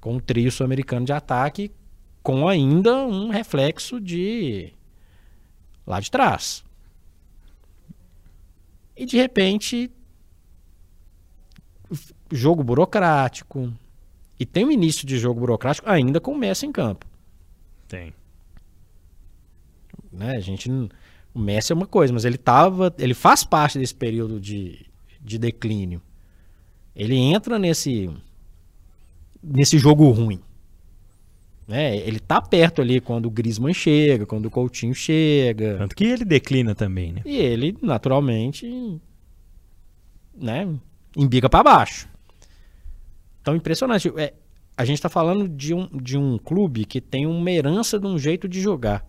com 0.00 0.14
um 0.14 0.18
trio 0.18 0.50
sul-americano 0.50 1.04
de 1.04 1.12
ataque, 1.12 1.70
com 2.22 2.48
ainda 2.48 3.04
um 3.04 3.28
reflexo 3.28 4.00
de 4.00 4.72
lá 5.86 6.00
de 6.00 6.10
trás. 6.10 6.64
E 8.96 9.04
de 9.04 9.16
repente, 9.16 9.90
jogo 12.30 12.62
burocrático. 12.64 13.72
E 14.42 14.44
tem 14.44 14.64
um 14.64 14.72
início 14.72 15.06
de 15.06 15.20
jogo 15.20 15.38
burocrático 15.38 15.88
ainda 15.88 16.18
com 16.20 16.32
o 16.32 16.36
Messi 16.36 16.66
em 16.66 16.72
campo. 16.72 17.06
Tem. 17.86 18.12
Né? 20.12 20.32
A 20.36 20.40
gente 20.40 20.68
o 21.32 21.38
Messi 21.38 21.70
é 21.70 21.76
uma 21.76 21.86
coisa, 21.86 22.12
mas 22.12 22.24
ele 22.24 22.36
tava, 22.36 22.92
ele 22.98 23.14
faz 23.14 23.44
parte 23.44 23.78
desse 23.78 23.94
período 23.94 24.40
de, 24.40 24.84
de 25.20 25.38
declínio. 25.38 26.02
Ele 26.96 27.16
entra 27.16 27.56
nesse 27.56 28.10
nesse 29.40 29.78
jogo 29.78 30.10
ruim. 30.10 30.40
Né? 31.68 31.98
Ele 31.98 32.18
tá 32.18 32.42
perto 32.42 32.82
ali 32.82 33.00
quando 33.00 33.26
o 33.26 33.30
Griezmann 33.30 33.72
chega, 33.72 34.26
quando 34.26 34.46
o 34.46 34.50
Coutinho 34.50 34.92
chega. 34.92 35.78
Tanto 35.78 35.94
que 35.94 36.02
ele 36.02 36.24
declina 36.24 36.74
também, 36.74 37.12
né? 37.12 37.22
E 37.24 37.36
ele, 37.36 37.78
naturalmente, 37.80 39.00
né, 40.34 40.68
embiga 41.16 41.48
para 41.48 41.62
baixo. 41.62 42.10
Então, 43.42 43.54
impressionante. 43.54 44.10
É, 44.16 44.32
a 44.76 44.84
gente 44.86 44.96
está 44.96 45.10
falando 45.10 45.46
de 45.46 45.74
um, 45.74 45.86
de 45.88 46.16
um 46.16 46.38
clube 46.38 46.86
que 46.86 47.00
tem 47.00 47.26
uma 47.26 47.50
herança 47.50 47.98
de 47.98 48.06
um 48.06 48.18
jeito 48.18 48.48
de 48.48 48.60
jogar. 48.60 49.06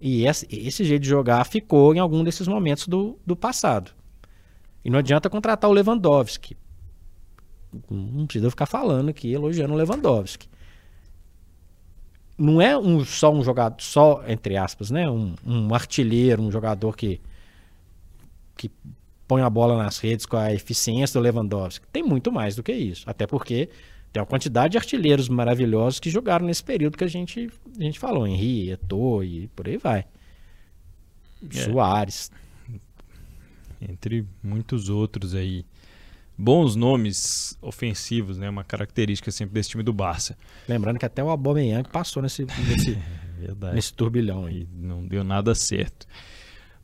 E 0.00 0.26
esse, 0.26 0.46
esse 0.50 0.84
jeito 0.84 1.02
de 1.02 1.08
jogar 1.08 1.44
ficou 1.44 1.94
em 1.94 1.98
algum 1.98 2.22
desses 2.22 2.46
momentos 2.46 2.86
do, 2.86 3.18
do 3.26 3.34
passado. 3.34 3.90
E 4.84 4.90
não 4.90 5.00
adianta 5.00 5.28
contratar 5.28 5.68
o 5.68 5.72
Lewandowski. 5.72 6.56
Não 7.90 8.26
precisa 8.26 8.50
ficar 8.50 8.66
falando 8.66 9.08
aqui, 9.08 9.32
elogiando 9.32 9.72
o 9.72 9.76
Lewandowski 9.76 10.48
não 12.42 12.60
é 12.60 12.76
um, 12.76 13.04
só 13.04 13.32
um 13.32 13.42
jogador, 13.42 13.80
só 13.80 14.24
entre 14.26 14.56
aspas, 14.56 14.90
né? 14.90 15.08
Um, 15.08 15.34
um, 15.46 15.74
artilheiro, 15.74 16.42
um 16.42 16.50
jogador 16.50 16.96
que, 16.96 17.20
que 18.56 18.70
põe 19.32 19.40
a 19.40 19.48
bola 19.48 19.82
nas 19.82 19.96
redes 19.96 20.26
com 20.26 20.36
a 20.36 20.52
eficiência 20.52 21.18
do 21.18 21.24
Lewandowski. 21.24 21.86
Tem 21.90 22.02
muito 22.02 22.30
mais 22.30 22.54
do 22.54 22.62
que 22.62 22.70
isso. 22.70 23.08
Até 23.08 23.26
porque 23.26 23.70
tem 24.12 24.20
uma 24.20 24.26
quantidade 24.26 24.72
de 24.72 24.76
artilheiros 24.76 25.26
maravilhosos 25.26 25.98
que 25.98 26.10
jogaram 26.10 26.44
nesse 26.44 26.62
período 26.62 26.98
que 26.98 27.04
a 27.04 27.08
gente, 27.08 27.50
a 27.78 27.82
gente 27.82 27.98
falou. 27.98 28.26
Henri, 28.26 28.72
Eto'o 28.72 29.24
e 29.24 29.48
por 29.48 29.66
aí 29.66 29.78
vai. 29.78 30.04
É. 31.50 31.64
Soares. 31.64 32.30
Entre 33.80 34.26
muitos 34.42 34.90
outros 34.90 35.34
aí 35.34 35.64
bons 36.36 36.76
nomes 36.76 37.56
ofensivos, 37.62 38.36
né? 38.36 38.50
Uma 38.50 38.64
característica 38.64 39.30
sempre 39.30 39.54
desse 39.54 39.70
time 39.70 39.82
do 39.82 39.94
Barça. 39.94 40.36
Lembrando 40.68 40.98
que 40.98 41.06
até 41.06 41.24
o 41.24 41.30
Aubameyang 41.30 41.88
passou 41.88 42.22
nesse, 42.22 42.44
nesse, 42.68 42.98
é 43.40 43.72
nesse 43.72 43.94
turbilhão 43.94 44.44
aí. 44.44 44.68
Não 44.70 45.06
deu 45.06 45.24
nada 45.24 45.54
certo. 45.54 46.06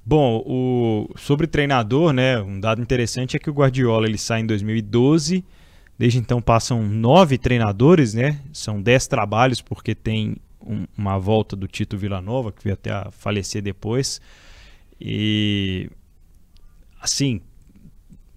Bom, 0.08 0.42
o, 0.46 1.10
sobre 1.18 1.46
treinador, 1.46 2.14
né? 2.14 2.40
Um 2.40 2.58
dado 2.58 2.80
interessante 2.80 3.36
é 3.36 3.38
que 3.38 3.50
o 3.50 3.52
Guardiola 3.52 4.06
ele 4.06 4.16
sai 4.16 4.40
em 4.40 4.46
2012. 4.46 5.44
Desde 5.98 6.18
então 6.18 6.40
passam 6.40 6.82
nove 6.82 7.36
treinadores, 7.36 8.14
né? 8.14 8.40
São 8.50 8.80
dez 8.80 9.06
trabalhos 9.06 9.60
porque 9.60 9.94
tem 9.94 10.36
um, 10.66 10.86
uma 10.96 11.18
volta 11.18 11.54
do 11.54 11.68
Tito 11.68 11.98
Villanova 11.98 12.50
que 12.50 12.64
veio 12.64 12.72
até 12.72 12.90
a 12.90 13.10
falecer 13.10 13.60
depois. 13.60 14.18
E 14.98 15.90
assim 17.02 17.42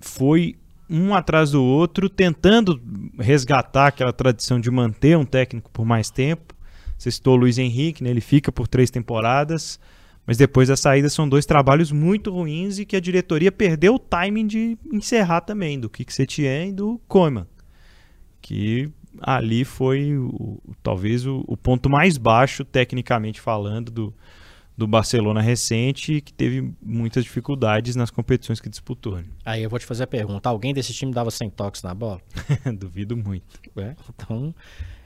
foi 0.01 0.57
um 0.89 1.15
atrás 1.15 1.51
do 1.51 1.63
outro, 1.63 2.09
tentando 2.09 2.81
resgatar 3.17 3.87
aquela 3.87 4.11
tradição 4.11 4.59
de 4.59 4.69
manter 4.69 5.17
um 5.17 5.23
técnico 5.23 5.71
por 5.71 5.85
mais 5.85 6.09
tempo. 6.09 6.53
Você 6.97 7.09
citou 7.09 7.35
o 7.35 7.37
Luiz 7.37 7.57
Henrique, 7.57 8.03
né? 8.03 8.09
ele 8.09 8.19
fica 8.19 8.51
por 8.51 8.67
três 8.67 8.91
temporadas, 8.91 9.79
Mas 10.31 10.37
depois 10.37 10.69
da 10.69 10.77
saída 10.77 11.09
são 11.09 11.27
dois 11.27 11.45
trabalhos 11.45 11.91
muito 11.91 12.31
ruins 12.31 12.79
e 12.79 12.85
que 12.85 12.95
a 12.95 13.01
diretoria 13.01 13.51
perdeu 13.51 13.95
o 13.95 13.99
timing 13.99 14.47
de 14.47 14.77
encerrar 14.89 15.41
também, 15.41 15.77
do 15.77 15.89
Kik 15.89 16.13
Setien 16.13 16.69
e 16.69 16.71
do 16.71 17.01
Koeman. 17.05 17.45
Que 18.41 18.89
ali 19.19 19.65
foi 19.65 20.17
o, 20.17 20.57
talvez 20.81 21.25
o, 21.27 21.43
o, 21.45 21.57
ponto 21.57 21.89
mais 21.89 22.17
baixo, 22.17 22.63
tecnicamente 22.63 23.41
falando, 23.41 23.91
do, 23.91 24.13
do 24.77 24.87
Barcelona 24.87 25.41
recente, 25.41 26.21
que 26.21 26.31
teve 26.31 26.73
muitas 26.81 27.25
dificuldades 27.25 27.97
nas 27.97 28.09
competições 28.09 28.61
que 28.61 28.69
disputou. 28.69 29.17
Né? 29.17 29.25
Aí 29.43 29.63
eu 29.63 29.69
vou 29.69 29.79
te 29.79 29.85
fazer 29.85 30.03
a 30.05 30.07
pergunta: 30.07 30.47
alguém 30.47 30.73
desse 30.73 30.93
time 30.93 31.11
dava 31.11 31.29
100 31.29 31.49
toques 31.49 31.83
na 31.83 31.93
bola? 31.93 32.21
Duvido 32.79 33.17
muito. 33.17 33.59
É, 33.75 33.97
então, 34.15 34.55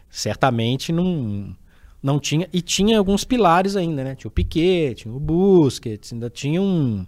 certamente 0.07 0.91
não 0.91 1.57
não 2.05 2.19
tinha. 2.19 2.47
E 2.53 2.61
tinha 2.61 2.99
alguns 2.99 3.23
pilares 3.23 3.75
ainda, 3.75 4.03
né? 4.03 4.13
Tinha 4.13 4.29
o 4.29 4.31
Piquet, 4.31 4.93
tinha 4.93 5.13
o 5.13 5.19
Busquets, 5.19 6.13
ainda 6.13 6.29
tinha 6.29 6.61
um, 6.61 7.03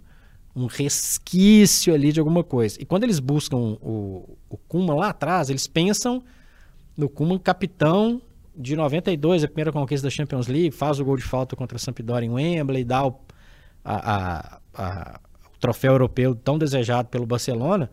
um 0.56 0.66
resquício 0.66 1.94
ali 1.94 2.10
de 2.10 2.18
alguma 2.18 2.42
coisa. 2.42 2.76
E 2.82 2.84
quando 2.84 3.04
eles 3.04 3.20
buscam 3.20 3.56
o, 3.80 4.36
o 4.50 4.56
Kuma 4.56 4.96
lá 4.96 5.10
atrás, 5.10 5.50
eles 5.50 5.68
pensam 5.68 6.20
no 6.96 7.08
Kuma 7.08 7.38
capitão 7.38 8.20
de 8.56 8.74
92, 8.74 9.44
a 9.44 9.46
primeira 9.46 9.70
conquista 9.70 10.08
da 10.08 10.10
Champions 10.10 10.48
League, 10.48 10.72
faz 10.72 10.98
o 10.98 11.04
gol 11.04 11.16
de 11.16 11.22
falta 11.22 11.54
contra 11.54 11.76
a 11.76 11.78
Sampdoria 11.78 12.26
em 12.26 12.30
Wembley, 12.30 12.82
dá 12.82 13.06
o, 13.06 13.20
a, 13.84 14.16
a, 14.16 14.60
a, 14.74 15.20
o 15.54 15.58
troféu 15.60 15.92
europeu 15.92 16.34
tão 16.34 16.58
desejado 16.58 17.08
pelo 17.08 17.24
Barcelona. 17.24 17.88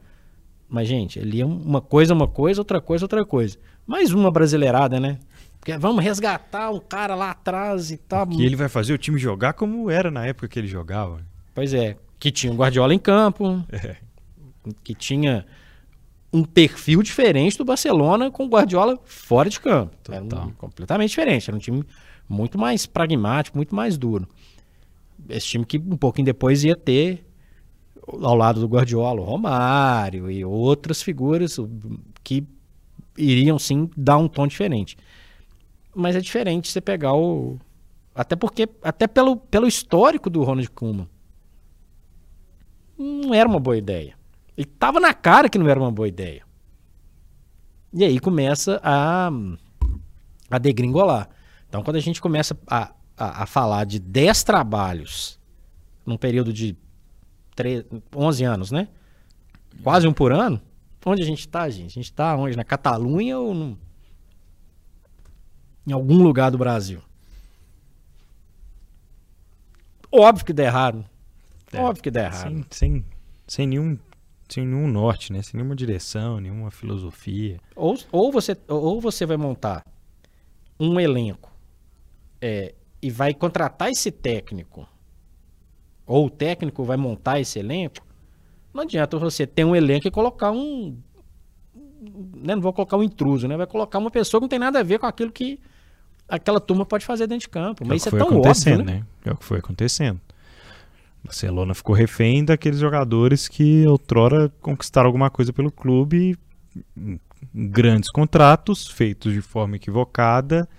Mas, 0.67 0.87
gente, 0.87 1.19
ele 1.19 1.39
é 1.39 1.45
uma 1.45 1.81
coisa, 1.81 2.15
uma 2.15 2.27
coisa, 2.27 2.61
outra 2.61 2.81
coisa, 2.81 3.05
outra 3.05 3.23
coisa. 3.23 3.59
Mais 3.85 4.11
uma 4.11 4.31
brasileirada, 4.31 4.99
né? 4.99 5.19
Porque 5.65 5.79
vamos 5.79 6.03
resgatar 6.03 6.69
um 6.69 6.79
cara 6.79 7.15
lá 7.15 7.31
atrás 7.31 7.89
e 7.89 7.97
tal. 7.97 8.27
Que 8.27 8.45
ele 8.45 8.55
vai 8.55 8.69
fazer 8.69 8.93
o 8.93 8.99
time 8.99 9.17
jogar 9.17 9.53
como 9.53 9.89
era 9.89 10.11
na 10.11 10.23
época 10.23 10.47
que 10.47 10.59
ele 10.59 10.67
jogava. 10.67 11.25
Pois 11.55 11.73
é. 11.73 11.97
Que 12.19 12.29
tinha 12.29 12.53
o 12.53 12.55
Guardiola 12.55 12.93
em 12.93 12.99
campo. 12.99 13.65
É. 13.71 13.95
Que 14.83 14.93
tinha 14.93 15.43
um 16.31 16.43
perfil 16.43 17.01
diferente 17.01 17.57
do 17.57 17.65
Barcelona 17.65 18.29
com 18.29 18.45
o 18.45 18.47
Guardiola 18.47 18.99
fora 19.05 19.49
de 19.49 19.59
campo. 19.59 19.97
Total. 20.03 20.23
Era 20.23 20.45
um, 20.45 20.51
completamente 20.51 21.09
diferente. 21.09 21.49
Era 21.49 21.57
um 21.57 21.59
time 21.59 21.83
muito 22.29 22.59
mais 22.59 22.85
pragmático, 22.85 23.57
muito 23.57 23.73
mais 23.73 23.97
duro. 23.97 24.27
Esse 25.27 25.47
time 25.47 25.65
que 25.65 25.79
um 25.79 25.97
pouquinho 25.97 26.27
depois 26.27 26.63
ia 26.63 26.75
ter 26.75 27.25
ao 28.07 28.35
lado 28.35 28.59
do 28.59 28.67
Guardiola, 28.67 29.19
o 29.19 29.23
Romário 29.23 30.29
e 30.29 30.45
outras 30.45 31.01
figuras 31.01 31.57
que 32.23 32.47
iriam 33.17 33.57
sim 33.57 33.89
dar 33.97 34.17
um 34.19 34.27
tom 34.27 34.45
diferente 34.45 34.95
mas 35.95 36.15
é 36.15 36.19
diferente 36.19 36.69
você 36.69 36.81
pegar 36.81 37.13
o. 37.13 37.57
Até 38.13 38.35
porque, 38.35 38.69
até 38.83 39.07
pelo, 39.07 39.37
pelo 39.37 39.67
histórico 39.67 40.29
do 40.29 40.43
Ronald 40.43 40.69
Koeman, 40.71 41.07
não 42.97 43.33
era 43.33 43.47
uma 43.47 43.59
boa 43.59 43.77
ideia. 43.77 44.15
E 44.57 44.65
tava 44.65 44.99
na 44.99 45.13
cara 45.13 45.49
que 45.49 45.57
não 45.57 45.67
era 45.69 45.79
uma 45.79 45.91
boa 45.91 46.07
ideia. 46.07 46.43
E 47.93 48.03
aí 48.03 48.19
começa 48.19 48.79
a, 48.83 49.29
a 50.49 50.57
degringolar. 50.57 51.29
Então, 51.67 51.83
quando 51.83 51.97
a 51.97 52.01
gente 52.01 52.21
começa 52.21 52.57
a, 52.67 52.93
a, 53.17 53.43
a 53.43 53.45
falar 53.45 53.85
de 53.85 53.99
10 53.99 54.43
trabalhos 54.43 55.39
num 56.05 56.17
período 56.17 56.53
de 56.53 56.77
3, 57.55 57.85
11 58.15 58.43
anos, 58.43 58.71
né? 58.71 58.87
Quase 59.83 60.07
um 60.07 60.13
por 60.13 60.31
ano. 60.31 60.61
Onde 61.05 61.21
a 61.21 61.25
gente 61.25 61.41
está, 61.41 61.69
gente? 61.69 61.91
A 61.91 61.93
gente 61.93 62.11
está 62.11 62.35
onde? 62.35 62.57
Na 62.57 62.63
Catalunha 62.63 63.37
ou 63.37 63.53
no, 63.53 63.77
em 65.85 65.91
algum 65.91 66.21
lugar 66.21 66.51
do 66.51 66.57
Brasil. 66.57 67.01
Óbvio 70.11 70.45
que 70.45 70.53
der 70.53 70.67
errado. 70.67 71.05
É, 71.71 71.79
Óbvio 71.79 72.03
que 72.03 72.11
der 72.11 72.31
errado. 72.31 72.49
Sem, 72.49 72.65
sem, 72.69 73.05
sem, 73.47 73.67
nenhum, 73.67 73.97
sem 74.47 74.65
nenhum 74.65 74.87
norte, 74.87 75.33
né? 75.33 75.41
Sem 75.41 75.57
nenhuma 75.57 75.75
direção, 75.75 76.39
nenhuma 76.39 76.71
filosofia. 76.71 77.59
Ou, 77.75 77.97
ou, 78.11 78.31
você, 78.31 78.57
ou 78.67 79.01
você 79.01 79.25
vai 79.25 79.37
montar 79.37 79.83
um 80.79 80.99
elenco 80.99 81.51
é, 82.41 82.73
e 83.01 83.09
vai 83.09 83.33
contratar 83.33 83.89
esse 83.89 84.11
técnico, 84.11 84.87
ou 86.05 86.27
o 86.27 86.29
técnico 86.29 86.83
vai 86.83 86.97
montar 86.97 87.39
esse 87.39 87.59
elenco, 87.59 88.05
não 88.73 88.83
adianta 88.83 89.17
você 89.17 89.47
ter 89.47 89.63
um 89.63 89.75
elenco 89.75 90.07
e 90.07 90.11
colocar 90.11 90.51
um. 90.51 90.97
Né, 91.73 92.55
não 92.55 92.61
vou 92.61 92.73
colocar 92.73 92.97
um 92.97 93.03
intruso, 93.03 93.47
né? 93.47 93.55
Vai 93.55 93.65
colocar 93.65 93.99
uma 93.99 94.11
pessoa 94.11 94.39
que 94.39 94.43
não 94.43 94.49
tem 94.49 94.59
nada 94.59 94.79
a 94.79 94.83
ver 94.83 94.99
com 94.99 95.05
aquilo 95.05 95.31
que 95.31 95.59
aquela 96.27 96.59
turma 96.59 96.85
pode 96.85 97.05
fazer 97.05 97.27
dentro 97.27 97.41
de 97.41 97.49
campo. 97.49 97.83
É 97.83 97.87
mas 97.87 98.05
é 98.05 98.07
isso 98.07 98.15
é 98.15 98.19
tão 98.19 98.39
óbvio, 98.39 98.77
né? 98.77 98.83
né? 98.83 99.03
É 99.25 99.31
o 99.31 99.37
que 99.37 99.45
foi 99.45 99.59
acontecendo. 99.59 100.19
Barcelona 101.23 101.73
ficou 101.73 101.95
refém 101.95 102.45
daqueles 102.45 102.79
jogadores 102.79 103.47
que 103.47 103.85
outrora 103.87 104.51
conquistaram 104.61 105.07
alguma 105.07 105.29
coisa 105.29 105.51
pelo 105.51 105.71
clube, 105.71 106.37
grandes 107.53 108.11
contratos 108.11 108.87
feitos 108.87 109.33
de 109.33 109.41
forma 109.41 109.75
equivocada, 109.75 110.69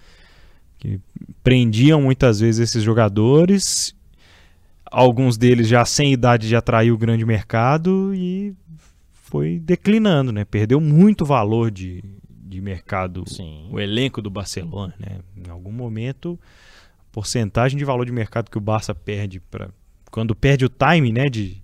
que 0.79 1.01
prendiam 1.43 2.01
muitas 2.01 2.39
vezes 2.39 2.61
esses 2.61 2.83
jogadores, 2.83 3.95
alguns 4.85 5.37
deles 5.37 5.67
já 5.67 5.85
sem 5.85 6.13
idade 6.13 6.47
de 6.47 6.55
atrair 6.55 6.93
o 6.93 6.99
grande 6.99 7.25
mercado 7.25 8.15
e 8.15 8.55
foi 9.13 9.59
declinando, 9.59 10.31
né? 10.31 10.45
Perdeu 10.45 10.81
muito 10.81 11.25
valor 11.25 11.71
de, 11.73 12.05
de 12.47 12.61
mercado, 12.61 13.25
Sim. 13.29 13.69
o 13.71 13.81
elenco 13.81 14.23
do 14.23 14.31
Barcelona, 14.31 14.95
né? 14.99 15.21
Em 15.37 15.51
algum 15.51 15.73
momento, 15.73 16.39
a 17.01 17.13
porcentagem 17.13 17.77
de 17.77 17.85
valor 17.85 18.07
de 18.07 18.13
mercado 18.13 18.51
que 18.51 18.59
o 18.59 18.61
Barça 18.61 18.95
perde 18.95 19.41
para 19.41 19.71
quando 20.11 20.35
perde 20.35 20.65
o 20.65 20.69
time, 20.69 21.13
né, 21.13 21.25
de, 21.25 21.61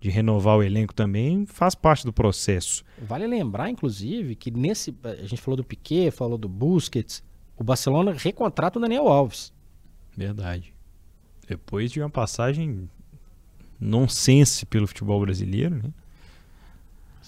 de 0.00 0.10
renovar 0.10 0.56
o 0.56 0.62
elenco 0.62 0.92
também, 0.92 1.46
faz 1.46 1.74
parte 1.74 2.04
do 2.04 2.12
processo. 2.12 2.82
Vale 3.00 3.26
lembrar, 3.26 3.70
inclusive, 3.70 4.34
que 4.34 4.50
nesse 4.50 4.92
a 5.04 5.26
gente 5.26 5.40
falou 5.40 5.56
do 5.56 5.62
Piquet, 5.62 6.10
falou 6.10 6.36
do 6.36 6.48
Busquets, 6.48 7.22
o 7.56 7.62
Barcelona 7.62 8.12
recontrata 8.12 8.78
o 8.78 8.82
Daniel 8.82 9.06
Alves. 9.06 9.52
Verdade. 10.16 10.74
Depois 11.46 11.92
de 11.92 12.00
uma 12.00 12.10
passagem 12.10 12.88
nonsense 13.78 14.66
pelo 14.66 14.86
futebol 14.86 15.20
brasileiro, 15.20 15.76
né? 15.76 15.90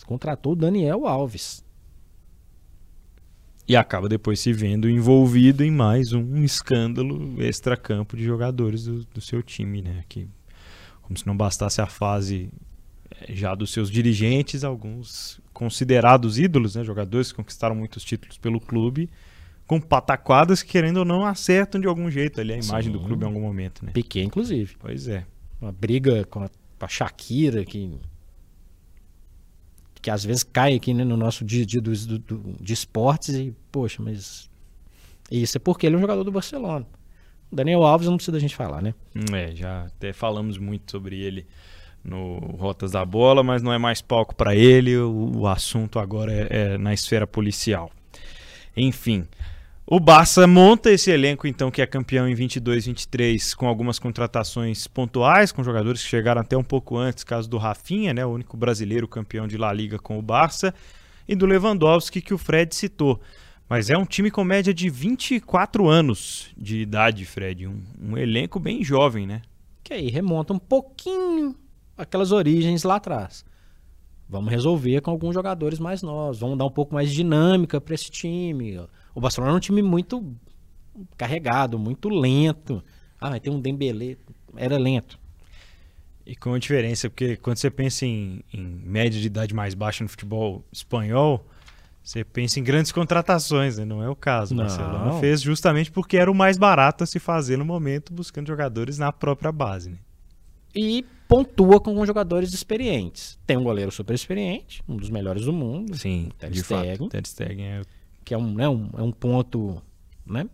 Contratou 0.06 0.52
o 0.52 0.56
Daniel 0.56 1.06
Alves 1.06 1.63
e 3.66 3.76
acaba 3.76 4.08
depois 4.08 4.40
se 4.40 4.52
vendo 4.52 4.88
envolvido 4.88 5.64
em 5.64 5.70
mais 5.70 6.12
um 6.12 6.42
escândalo 6.42 7.42
extracampo 7.42 8.16
de 8.16 8.24
jogadores 8.24 8.84
do, 8.84 9.04
do, 9.06 9.20
seu 9.20 9.42
time, 9.42 9.80
né? 9.80 10.04
Que, 10.08 10.28
como 11.02 11.16
se 11.16 11.26
não 11.26 11.36
bastasse 11.36 11.80
a 11.80 11.86
fase 11.86 12.50
eh, 13.10 13.34
já 13.34 13.54
dos 13.54 13.72
seus 13.72 13.90
dirigentes, 13.90 14.64
alguns 14.64 15.40
considerados 15.52 16.38
ídolos, 16.38 16.74
né? 16.74 16.84
Jogadores 16.84 17.30
que 17.32 17.36
conquistaram 17.36 17.74
muitos 17.74 18.04
títulos 18.04 18.36
pelo 18.36 18.60
clube, 18.60 19.08
com 19.66 19.80
pataquadas 19.80 20.62
que, 20.62 20.70
querendo 20.70 20.98
ou 20.98 21.04
não, 21.06 21.24
acertam 21.24 21.80
de 21.80 21.86
algum 21.86 22.10
jeito 22.10 22.40
ali 22.40 22.52
a 22.52 22.58
imagem 22.58 22.92
Sim. 22.92 22.98
do 22.98 23.04
clube 23.04 23.24
em 23.24 23.26
algum 23.26 23.40
momento, 23.40 23.82
né? 23.84 23.92
Piquet, 23.92 24.24
inclusive. 24.24 24.76
Pois 24.78 25.08
é. 25.08 25.24
Uma 25.58 25.72
briga 25.72 26.24
com 26.26 26.40
a, 26.40 26.48
com 26.48 26.84
a 26.84 26.88
Shakira, 26.88 27.64
que 27.64 27.98
que 30.04 30.10
às 30.10 30.22
vezes 30.22 30.42
cai 30.42 30.74
aqui 30.74 30.92
né, 30.92 31.02
no 31.02 31.16
nosso 31.16 31.42
dia 31.42 31.62
a 31.62 32.62
de 32.62 32.72
esportes 32.74 33.34
e, 33.34 33.54
poxa, 33.72 34.02
mas 34.02 34.50
isso 35.30 35.56
é 35.56 35.58
porque 35.58 35.86
ele 35.86 35.94
é 35.94 35.98
um 35.98 36.00
jogador 36.02 36.22
do 36.22 36.30
Barcelona. 36.30 36.86
O 37.50 37.56
Daniel 37.56 37.82
Alves 37.82 38.06
não 38.06 38.16
precisa 38.16 38.32
da 38.32 38.38
gente 38.38 38.54
falar, 38.54 38.82
né? 38.82 38.92
É, 39.32 39.56
já 39.56 39.86
até 39.86 40.12
falamos 40.12 40.58
muito 40.58 40.90
sobre 40.90 41.18
ele 41.18 41.46
no 42.04 42.36
Rotas 42.58 42.90
da 42.90 43.02
Bola, 43.02 43.42
mas 43.42 43.62
não 43.62 43.72
é 43.72 43.78
mais 43.78 44.02
palco 44.02 44.34
para 44.34 44.54
ele, 44.54 44.94
o, 44.98 45.38
o, 45.38 45.46
assunto 45.46 45.98
agora 45.98 46.30
é, 46.30 46.74
é 46.74 46.78
na 46.78 46.92
esfera 46.92 47.26
policial. 47.26 47.90
Enfim, 48.76 49.26
o 49.86 50.00
Barça 50.00 50.46
monta 50.46 50.90
esse 50.90 51.10
elenco, 51.10 51.46
então, 51.46 51.70
que 51.70 51.82
é 51.82 51.86
campeão 51.86 52.26
em 52.26 52.34
22, 52.34 52.86
23, 52.86 53.52
com 53.52 53.68
algumas 53.68 53.98
contratações 53.98 54.86
pontuais, 54.86 55.52
com 55.52 55.62
jogadores 55.62 56.02
que 56.02 56.08
chegaram 56.08 56.40
até 56.40 56.56
um 56.56 56.64
pouco 56.64 56.96
antes, 56.96 57.22
caso 57.22 57.50
do 57.50 57.58
Rafinha, 57.58 58.14
né, 58.14 58.24
o 58.24 58.30
único 58.30 58.56
brasileiro 58.56 59.06
campeão 59.06 59.46
de 59.46 59.58
La 59.58 59.70
Liga 59.74 59.98
com 59.98 60.18
o 60.18 60.22
Barça, 60.22 60.72
e 61.28 61.36
do 61.36 61.44
Lewandowski, 61.44 62.22
que 62.22 62.32
o 62.32 62.38
Fred 62.38 62.74
citou. 62.74 63.20
Mas 63.68 63.90
é 63.90 63.98
um 63.98 64.06
time 64.06 64.30
com 64.30 64.42
média 64.42 64.72
de 64.72 64.88
24 64.88 65.86
anos 65.86 66.48
de 66.56 66.80
idade, 66.80 67.26
Fred. 67.26 67.66
Um, 67.66 67.82
um 68.00 68.16
elenco 68.16 68.58
bem 68.58 68.82
jovem, 68.82 69.26
né? 69.26 69.42
Que 69.82 69.92
aí 69.92 70.08
remonta 70.08 70.54
um 70.54 70.58
pouquinho 70.58 71.54
aquelas 71.96 72.32
origens 72.32 72.84
lá 72.84 72.96
atrás. 72.96 73.44
Vamos 74.26 74.50
resolver 74.50 75.02
com 75.02 75.10
alguns 75.10 75.34
jogadores 75.34 75.78
mais 75.78 76.02
novos, 76.02 76.40
vamos 76.40 76.56
dar 76.56 76.64
um 76.64 76.70
pouco 76.70 76.94
mais 76.94 77.10
de 77.10 77.16
dinâmica 77.16 77.78
para 77.80 77.94
esse 77.94 78.10
time 78.10 78.78
o 79.14 79.20
Barcelona 79.20 79.52
é 79.52 79.56
um 79.56 79.60
time 79.60 79.82
muito 79.82 80.34
carregado, 81.16 81.78
muito 81.78 82.08
lento. 82.08 82.82
Ah, 83.20 83.30
mas 83.30 83.40
tem 83.40 83.52
um 83.52 83.60
Dembélé, 83.60 84.16
era 84.56 84.76
lento. 84.76 85.18
E 86.26 86.34
com 86.34 86.54
a 86.54 86.58
diferença, 86.58 87.08
porque 87.10 87.36
quando 87.36 87.58
você 87.58 87.70
pensa 87.70 88.06
em, 88.06 88.42
em 88.52 88.60
média 88.62 89.20
de 89.20 89.26
idade 89.26 89.54
mais 89.54 89.74
baixa 89.74 90.02
no 90.02 90.08
futebol 90.08 90.64
espanhol, 90.72 91.46
Você 92.02 92.22
pensa 92.22 92.60
em 92.60 92.62
grandes 92.62 92.92
contratações, 92.92 93.78
né? 93.78 93.84
Não 93.86 94.02
é 94.02 94.08
o 94.10 94.14
caso. 94.14 94.52
O 94.52 94.56
Não. 94.56 94.64
Barcelona 94.64 95.18
fez 95.20 95.40
justamente 95.40 95.90
porque 95.90 96.18
era 96.18 96.30
o 96.30 96.34
mais 96.34 96.58
barato 96.58 97.02
a 97.02 97.06
se 97.06 97.18
fazer 97.18 97.56
no 97.56 97.64
momento, 97.64 98.12
buscando 98.12 98.46
jogadores 98.46 98.98
na 98.98 99.10
própria 99.10 99.50
base, 99.50 99.88
né? 99.88 99.96
E 100.74 101.02
pontua 101.26 101.80
com 101.80 102.04
jogadores 102.04 102.52
experientes. 102.52 103.38
Tem 103.46 103.56
um 103.56 103.62
goleiro 103.62 103.90
super 103.90 104.12
experiente, 104.12 104.82
um 104.86 104.96
dos 104.96 105.08
melhores 105.08 105.46
do 105.46 105.52
mundo, 105.52 105.96
Sim, 105.96 106.28
Ter 106.38 106.54
Stegen. 106.54 107.08
Ter 107.08 107.26
Stegen 107.26 107.64
é... 107.64 107.82
que 108.24 108.34
é 108.34 108.38
um, 108.38 108.54
né, 108.54 108.68
um, 108.68 108.90
é 108.96 109.02
um 109.02 109.12
ponto, 109.12 109.82
né? 110.26 110.48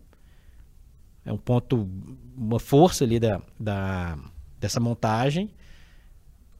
É 1.23 1.31
um 1.31 1.37
ponto, 1.37 1.87
uma 2.35 2.59
força 2.59 3.03
ali 3.03 3.19
da, 3.19 3.41
da, 3.59 4.17
dessa 4.59 4.79
montagem. 4.79 5.51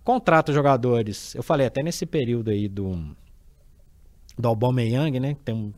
Contrata 0.03 0.53
jogadores, 0.53 1.35
eu 1.35 1.43
falei 1.43 1.67
até 1.67 1.83
nesse 1.83 2.05
período 2.05 2.49
aí 2.51 2.67
do, 2.67 3.15
do 4.37 4.47
Aubameyang, 4.47 5.19
né? 5.19 5.33
Que, 5.33 5.41
tem 5.41 5.55
um, 5.55 5.73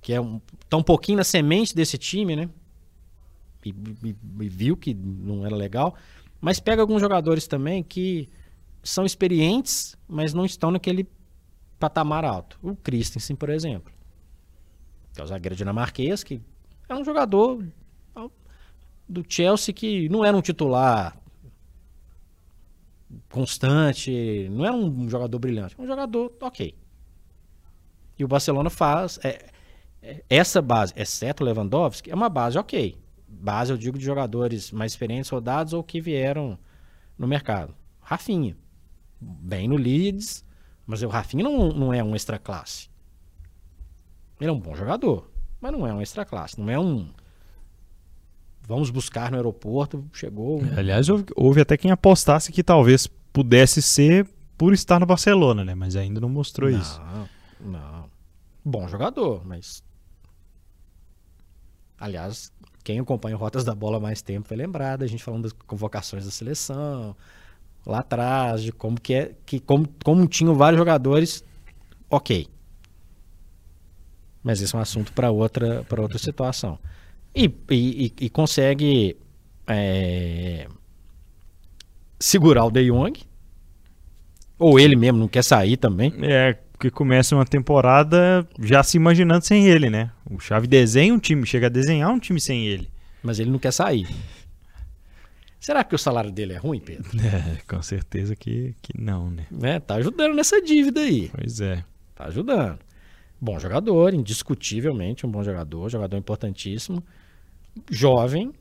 que 0.00 0.12
é 0.12 0.20
um, 0.20 0.40
tá 0.68 0.76
um 0.76 0.82
pouquinho 0.82 1.18
na 1.18 1.24
semente 1.24 1.74
desse 1.74 1.98
time, 1.98 2.36
né? 2.36 2.48
E, 3.64 3.70
e- 4.04 4.16
e 4.44 4.48
viu 4.48 4.76
que 4.76 4.94
não 4.94 5.44
era 5.44 5.56
legal. 5.56 5.94
Mas 6.40 6.60
pega 6.60 6.80
alguns 6.82 7.00
jogadores 7.00 7.46
também 7.46 7.82
que 7.82 8.28
são 8.82 9.04
experientes, 9.04 9.96
mas 10.06 10.32
não 10.32 10.44
estão 10.44 10.70
naquele 10.70 11.08
patamar 11.78 12.24
alto. 12.24 12.58
O 12.62 12.76
Christensen, 12.76 13.34
por 13.34 13.50
exemplo. 13.50 13.92
Que 15.16 15.22
é 15.22 15.24
o 15.24 15.26
zagueiro 15.26 15.56
dinamarquês, 15.56 16.22
que 16.22 16.42
é 16.88 16.94
um 16.94 17.02
jogador 17.02 17.64
do 19.08 19.24
Chelsea 19.26 19.72
que 19.72 20.08
não 20.10 20.22
era 20.24 20.36
um 20.36 20.42
titular 20.42 21.16
constante, 23.30 24.46
não 24.50 24.64
era 24.64 24.74
um 24.74 25.08
jogador 25.08 25.38
brilhante, 25.38 25.74
um 25.78 25.86
jogador 25.86 26.32
ok. 26.40 26.74
E 28.18 28.24
o 28.24 28.28
Barcelona 28.28 28.68
faz 28.68 29.18
é- 29.24 29.46
é- 30.02 30.22
essa 30.28 30.60
base, 30.60 30.92
exceto 30.96 31.44
Lewandowski, 31.44 32.10
é 32.10 32.14
uma 32.14 32.28
base 32.28 32.58
ok. 32.58 32.96
Base, 33.26 33.70
eu 33.72 33.78
digo, 33.78 33.98
de 33.98 34.04
jogadores 34.04 34.70
mais 34.70 34.92
experientes, 34.92 35.30
rodados 35.30 35.72
ou 35.72 35.82
que 35.82 36.00
vieram 36.00 36.58
no 37.18 37.26
mercado. 37.26 37.74
Rafinha, 38.00 38.56
bem 39.20 39.66
no 39.66 39.76
Leeds, 39.76 40.44
mas 40.86 41.02
o 41.02 41.08
Rafinha 41.08 41.44
não, 41.44 41.68
não 41.68 41.94
é 41.94 42.02
um 42.04 42.14
extra 42.14 42.38
classe. 42.38 42.88
Ele 44.40 44.50
é 44.50 44.52
um 44.52 44.60
bom 44.60 44.74
jogador, 44.74 45.30
mas 45.60 45.72
não 45.72 45.86
é 45.86 45.92
um 45.94 46.00
extra 46.00 46.24
classe. 46.24 46.60
Não 46.60 46.68
é 46.70 46.78
um. 46.78 47.08
Vamos 48.68 48.90
buscar 48.90 49.30
no 49.30 49.36
aeroporto, 49.36 50.04
chegou. 50.12 50.60
um- 50.62 50.78
Aliás, 50.78 51.08
houve, 51.08 51.24
houve 51.36 51.60
até 51.60 51.76
quem 51.76 51.90
apostasse 51.90 52.50
que 52.52 52.62
talvez 52.64 53.06
pudesse 53.32 53.80
ser 53.80 54.26
por 54.58 54.72
estar 54.72 54.98
no 54.98 55.06
Barcelona, 55.06 55.64
né? 55.64 55.74
Mas 55.74 55.94
ainda 55.96 56.20
não 56.20 56.28
mostrou 56.28 56.68
isso. 56.68 57.00
Não, 57.00 57.70
não. 57.72 58.10
Bom 58.64 58.88
jogador, 58.88 59.42
mas. 59.46 59.82
Aliás, 61.98 62.52
quem 62.84 62.98
acompanha 63.00 63.36
o 63.36 63.38
Rotas 63.38 63.64
da 63.64 63.74
Bola 63.74 63.96
há 63.96 64.00
mais 64.00 64.20
tempo 64.20 64.48
vai 64.48 64.58
lembrar 64.58 64.96
da 64.96 65.06
gente 65.06 65.22
falando 65.22 65.44
das 65.44 65.52
convocações 65.52 66.24
da 66.24 66.30
seleção, 66.30 67.16
lá 67.86 68.00
atrás, 68.00 68.62
de 68.62 68.72
como 68.72 69.00
que 69.00 69.14
é. 69.14 69.34
Que 69.46 69.58
como, 69.60 69.88
como 70.04 70.26
tinham 70.26 70.54
vários 70.54 70.78
jogadores, 70.78 71.42
ok. 72.10 72.48
Mas 74.46 74.60
isso 74.60 74.76
é 74.76 74.78
um 74.78 74.82
assunto 74.82 75.12
para 75.12 75.28
outra, 75.28 75.82
pra 75.88 76.00
outra 76.00 76.18
situação. 76.18 76.78
E, 77.34 77.50
e, 77.68 78.12
e- 78.20 78.30
consegue 78.30 79.16
é, 79.66 80.68
segurar 82.20 82.64
o 82.64 82.70
De 82.70 82.86
Jong. 82.86 83.20
Ou 84.56 84.78
ele 84.78 84.94
mesmo 84.94 85.18
não 85.18 85.26
quer 85.26 85.42
sair 85.42 85.76
também. 85.76 86.14
É, 86.22 86.52
porque 86.72 86.92
começa 86.92 87.34
uma 87.34 87.44
temporada 87.44 88.48
já 88.62 88.84
se 88.84 88.96
imaginando 88.96 89.44
sem 89.44 89.66
ele, 89.66 89.90
né? 89.90 90.12
O 90.30 90.38
Xavi 90.38 90.68
desenha 90.68 91.12
um 91.12 91.18
time, 91.18 91.44
chega 91.44 91.66
a 91.66 91.68
desenhar 91.68 92.08
um 92.12 92.20
time 92.20 92.40
sem 92.40 92.68
ele. 92.68 92.88
Mas 93.24 93.40
ele 93.40 93.50
não 93.50 93.58
quer 93.58 93.72
sair. 93.72 94.06
Será 95.58 95.82
que 95.82 95.96
o 95.96 95.98
salário 95.98 96.30
dele 96.30 96.52
é 96.52 96.56
ruim, 96.58 96.78
Pedro? 96.78 97.10
É, 97.18 97.56
com 97.66 97.82
certeza 97.82 98.36
que, 98.36 98.76
que 98.80 98.92
não, 98.96 99.28
né? 99.28 99.46
Né? 99.50 99.80
Tá 99.80 99.96
ajudando 99.96 100.36
nessa 100.36 100.62
dívida 100.62 101.00
aí. 101.00 101.32
Pois 101.34 101.60
é. 101.60 101.82
Tá 102.14 102.26
ajudando. 102.26 102.78
Bom 103.40 103.58
jogador, 103.58 104.14
indiscutivelmente 104.14 105.26
um 105.26 105.30
bom 105.30 105.42
jogador, 105.42 105.88
jogador 105.88 106.16
importantíssimo. 106.16 107.02
Jovem, 107.90 108.52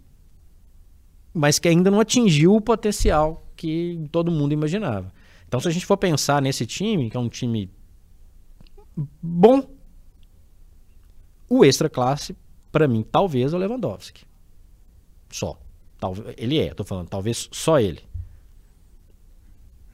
mas 1.33 1.59
que 1.59 1.67
ainda 1.67 1.91
não 1.91 1.99
atingiu 1.99 2.55
o 2.55 2.61
potencial 2.61 3.45
que 3.55 4.07
todo 4.11 4.31
mundo 4.31 4.53
imaginava. 4.53 5.11
Então, 5.47 5.59
se 5.59 5.67
a 5.67 5.71
gente 5.71 5.85
for 5.85 5.97
pensar 5.97 6.41
nesse 6.41 6.65
time, 6.65 7.09
que 7.09 7.17
é 7.17 7.19
um 7.19 7.29
time 7.29 7.69
bom, 9.21 9.69
o 11.49 11.63
extra 11.63 11.89
classe, 11.89 12.35
para 12.71 12.88
mim, 12.88 13.03
talvez 13.03 13.53
é 13.53 13.55
o 13.55 13.59
Lewandowski. 13.59 14.25
Só. 15.29 15.59
Talvez, 15.99 16.35
ele 16.38 16.59
é, 16.59 16.73
tô 16.73 16.83
falando, 16.83 17.09
talvez 17.09 17.49
só 17.51 17.79
ele. 17.79 18.01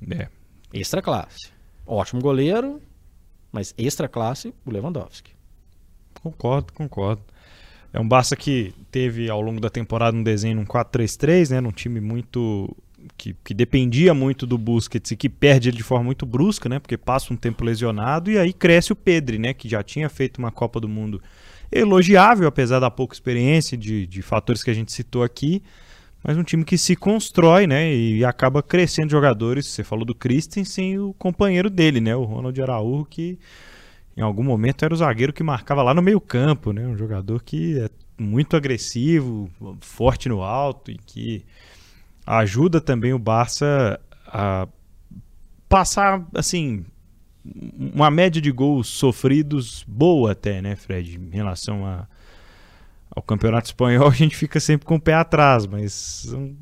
É. 0.10 0.28
Extra 0.74 1.02
classe. 1.02 1.52
Ótimo 1.86 2.22
goleiro, 2.22 2.82
mas 3.52 3.74
extra 3.78 4.08
classe, 4.08 4.54
o 4.66 4.72
Lewandowski. 4.72 5.32
Concordo, 6.22 6.74
concordo. 6.74 7.22
É 7.94 8.00
um 8.00 8.08
Barça 8.08 8.36
que 8.36 8.74
teve 8.90 9.30
ao 9.30 9.42
longo 9.42 9.60
da 9.60 9.70
temporada 9.70 10.16
um 10.16 10.24
desenho 10.24 10.56
num 10.56 10.66
4-3-3, 10.66 11.52
né? 11.52 11.62
Num 11.62 11.72
time 11.72 12.00
muito. 12.00 12.76
Que, 13.18 13.36
que 13.44 13.54
dependia 13.56 14.14
muito 14.14 14.46
do 14.46 14.60
Busquets 14.60 15.10
e 15.10 15.16
que 15.16 15.28
perde 15.28 15.70
ele 15.70 15.78
de 15.78 15.82
forma 15.82 16.06
muito 16.06 16.24
brusca, 16.24 16.70
né? 16.70 16.78
Porque 16.78 16.96
passa 16.96 17.34
um 17.34 17.36
tempo 17.36 17.66
lesionado 17.66 18.30
e 18.30 18.38
aí 18.38 18.54
cresce 18.54 18.94
o 18.94 18.96
Pedri, 18.96 19.40
né? 19.40 19.56
Que 19.56 19.68
já 19.68 19.82
tinha 19.82 20.08
feito 20.08 20.38
uma 20.38 20.52
Copa 20.52 20.80
do 20.80 20.88
Mundo 20.88 21.20
elogiável, 21.72 22.48
apesar 22.48 22.80
da 22.80 22.92
pouca 22.92 23.16
experiência 23.16 23.76
de, 23.76 24.06
de 24.06 24.22
fatores 24.22 24.62
que 24.64 24.70
a 24.70 24.74
gente 24.74 24.92
citou 24.92 25.24
aqui. 25.24 25.64
Mas 26.24 26.38
um 26.38 26.44
time 26.44 26.64
que 26.64 26.78
se 26.78 26.96
constrói, 26.96 27.66
né? 27.66 27.94
E 27.94 28.24
acaba 28.24 28.62
crescendo 28.62 29.10
jogadores. 29.10 29.68
Você 29.68 29.84
falou 29.84 30.06
do 30.06 30.14
Christensen 30.14 30.94
e 30.94 31.00
o 31.00 31.14
companheiro 31.14 31.70
dele, 31.70 32.00
né? 32.00 32.16
O 32.16 32.24
Ronald 32.24 32.62
Araújo, 32.62 33.06
que 33.06 33.40
em 34.16 34.22
algum 34.22 34.44
momento 34.44 34.86
era 34.86 34.94
o 34.94 34.98
zagueiro 34.98 35.34
que 35.34 35.42
marcava 35.42 35.82
lá 35.82 35.94
no 35.94 36.02
meio-campo, 36.02 36.72
né? 36.72 36.86
Um 36.86 36.98
jogador 36.98 37.42
que 37.42 37.80
é 37.80 37.90
muito 38.22 38.56
agressivo, 38.56 39.50
forte 39.80 40.30
no 40.30 40.44
alto 40.44 40.92
e 40.92 40.98
que 40.98 41.44
ajuda 42.26 42.80
também 42.80 43.14
o 43.14 43.20
Barça 43.20 44.00
a 44.28 44.68
passar 45.68 46.24
assim 46.36 46.86
uma 47.44 48.12
média 48.12 48.42
de 48.42 48.52
gols 48.52 48.88
sofridos 48.88 49.84
boa 49.88 50.34
até, 50.34 50.62
né, 50.62 50.76
Fred, 50.76 51.18
em 51.18 51.36
relação 51.36 51.86
a, 51.86 52.08
ao 53.14 53.22
campeonato 53.22 53.68
espanhol, 53.68 54.08
a 54.08 54.14
gente 54.14 54.36
fica 54.36 54.60
sempre 54.60 54.86
com 54.86 54.96
o 54.96 55.02
pé 55.02 55.14
atrás, 55.14 55.66
mas 55.68 56.26
um, 56.34 56.56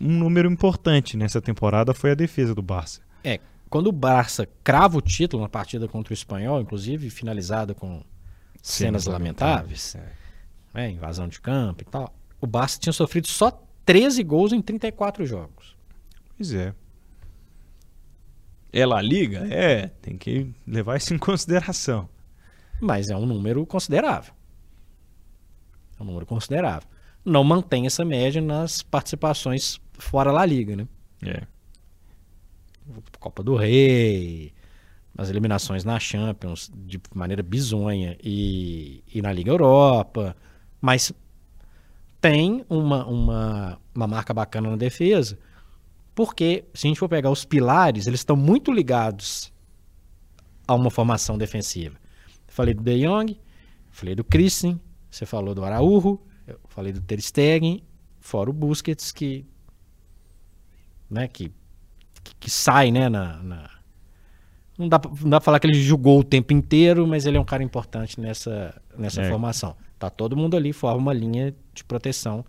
um 0.00 0.18
número 0.18 0.50
importante 0.50 1.16
nessa 1.16 1.40
temporada 1.40 1.92
foi 1.92 2.12
a 2.12 2.14
defesa 2.14 2.54
do 2.54 2.62
Barça. 2.62 3.02
É, 3.22 3.38
quando 3.68 3.88
o 3.88 3.92
Barça 3.92 4.48
crava 4.64 4.96
o 4.96 5.02
título 5.02 5.42
na 5.42 5.48
partida 5.48 5.86
contra 5.86 6.12
o 6.12 6.14
Espanhol, 6.14 6.60
inclusive 6.60 7.10
finalizada 7.10 7.74
com 7.74 8.02
cenas, 8.62 9.06
lamentáveis, 9.06 9.96
né, 10.72 10.90
invasão 10.90 11.28
de 11.28 11.40
campo 11.40 11.82
e 11.82 11.84
tal, 11.84 12.14
o 12.40 12.46
Barça 12.46 12.78
tinha 12.78 12.92
sofrido 12.92 13.26
só 13.26 13.50
13 13.84 14.22
gols 14.22 14.52
em 14.52 14.62
34 14.62 15.26
jogos. 15.26 15.76
Pois 16.36 16.52
é. 16.52 16.74
É 18.72 18.84
La 18.84 19.00
Liga? 19.00 19.46
É, 19.50 19.88
tem 20.02 20.16
que 20.16 20.52
levar 20.66 20.96
isso 20.96 21.14
em 21.14 21.18
consideração. 21.18 22.08
Mas 22.80 23.08
é 23.08 23.16
um 23.16 23.24
número 23.24 23.64
considerável. 23.64 24.35
É 25.98 26.02
um 26.02 26.06
número 26.06 26.26
considerável. 26.26 26.88
Não 27.24 27.42
mantém 27.42 27.86
essa 27.86 28.04
média 28.04 28.40
nas 28.40 28.82
participações 28.82 29.80
fora 29.98 30.32
da 30.32 30.44
Liga, 30.44 30.76
né? 30.76 30.86
É. 31.22 31.42
Copa 33.18 33.42
do 33.42 33.56
Rei, 33.56 34.52
nas 35.16 35.30
eliminações 35.30 35.84
na 35.84 35.98
Champions 35.98 36.70
de 36.72 37.00
maneira 37.14 37.42
bizonha 37.42 38.16
e, 38.22 39.02
e 39.12 39.22
na 39.22 39.32
Liga 39.32 39.50
Europa, 39.50 40.36
mas 40.80 41.12
tem 42.20 42.64
uma, 42.68 43.06
uma, 43.06 43.78
uma 43.94 44.06
marca 44.06 44.34
bacana 44.34 44.70
na 44.70 44.76
defesa, 44.76 45.38
porque 46.14 46.64
se 46.74 46.86
a 46.86 46.88
gente 46.88 46.98
for 46.98 47.08
pegar 47.08 47.30
os 47.30 47.44
pilares, 47.44 48.06
eles 48.06 48.20
estão 48.20 48.36
muito 48.36 48.70
ligados 48.70 49.52
a 50.68 50.74
uma 50.74 50.90
formação 50.90 51.38
defensiva. 51.38 51.96
Falei 52.48 52.74
do 52.74 52.82
De 52.82 53.00
Jong, 53.00 53.38
falei 53.90 54.14
do 54.14 54.24
Christen, 54.24 54.80
você 55.16 55.26
falou 55.26 55.54
do 55.54 55.64
Araújo, 55.64 56.20
eu 56.46 56.58
falei 56.68 56.92
do 56.92 57.00
Ter 57.00 57.20
Stegen, 57.20 57.82
fora 58.20 58.50
o 58.50 58.52
Busquets 58.52 59.12
que 59.12 59.44
né, 61.10 61.28
que 61.28 61.52
que, 62.22 62.34
que 62.40 62.50
sai, 62.50 62.90
né, 62.90 63.08
na, 63.08 63.40
na- 63.42 63.70
Não, 64.76 64.88
dá, 64.88 64.98
pra- 64.98 65.10
não 65.10 65.30
dá 65.30 65.38
pra 65.38 65.44
falar 65.44 65.60
que 65.60 65.66
ele 65.68 65.80
jogou 65.80 66.18
o 66.20 66.24
tempo 66.24 66.52
inteiro, 66.52 67.06
mas 67.06 67.24
ele 67.24 67.36
é 67.36 67.40
um 67.40 67.44
cara 67.44 67.62
importante 67.62 68.20
nessa, 68.20 68.74
nessa 68.98 69.22
É. 69.22 69.30
formação. 69.30 69.76
Tá 69.98 70.10
todo 70.10 70.36
mundo 70.36 70.56
ali, 70.56 70.72
forma 70.72 70.98
uma 70.98 71.12
linha 71.12 71.54
de 71.72 71.84
proteção 71.84 72.44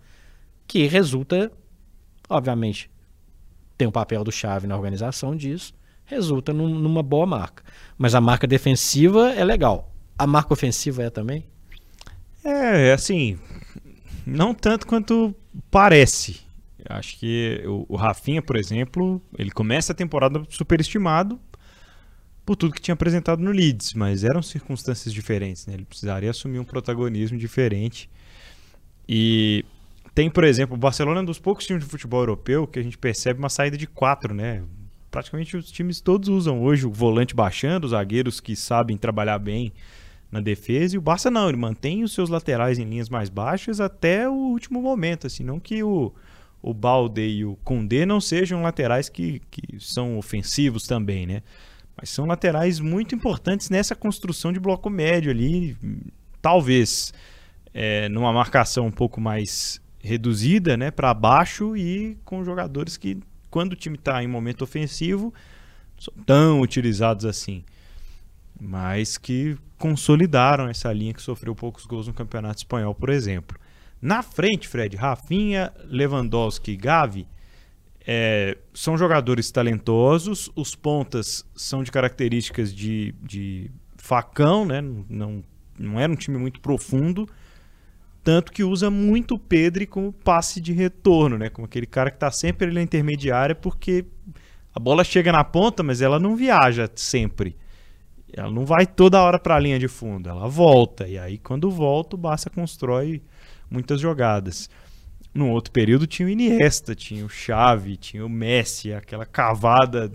que 0.66 0.86
resulta, 0.86 1.50
obviamente, 2.28 2.90
tem 3.78 3.86
um 3.86 3.92
papel 3.92 4.24
do 4.24 4.32
chave 4.32 4.66
na 4.66 4.74
organização 4.76 5.34
disso, 5.36 5.72
resulta 6.04 6.52
num, 6.52 6.68
numa 6.68 7.02
boa 7.02 7.24
marca. 7.24 7.62
Mas 7.96 8.14
a 8.16 8.20
marca 8.20 8.46
defensiva 8.48 9.32
é 9.32 9.44
legal. 9.44 9.94
A 10.18 10.26
marca 10.26 10.52
ofensiva 10.52 11.04
é 11.04 11.10
também? 11.10 11.46
É, 12.48 12.92
assim, 12.94 13.38
não 14.26 14.54
tanto 14.54 14.86
quanto 14.86 15.34
parece. 15.70 16.40
Acho 16.88 17.18
que 17.18 17.62
o, 17.66 17.84
o 17.90 17.96
Rafinha, 17.96 18.40
por 18.40 18.56
exemplo, 18.56 19.20
ele 19.38 19.50
começa 19.50 19.92
a 19.92 19.94
temporada 19.94 20.42
superestimado 20.48 21.38
por 22.46 22.56
tudo 22.56 22.72
que 22.72 22.80
tinha 22.80 22.94
apresentado 22.94 23.42
no 23.42 23.50
Leeds, 23.50 23.92
mas 23.92 24.24
eram 24.24 24.40
circunstâncias 24.40 25.12
diferentes, 25.12 25.66
né? 25.66 25.74
Ele 25.74 25.84
precisaria 25.84 26.30
assumir 26.30 26.58
um 26.58 26.64
protagonismo 26.64 27.36
diferente. 27.36 28.08
E 29.06 29.62
tem, 30.14 30.30
por 30.30 30.44
exemplo, 30.44 30.74
o 30.74 30.78
Barcelona 30.78 31.20
é 31.20 31.22
um 31.22 31.26
dos 31.26 31.38
poucos 31.38 31.66
times 31.66 31.84
de 31.84 31.90
futebol 31.90 32.20
europeu 32.20 32.66
que 32.66 32.78
a 32.78 32.82
gente 32.82 32.96
percebe 32.96 33.38
uma 33.38 33.50
saída 33.50 33.76
de 33.76 33.86
quatro, 33.86 34.32
né? 34.32 34.62
Praticamente 35.10 35.54
os 35.54 35.70
times 35.70 36.00
todos 36.00 36.30
usam 36.30 36.62
hoje 36.62 36.86
o 36.86 36.90
volante 36.90 37.34
baixando, 37.34 37.84
os 37.84 37.90
zagueiros 37.90 38.40
que 38.40 38.56
sabem 38.56 38.96
trabalhar 38.96 39.38
bem 39.38 39.70
na 40.30 40.40
defesa, 40.40 40.94
e 40.94 40.98
o 40.98 41.02
Barça 41.02 41.30
não, 41.30 41.48
ele 41.48 41.56
mantém 41.56 42.04
os 42.04 42.12
seus 42.12 42.28
laterais 42.28 42.78
em 42.78 42.84
linhas 42.84 43.08
mais 43.08 43.28
baixas 43.28 43.80
até 43.80 44.28
o 44.28 44.34
último 44.34 44.82
momento, 44.82 45.26
assim, 45.26 45.42
não 45.42 45.58
que 45.58 45.82
o, 45.82 46.12
o 46.62 46.74
Balde 46.74 47.26
e 47.26 47.44
o 47.44 47.56
Koundé 47.64 48.04
não 48.04 48.20
sejam 48.20 48.62
laterais 48.62 49.08
que, 49.08 49.40
que 49.50 49.80
são 49.80 50.18
ofensivos 50.18 50.86
também, 50.86 51.26
né? 51.26 51.42
Mas 51.96 52.10
são 52.10 52.26
laterais 52.26 52.78
muito 52.78 53.14
importantes 53.14 53.70
nessa 53.70 53.94
construção 53.94 54.52
de 54.52 54.60
bloco 54.60 54.88
médio 54.88 55.30
ali, 55.30 55.76
talvez 56.40 57.12
é, 57.74 58.08
numa 58.08 58.32
marcação 58.32 58.86
um 58.86 58.90
pouco 58.92 59.20
mais 59.20 59.80
reduzida, 60.00 60.76
né, 60.76 60.90
para 60.90 61.12
baixo 61.12 61.76
e 61.76 62.16
com 62.24 62.44
jogadores 62.44 62.96
que, 62.96 63.18
quando 63.50 63.72
o 63.72 63.76
time 63.76 63.96
está 63.96 64.22
em 64.22 64.28
momento 64.28 64.62
ofensivo, 64.62 65.34
são 65.98 66.14
tão 66.24 66.60
utilizados 66.60 67.24
assim, 67.24 67.64
mas 68.60 69.16
que 69.16 69.56
consolidaram 69.76 70.68
essa 70.68 70.92
linha 70.92 71.14
que 71.14 71.22
sofreu 71.22 71.54
poucos 71.54 71.86
gols 71.86 72.08
no 72.08 72.14
Campeonato 72.14 72.58
Espanhol, 72.58 72.94
por 72.94 73.10
exemplo. 73.10 73.58
Na 74.00 74.22
frente, 74.22 74.68
Fred, 74.68 74.96
Rafinha, 74.96 75.72
Lewandowski 75.88 76.72
e 76.72 76.76
Gavi 76.76 77.26
é, 78.10 78.56
são 78.72 78.96
jogadores 78.96 79.50
talentosos, 79.50 80.50
os 80.56 80.74
pontas 80.74 81.44
são 81.54 81.82
de 81.82 81.92
características 81.92 82.74
de, 82.74 83.14
de 83.22 83.70
facão, 83.98 84.64
né? 84.64 84.80
não, 84.80 85.44
não 85.78 86.00
era 86.00 86.10
um 86.10 86.16
time 86.16 86.38
muito 86.38 86.58
profundo, 86.58 87.28
tanto 88.24 88.50
que 88.50 88.64
usa 88.64 88.90
muito 88.90 89.34
o 89.34 89.38
Pedri 89.38 89.86
como 89.86 90.10
passe 90.10 90.58
de 90.58 90.72
retorno, 90.72 91.36
né? 91.36 91.50
como 91.50 91.66
aquele 91.66 91.84
cara 91.84 92.10
que 92.10 92.16
está 92.16 92.30
sempre 92.30 92.66
ali 92.66 92.76
na 92.76 92.82
intermediária, 92.82 93.54
porque 93.54 94.06
a 94.74 94.80
bola 94.80 95.04
chega 95.04 95.30
na 95.30 95.44
ponta, 95.44 95.82
mas 95.82 96.00
ela 96.00 96.18
não 96.18 96.34
viaja 96.34 96.90
sempre. 96.94 97.56
Ela 98.32 98.50
não 98.50 98.64
vai 98.64 98.86
toda 98.86 99.22
hora 99.22 99.38
para 99.38 99.56
a 99.56 99.60
linha 99.60 99.78
de 99.78 99.88
fundo, 99.88 100.28
ela 100.28 100.48
volta. 100.48 101.08
E 101.08 101.18
aí, 101.18 101.38
quando 101.38 101.70
volta, 101.70 102.16
o 102.16 102.18
Barça 102.18 102.50
constrói 102.50 103.22
muitas 103.70 104.00
jogadas. 104.00 104.68
No 105.34 105.50
outro 105.50 105.72
período 105.72 106.06
tinha 106.06 106.26
o 106.26 106.30
Iniesta, 106.30 106.94
tinha 106.94 107.24
o 107.24 107.28
Xavi, 107.28 107.96
tinha 107.96 108.24
o 108.24 108.28
Messi, 108.28 108.92
aquela 108.92 109.24
cavada 109.24 110.10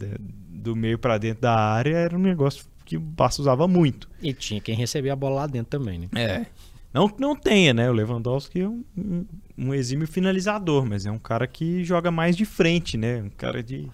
do 0.49 0.75
meio 0.75 0.97
para 0.97 1.17
dentro 1.17 1.41
da 1.41 1.55
área 1.55 1.95
era 1.95 2.15
um 2.15 2.19
negócio 2.19 2.65
que 2.85 2.97
o 2.97 2.99
Barça 2.99 3.41
usava 3.41 3.67
muito. 3.67 4.09
E 4.21 4.33
tinha 4.33 4.59
quem 4.59 4.75
recebia 4.75 5.13
a 5.13 5.15
bola 5.15 5.35
lá 5.41 5.47
dentro 5.47 5.79
também, 5.79 5.99
né? 5.99 6.07
É. 6.15 6.45
Não 6.93 7.09
que 7.09 7.19
não 7.19 7.35
tenha, 7.35 7.73
né? 7.73 7.89
O 7.89 7.93
Lewandowski 7.93 8.61
é 8.61 8.67
um, 8.67 8.83
um, 8.95 9.25
um, 9.57 9.73
exímio 9.73 10.07
finalizador, 10.07 10.85
mas 10.85 11.05
é 11.05 11.11
um 11.11 11.17
cara 11.17 11.47
que 11.47 11.83
joga 11.83 12.11
mais 12.11 12.37
de 12.37 12.45
frente, 12.45 12.97
né? 12.97 13.23
Um 13.23 13.29
cara 13.29 13.63
de, 13.63 13.89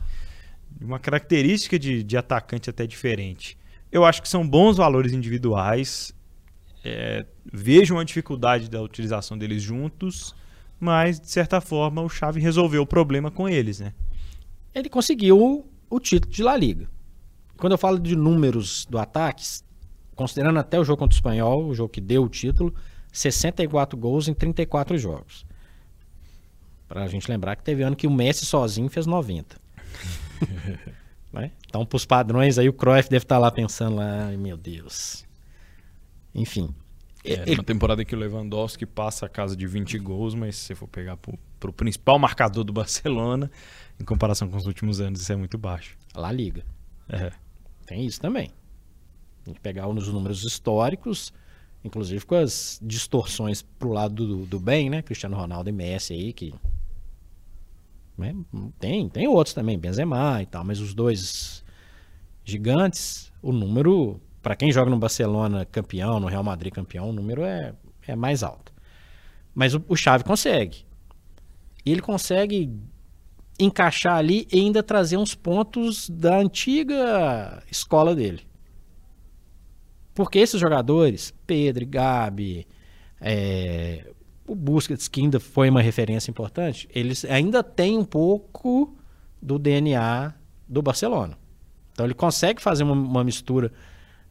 de 0.72 0.86
uma 0.86 1.00
característica 1.00 1.80
de, 1.80 2.04
de 2.04 2.18
atacante 2.18 2.70
até 2.70 2.86
diferente. 2.86 3.58
Eu 3.92 4.06
acho 4.06 4.22
que 4.22 4.30
são 4.30 4.48
bons 4.48 4.78
valores 4.78 5.14
individuais. 5.14 6.14
É, 6.84 7.26
vejo 7.52 7.96
uma 7.96 8.06
dificuldade 8.06 8.70
da 8.70 8.82
utilização 8.82 9.38
deles 9.38 9.62
juntos, 9.62 10.36
mas 10.80 11.20
de 11.20 11.30
certa 11.30 11.60
forma 11.60 12.02
o 12.02 12.10
Xavi 12.10 12.40
resolveu 12.40 12.84
o 12.84 12.88
problema 12.88 13.30
com 13.30 13.50
eles, 13.50 13.80
né? 13.80 13.94
Ele 14.74 14.90
conseguiu 14.90 15.68
o 15.90 16.00
título 16.00 16.32
de 16.32 16.44
La 16.44 16.56
Liga. 16.56 16.88
Quando 17.58 17.74
eu 17.74 17.78
falo 17.78 18.00
de 18.00 18.16
números 18.16 18.86
do 18.86 18.98
ataque, 18.98 19.44
considerando 20.16 20.60
até 20.60 20.80
o 20.80 20.84
jogo 20.84 21.00
contra 21.00 21.16
o 21.16 21.18
Espanhol, 21.18 21.66
o 21.66 21.76
jogo 21.76 21.90
que 21.90 22.00
deu 22.00 22.24
o 22.24 22.30
título, 22.30 22.74
64 23.12 23.98
gols 23.98 24.28
em 24.28 24.34
34 24.34 24.98
jogos. 24.98 25.46
Para 26.88 27.04
a 27.04 27.08
gente 27.08 27.30
lembrar 27.30 27.56
que 27.56 27.64
teve 27.64 27.84
ano 27.84 27.96
que 27.96 28.08
o 28.08 28.12
Messi 28.12 28.46
sozinho 28.46 28.90
fez 28.90 29.06
90. 29.06 29.58
né? 31.32 31.52
Então, 31.68 31.86
para 31.86 31.98
os 31.98 32.06
padrões 32.06 32.58
aí, 32.58 32.68
o 32.68 32.74
Cruyff 32.74 33.10
deve 33.10 33.24
estar 33.24 33.36
tá 33.36 33.40
lá 33.40 33.52
pensando 33.52 33.96
lá, 33.98 34.28
meu 34.38 34.58
Deus. 34.58 35.26
Enfim, 36.34 36.74
é, 37.24 37.34
ele... 37.44 37.56
Uma 37.56 37.64
temporada 37.64 38.02
em 38.02 38.06
que 38.06 38.16
o 38.16 38.20
Lewandowski 38.20 38.86
passa 38.86 39.26
a 39.26 39.30
casa 39.30 39.56
de 39.56 39.68
20 39.68 39.98
gols, 40.00 40.34
mas 40.34 40.56
se 40.56 40.68
você 40.68 40.76
for 40.76 40.88
pegar 40.88 41.18
para 41.18 41.70
o 41.70 41.74
principal 41.74 42.18
marcador 42.18 42.64
do 42.64 42.72
Barcelona, 42.74 43.52
em 44.00 44.04
comparação 44.04 44.50
com 44.50 44.58
os 44.58 44.66
últimos 44.66 45.02
anos, 45.02 45.22
isso 45.22 45.32
é 45.32 45.36
muito 45.36 45.58
baixo. 45.58 45.98
Lá 46.16 46.32
Liga. 46.32 46.64
É. 47.10 47.32
Tem 47.86 48.06
isso 48.06 48.22
também. 48.22 48.52
A 49.46 49.50
gente 49.50 49.60
pegar 49.60 49.88
os 49.88 50.08
números 50.08 50.44
históricos, 50.44 51.34
inclusive 51.84 52.26
com 52.26 52.36
as 52.36 52.80
distorções 52.82 53.62
pro 53.62 53.92
lado 53.92 54.28
do, 54.28 54.46
do 54.46 54.60
bem, 54.60 54.90
né? 54.90 55.02
Cristiano 55.02 55.36
Ronaldo 55.36 55.70
e 55.70 55.74
Messi 55.74 56.14
aí, 56.14 56.34
que. 56.34 56.54
Né? 58.20 58.36
Tem, 58.80 59.08
tem 59.10 59.28
outros 59.28 59.54
também, 59.54 59.80
Benzema 59.80 60.42
e 60.42 60.46
tal, 60.46 60.64
mas 60.64 60.80
os 60.80 60.94
dois 60.94 61.64
gigantes, 62.44 63.32
o 63.42 63.52
número 63.52 64.20
para 64.42 64.56
quem 64.56 64.72
joga 64.72 64.90
no 64.90 64.98
Barcelona 64.98 65.66
campeão, 65.66 66.20
no 66.20 66.28
Real 66.28 66.44
Madrid 66.44 66.74
campeão, 66.74 67.10
o 67.10 67.14
número 67.14 67.44
é, 67.44 67.74
é 68.08 68.16
mais 68.16 68.44
alto. 68.44 68.74
Mas 69.54 69.74
o, 69.74 69.84
o 69.88 69.96
Xavi 69.96 70.24
consegue. 70.24 70.86
Ele 71.86 72.02
consegue 72.02 72.72
encaixar 73.60 74.16
ali 74.16 74.48
e 74.52 74.60
ainda 74.60 74.82
trazer 74.82 75.18
uns 75.18 75.36
pontos 75.36 76.10
da 76.10 76.38
antiga 76.38 77.62
escola 77.70 78.16
dele. 78.16 78.48
Porque 80.14 80.40
esses 80.40 80.60
jogadores, 80.60 81.34
Pedro, 81.46 81.86
Gabi, 81.86 82.68
é, 83.20 84.12
o 84.50 84.56
Busquets, 84.56 85.08
que 85.08 85.22
ainda 85.22 85.40
foi 85.40 85.70
uma 85.70 85.82
referência 85.82 86.32
importante, 86.32 86.90
eles 86.94 87.24
ainda 87.26 87.64
têm 87.64 87.98
um 87.98 88.04
pouco 88.04 88.98
do 89.42 89.60
DNA 89.60 90.34
do 90.68 90.82
Barcelona. 90.82 91.38
Então 91.92 92.06
ele 92.06 92.14
consegue 92.14 92.62
fazer 92.62 92.84
uma, 92.84 92.94
uma 92.94 93.24
mistura 93.24 93.72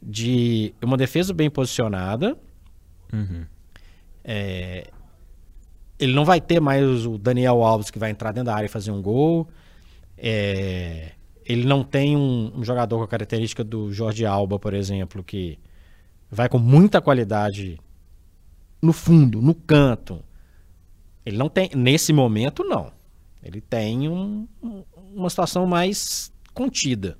de 0.03 0.75
uma 0.83 0.97
defesa 0.97 1.33
bem 1.33 1.51
posicionada. 1.51 2.37
Uhum. 3.13 3.45
É, 4.25 4.91
ele 5.99 6.13
não 6.13 6.25
vai 6.25 6.41
ter 6.41 6.61
mais 6.61 7.07
o 7.07 7.19
Daniel 7.19 7.63
Alves 7.63 7.91
que 7.91 7.99
vai 7.99 8.11
entrar 8.11 8.33
dentro 8.33 8.47
da 8.47 8.55
área 8.55 8.67
e 8.67 8.71
fazer 8.71 8.91
um 8.91 9.03
gol. 9.03 9.49
É, 10.17 11.13
ele 11.45 11.67
não 11.67 11.83
tem 11.83 12.17
um, 12.17 12.53
um, 12.57 12.65
jogador 12.65 12.99
com 12.99 13.05
a 13.05 13.09
característica 13.09 13.65
do 13.65 13.93
Jorge 13.93 14.27
Alba, 14.27 14.59
por 14.59 14.75
exemplo, 14.75 15.23
que 15.23 15.59
vai 16.31 16.49
com 16.49 16.59
muita 16.59 17.01
qualidade 17.01 17.79
no 18.81 18.93
fundo, 18.93 19.41
no 19.41 19.55
canto. 19.55 20.23
Ele 21.25 21.37
não 21.37 21.49
tem, 21.49 21.71
nesse 21.75 22.13
momento, 22.13 22.65
não. 22.65 22.93
Ele 23.43 23.61
tem 23.61 24.09
um, 24.09 24.47
uma 25.15 25.31
situação 25.31 25.67
mais 25.67 26.33
contida. 26.55 27.19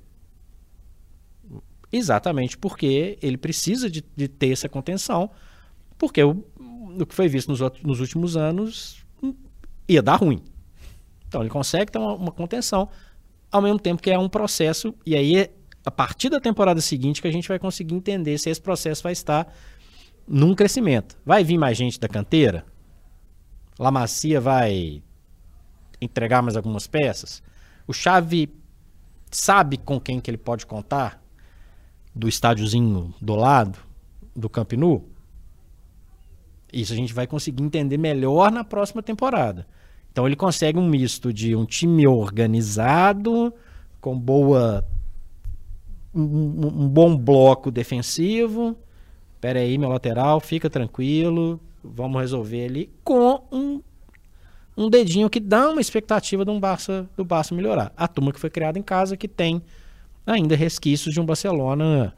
Exatamente 1.91 2.57
porque 2.57 3.17
ele 3.21 3.37
precisa 3.37 3.89
de, 3.89 4.03
de 4.15 4.27
ter 4.27 4.51
essa 4.51 4.69
contenção, 4.69 5.31
porque 5.97 6.23
o, 6.23 6.45
o 6.99 7.05
que 7.05 7.15
foi 7.15 7.27
visto 7.27 7.49
nos, 7.49 7.61
outros, 7.61 7.83
nos 7.83 7.99
últimos 7.99 8.37
anos 8.37 9.03
ia 9.87 10.01
dar 10.01 10.17
ruim. 10.17 10.43
Então 11.27 11.41
ele 11.41 11.49
consegue 11.49 11.91
ter 11.91 11.97
uma, 11.97 12.13
uma, 12.13 12.31
contenção, 12.31 12.89
ao 13.51 13.61
mesmo 13.61 13.79
tempo 13.79 14.01
que 14.01 14.11
é 14.11 14.19
um 14.19 14.29
processo, 14.29 14.93
e 15.05 15.15
aí 15.15 15.37
é 15.37 15.51
a 15.85 15.91
partir 15.91 16.29
da 16.29 16.39
temporada 16.39 16.81
seguinte 16.81 17.21
que 17.21 17.27
a 17.27 17.31
gente 17.31 17.47
vai 17.47 17.57
conseguir 17.57 17.95
entender 17.95 18.37
se 18.37 18.49
esse 18.49 18.61
processo 18.61 19.01
vai 19.01 19.13
estar 19.13 19.51
num 20.29 20.53
crescimento. 20.53 21.17
Vai 21.25 21.43
vir 21.43 21.57
mais 21.57 21.77
gente 21.77 21.99
da 21.99 22.07
canteira? 22.07 22.65
La 23.77 23.91
Macia 23.91 24.39
vai 24.39 25.01
entregar 25.99 26.41
mais 26.41 26.55
algumas 26.55 26.87
peças? 26.87 27.41
O 27.87 27.93
Chave 27.93 28.53
sabe 29.31 29.77
com 29.77 29.99
quem 29.99 30.19
que 30.19 30.29
ele 30.29 30.37
pode 30.37 30.65
contar? 30.65 31.19
do 32.19 32.27
estádiozinho 32.27 33.13
do 33.21 33.35
lado 33.35 33.79
do 34.35 34.49
Camp 34.49 34.73
Nou, 34.73 35.07
isso 36.71 36.93
a 36.93 36.95
gente 36.95 37.13
vai 37.13 37.25
conseguir 37.25 37.63
entender 37.63 37.97
melhor 37.97 38.51
na 38.51 38.63
próxima 38.63 39.01
temporada. 39.01 39.65
Então 40.11 40.25
ele 40.25 40.35
consegue 40.35 40.77
um 40.77 40.87
misto 40.87 41.31
de 41.31 41.55
um 41.55 41.65
time 41.65 42.07
organizado, 42.07 43.53
com 44.01 44.17
boa 44.17 44.85
um, 46.13 46.83
um 46.83 46.89
bom 46.89 47.15
bloco 47.15 47.71
defensivo. 47.71 48.77
Pera 49.41 49.59
aí, 49.59 49.77
meu 49.77 49.89
lateral, 49.89 50.39
fica 50.39 50.69
tranquilo, 50.69 51.59
vamos 51.83 52.19
resolver 52.19 52.65
ali 52.65 52.91
com 53.03 53.41
um, 53.51 53.81
um 54.75 54.89
dedinho 54.89 55.29
que 55.29 55.39
dá 55.39 55.69
uma 55.69 55.79
expectativa 55.79 56.43
do 56.43 56.59
Barça, 56.59 57.09
do 57.15 57.23
Barça 57.23 57.55
melhorar. 57.55 57.93
A 57.95 58.07
turma 58.07 58.33
que 58.33 58.39
foi 58.39 58.49
criada 58.49 58.77
em 58.77 58.83
casa 58.83 59.15
que 59.15 59.27
tem 59.27 59.61
ainda 60.25 60.55
resquícios 60.55 61.13
de 61.13 61.21
um 61.21 61.25
Barcelona 61.25 62.13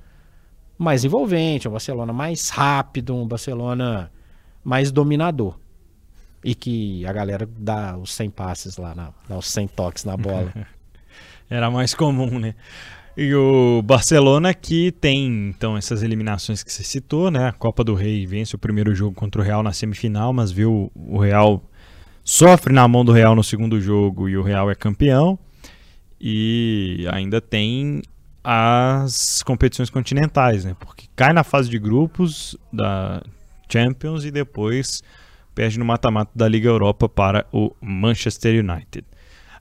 mais 0.78 1.06
envolvente, 1.06 1.68
um 1.68 1.72
Barcelona 1.72 2.12
mais 2.12 2.50
rápido, 2.50 3.16
um 3.16 3.28
Barcelona 3.28 4.12
mais 4.64 4.92
dominador. 4.92 5.60
E 6.44 6.56
que 6.56 7.06
a 7.06 7.14
galera 7.14 7.48
dá 7.58 7.96
os 7.96 8.12
100 8.14 8.32
passes 8.32 8.78
lá, 8.78 8.96
na, 8.96 9.14
dá 9.30 9.38
os 9.38 9.48
100 9.48 9.68
toques 9.68 10.06
na 10.06 10.18
bola. 10.18 10.52
Era 11.48 11.70
mais 11.70 11.94
comum, 11.94 12.40
né? 12.40 12.56
E 13.16 13.36
o 13.36 13.82
Barcelona 13.84 14.54
que 14.54 14.92
tem 14.92 15.50
então 15.50 15.78
essas 15.78 16.02
eliminações 16.02 16.64
que 16.64 16.72
você 16.72 16.84
citou, 16.84 17.30
né? 17.30 17.50
A 17.50 17.52
Copa 17.52 17.84
do 17.84 17.94
Rei 17.94 18.26
vence 18.26 18.56
o 18.56 18.60
primeiro 18.60 18.96
jogo 18.96 19.14
contra 19.14 19.42
o 19.42 19.44
Real 19.44 19.62
na 19.62 19.74
semifinal, 19.74 20.32
mas 20.32 20.52
viu 20.52 20.92
o 20.96 21.18
Real 21.18 21.62
sofre 22.24 22.74
na 22.74 22.88
mão 22.88 23.04
do 23.04 23.12
Real 23.12 23.36
no 23.36 23.44
segundo 23.44 23.82
jogo 23.82 24.30
e 24.30 24.38
o 24.38 24.44
Real 24.44 24.72
é 24.72 24.76
campeão. 24.76 25.38
E 26.20 27.06
ainda 27.12 27.42
tem 27.42 28.02
as 28.44 29.44
competições 29.44 29.90
continentais, 29.90 30.64
né? 30.64 30.76
Porque 30.80 31.08
cai 31.16 31.34
na 31.34 31.44
fase 31.44 31.70
de 31.70 31.78
grupos 31.78 32.56
da 32.72 33.22
Champions 33.70 34.24
e 34.24 34.32
depois 34.32 35.04
perde 35.54 35.78
no 35.78 35.86
mata-mata 35.86 36.32
da 36.34 36.48
Liga 36.48 36.70
Europa 36.70 37.10
para 37.10 37.46
o 37.52 37.72
Manchester 37.82 38.64
United. 38.64 39.06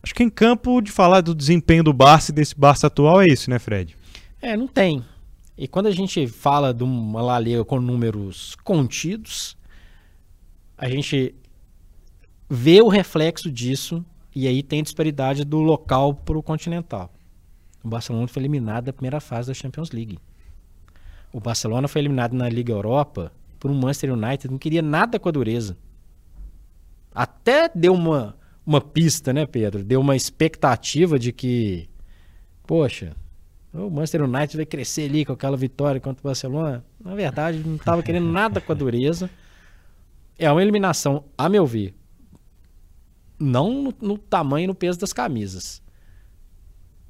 Acho 0.02 0.14
que 0.14 0.22
em 0.22 0.30
campo 0.30 0.80
de 0.80 0.90
falar 0.90 1.20
do 1.20 1.34
desempenho 1.34 1.84
do 1.84 1.92
Barça 1.92 2.30
e 2.30 2.34
desse 2.34 2.58
Barça 2.58 2.86
atual 2.86 3.20
é 3.20 3.26
isso, 3.26 3.50
né, 3.50 3.58
Fred? 3.58 3.96
É, 4.40 4.56
não 4.56 4.66
tem. 4.66 5.04
E 5.56 5.68
quando 5.68 5.86
a 5.86 5.90
gente 5.90 6.26
fala 6.26 6.72
de 6.72 6.82
uma 6.82 7.20
La 7.20 7.38
Liga 7.38 7.64
com 7.64 7.78
números 7.78 8.56
contidos, 8.64 9.56
a 10.78 10.88
gente 10.88 11.34
vê 12.48 12.80
o 12.80 12.88
reflexo 12.88 13.50
disso 13.50 14.02
e 14.34 14.48
aí 14.48 14.62
tem 14.62 14.82
disparidade 14.82 15.44
do 15.44 15.58
local 15.58 16.14
para 16.14 16.38
o 16.38 16.42
continental. 16.42 17.12
O 17.84 17.88
Barcelona 17.88 18.26
foi 18.26 18.40
eliminado 18.40 18.86
da 18.86 18.92
primeira 18.92 19.20
fase 19.20 19.48
da 19.48 19.54
Champions 19.54 19.90
League. 19.90 20.18
O 21.30 21.40
Barcelona 21.40 21.86
foi 21.88 22.00
eliminado 22.00 22.32
na 22.32 22.48
Liga 22.48 22.72
Europa 22.72 23.30
por 23.58 23.70
um 23.70 23.74
Manchester 23.74 24.14
United, 24.14 24.50
não 24.50 24.58
queria 24.58 24.80
nada 24.80 25.18
com 25.18 25.28
a 25.28 25.32
dureza. 25.32 25.76
Até 27.14 27.70
deu 27.74 27.92
uma 27.92 28.34
uma 28.64 28.80
pista, 28.80 29.32
né, 29.32 29.46
Pedro? 29.46 29.82
Deu 29.82 30.00
uma 30.00 30.16
expectativa 30.16 31.18
de 31.18 31.32
que, 31.32 31.88
poxa, 32.66 33.16
o 33.72 33.90
Manchester 33.90 34.22
United 34.22 34.56
vai 34.56 34.66
crescer 34.66 35.08
ali 35.08 35.24
com 35.24 35.32
aquela 35.32 35.56
vitória 35.56 36.00
contra 36.00 36.20
o 36.20 36.28
Barcelona. 36.28 36.84
Na 37.02 37.14
verdade, 37.14 37.58
não 37.58 37.76
estava 37.76 38.02
querendo 38.02 38.30
nada 38.30 38.60
com 38.60 38.72
a 38.72 38.74
dureza. 38.74 39.30
É 40.38 40.50
uma 40.50 40.62
eliminação, 40.62 41.24
a 41.36 41.48
meu 41.48 41.66
ver, 41.66 41.94
não 43.38 43.82
no, 43.82 43.94
no 44.00 44.18
tamanho 44.18 44.64
e 44.64 44.66
no 44.66 44.74
peso 44.74 44.98
das 44.98 45.12
camisas. 45.12 45.82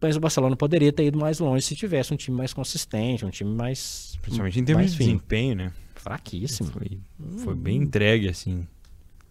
Mas 0.01 0.16
o 0.16 0.20
Barcelona 0.20 0.57
poderia 0.57 0.92
ter 0.92 1.07
ido 1.07 1.18
mais 1.18 1.38
longe 1.38 1.64
se 1.64 1.76
tivesse 1.76 2.12
um 2.12 2.16
time 2.16 2.36
mais 2.36 2.55
consistente, 2.55 3.24
um 3.24 3.30
time 3.30 3.55
mais. 3.55 4.18
Principalmente 4.22 4.59
em 4.59 4.64
termos 4.64 4.92
de 4.92 4.98
desempenho, 4.98 5.55
né? 5.57 5.72
Fraquíssimo. 5.94 6.70
Foi, 6.70 6.98
foi 7.44 7.55
bem 7.55 7.82
entregue, 7.82 8.28
assim. 8.28 8.66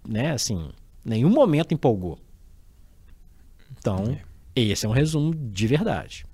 Né, 0.07 0.31
assim 0.31 0.69
nenhum 1.03 1.29
momento 1.29 1.73
empolgou. 1.73 2.19
Então, 3.77 4.17
é. 4.55 4.61
esse 4.61 4.85
é 4.85 4.89
um 4.89 4.91
resumo 4.91 5.33
de 5.33 5.67
verdade. 5.67 6.25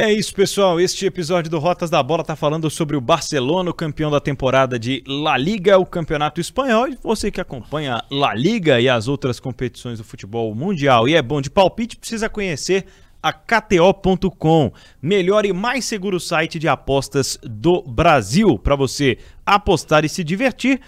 É 0.00 0.12
isso, 0.12 0.32
pessoal. 0.32 0.80
Este 0.80 1.06
episódio 1.06 1.50
do 1.50 1.58
Rotas 1.58 1.90
da 1.90 2.00
Bola 2.00 2.20
está 2.20 2.36
falando 2.36 2.70
sobre 2.70 2.96
o 2.96 3.00
Barcelona, 3.00 3.70
o 3.70 3.74
campeão 3.74 4.12
da 4.12 4.20
temporada 4.20 4.78
de 4.78 5.02
La 5.04 5.36
Liga, 5.36 5.76
o 5.76 5.84
campeonato 5.84 6.40
espanhol. 6.40 6.86
E 6.86 6.96
você 7.02 7.32
que 7.32 7.40
acompanha 7.40 8.04
La 8.08 8.32
Liga 8.32 8.80
e 8.80 8.88
as 8.88 9.08
outras 9.08 9.40
competições 9.40 9.98
do 9.98 10.04
futebol 10.04 10.54
mundial 10.54 11.08
e 11.08 11.16
é 11.16 11.20
bom 11.20 11.40
de 11.40 11.50
palpite, 11.50 11.96
precisa 11.96 12.28
conhecer 12.28 12.86
a 13.20 13.32
KTO.com, 13.32 14.72
melhor 15.02 15.44
e 15.44 15.52
mais 15.52 15.84
seguro 15.84 16.20
site 16.20 16.60
de 16.60 16.68
apostas 16.68 17.36
do 17.42 17.82
Brasil. 17.82 18.56
Para 18.56 18.76
você 18.76 19.18
apostar 19.44 20.04
e 20.04 20.08
se 20.08 20.22
divertir, 20.22 20.80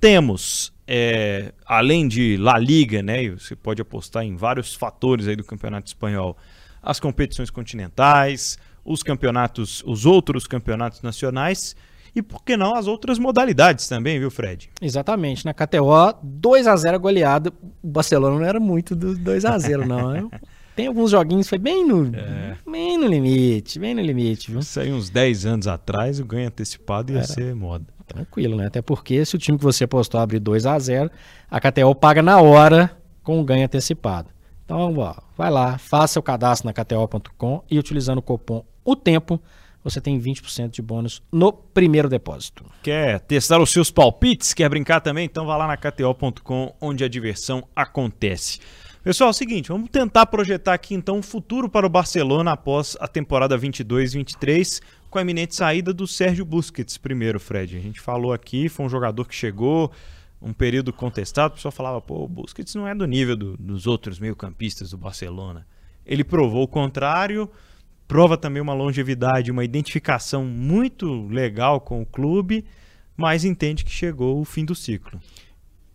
temos 0.00 0.72
é, 0.90 1.52
além 1.66 2.08
de 2.08 2.38
La 2.38 2.58
Liga, 2.58 3.02
né, 3.02 3.28
você 3.28 3.54
pode 3.54 3.82
apostar 3.82 4.24
em 4.24 4.34
vários 4.36 4.74
fatores 4.74 5.28
aí 5.28 5.36
do 5.36 5.44
campeonato 5.44 5.86
espanhol, 5.86 6.34
as 6.82 6.98
competições 6.98 7.50
continentais, 7.50 8.58
os 8.82 9.02
campeonatos, 9.02 9.84
os 9.86 10.06
outros 10.06 10.46
campeonatos 10.46 11.02
nacionais 11.02 11.76
e 12.14 12.22
por 12.22 12.42
que 12.42 12.56
não 12.56 12.74
as 12.74 12.86
outras 12.86 13.18
modalidades 13.18 13.86
também, 13.86 14.18
viu, 14.18 14.30
Fred? 14.30 14.70
Exatamente. 14.80 15.44
Na 15.44 15.52
KTO, 15.52 16.18
2 16.22 16.66
a 16.66 16.74
0 16.74 16.98
goleada. 16.98 17.52
O 17.82 17.86
Barcelona 17.86 18.38
não 18.38 18.44
era 18.46 18.58
muito 18.58 18.96
do 18.96 19.14
2 19.14 19.44
a 19.44 19.58
0 19.58 19.86
não. 19.86 20.10
Né? 20.10 20.26
Tem 20.74 20.86
alguns 20.86 21.10
joguinhos, 21.10 21.48
foi 21.48 21.58
bem 21.58 21.86
no, 21.86 22.16
é. 22.16 22.56
bem 22.66 22.96
no 22.96 23.06
limite, 23.06 23.78
bem 23.78 23.94
no 23.94 24.00
limite, 24.00 24.50
viu? 24.50 24.60
Isso 24.60 24.80
aí 24.80 24.92
uns 24.92 25.10
10 25.10 25.44
anos 25.44 25.66
atrás, 25.66 26.18
o 26.18 26.24
ganho 26.24 26.46
antecipado 26.46 27.12
ia 27.12 27.18
era. 27.18 27.26
ser 27.26 27.54
moda 27.54 27.97
tranquilo, 28.08 28.56
né? 28.56 28.66
Até 28.66 28.82
porque 28.82 29.24
se 29.24 29.36
o 29.36 29.38
time 29.38 29.58
que 29.58 29.64
você 29.64 29.84
apostou 29.84 30.20
abrir 30.20 30.40
2 30.40 30.66
a 30.66 30.78
0 30.78 31.10
a 31.50 31.60
KTO 31.60 31.94
paga 31.94 32.22
na 32.22 32.40
hora 32.40 32.90
com 33.22 33.40
o 33.40 33.44
ganho 33.44 33.64
antecipado. 33.64 34.30
Então, 34.64 34.94
ó, 34.98 35.14
vai 35.36 35.50
lá, 35.50 35.78
faça 35.78 36.18
o 36.18 36.22
cadastro 36.22 36.66
na 36.66 36.72
KTO.com 36.72 37.62
e 37.70 37.78
utilizando 37.78 38.18
o 38.18 38.22
cupom 38.22 38.64
O 38.84 38.94
Tempo, 38.96 39.40
você 39.82 40.00
tem 40.00 40.20
20% 40.20 40.70
de 40.70 40.82
bônus 40.82 41.22
no 41.32 41.52
primeiro 41.52 42.08
depósito. 42.08 42.64
Quer 42.82 43.20
testar 43.20 43.60
os 43.60 43.70
seus 43.70 43.90
palpites? 43.90 44.52
Quer 44.52 44.68
brincar 44.68 45.00
também? 45.00 45.24
Então 45.24 45.46
vá 45.46 45.56
lá 45.56 45.66
na 45.66 45.76
KTO.com, 45.76 46.74
onde 46.80 47.04
a 47.04 47.08
diversão 47.08 47.66
acontece. 47.74 48.60
Pessoal, 49.02 49.28
é 49.28 49.30
o 49.30 49.34
seguinte, 49.34 49.68
vamos 49.68 49.88
tentar 49.88 50.26
projetar 50.26 50.74
aqui 50.74 50.94
então 50.94 51.16
um 51.16 51.22
futuro 51.22 51.68
para 51.68 51.86
o 51.86 51.88
Barcelona 51.88 52.52
após 52.52 52.96
a 53.00 53.08
temporada 53.08 53.56
22-23 53.56 54.82
com 55.10 55.18
a 55.18 55.22
eminente 55.22 55.54
saída 55.54 55.92
do 55.92 56.06
Sérgio 56.06 56.44
Busquets 56.44 56.98
primeiro, 56.98 57.40
Fred. 57.40 57.76
A 57.76 57.80
gente 57.80 58.00
falou 58.00 58.32
aqui, 58.32 58.68
foi 58.68 58.86
um 58.86 58.88
jogador 58.88 59.26
que 59.26 59.34
chegou 59.34 59.90
um 60.40 60.52
período 60.52 60.92
contestado, 60.92 61.52
o 61.52 61.56
pessoal 61.56 61.72
falava, 61.72 62.00
pô, 62.00 62.24
o 62.24 62.28
Busquets 62.28 62.74
não 62.74 62.86
é 62.86 62.94
do 62.94 63.06
nível 63.06 63.36
do, 63.36 63.56
dos 63.56 63.86
outros 63.86 64.18
meio-campistas 64.18 64.90
do 64.90 64.96
Barcelona. 64.96 65.66
Ele 66.06 66.22
provou 66.22 66.62
o 66.62 66.68
contrário, 66.68 67.50
prova 68.06 68.36
também 68.36 68.62
uma 68.62 68.72
longevidade, 68.72 69.50
uma 69.50 69.64
identificação 69.64 70.44
muito 70.44 71.26
legal 71.26 71.80
com 71.80 72.00
o 72.00 72.06
clube, 72.06 72.64
mas 73.16 73.44
entende 73.44 73.84
que 73.84 73.90
chegou 73.90 74.40
o 74.40 74.44
fim 74.44 74.64
do 74.64 74.74
ciclo. 74.74 75.20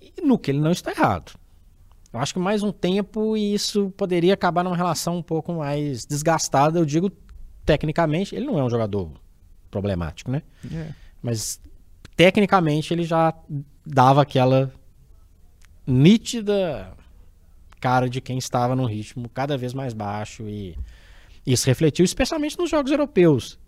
E 0.01 0.21
no 0.21 0.37
que 0.37 0.51
ele 0.51 0.59
não 0.59 0.71
está 0.71 0.91
errado. 0.91 1.33
Eu 2.11 2.19
acho 2.19 2.33
que 2.33 2.39
mais 2.39 2.61
um 2.61 2.71
tempo 2.71 3.35
e 3.35 3.55
isso 3.55 3.91
poderia 3.97 4.35
acabar 4.35 4.63
numa 4.63 4.75
relação 4.75 5.17
um 5.17 5.23
pouco 5.23 5.53
mais 5.53 6.05
desgastada, 6.05 6.77
eu 6.77 6.85
digo 6.85 7.09
tecnicamente, 7.65 8.35
ele 8.35 8.45
não 8.45 8.59
é 8.59 8.63
um 8.63 8.69
jogador 8.69 9.11
problemático, 9.69 10.31
né? 10.31 10.41
É. 10.71 10.89
Mas 11.21 11.59
tecnicamente 12.15 12.93
ele 12.93 13.03
já 13.03 13.33
dava 13.85 14.21
aquela 14.21 14.71
nítida 15.85 16.95
cara 17.79 18.09
de 18.09 18.21
quem 18.21 18.37
estava 18.37 18.75
num 18.75 18.85
ritmo 18.85 19.27
cada 19.27 19.57
vez 19.57 19.73
mais 19.73 19.93
baixo 19.93 20.47
e 20.47 20.77
isso 21.45 21.67
refletiu 21.67 22.05
especialmente 22.05 22.57
nos 22.57 22.69
jogos 22.69 22.91
europeus. 22.91 23.59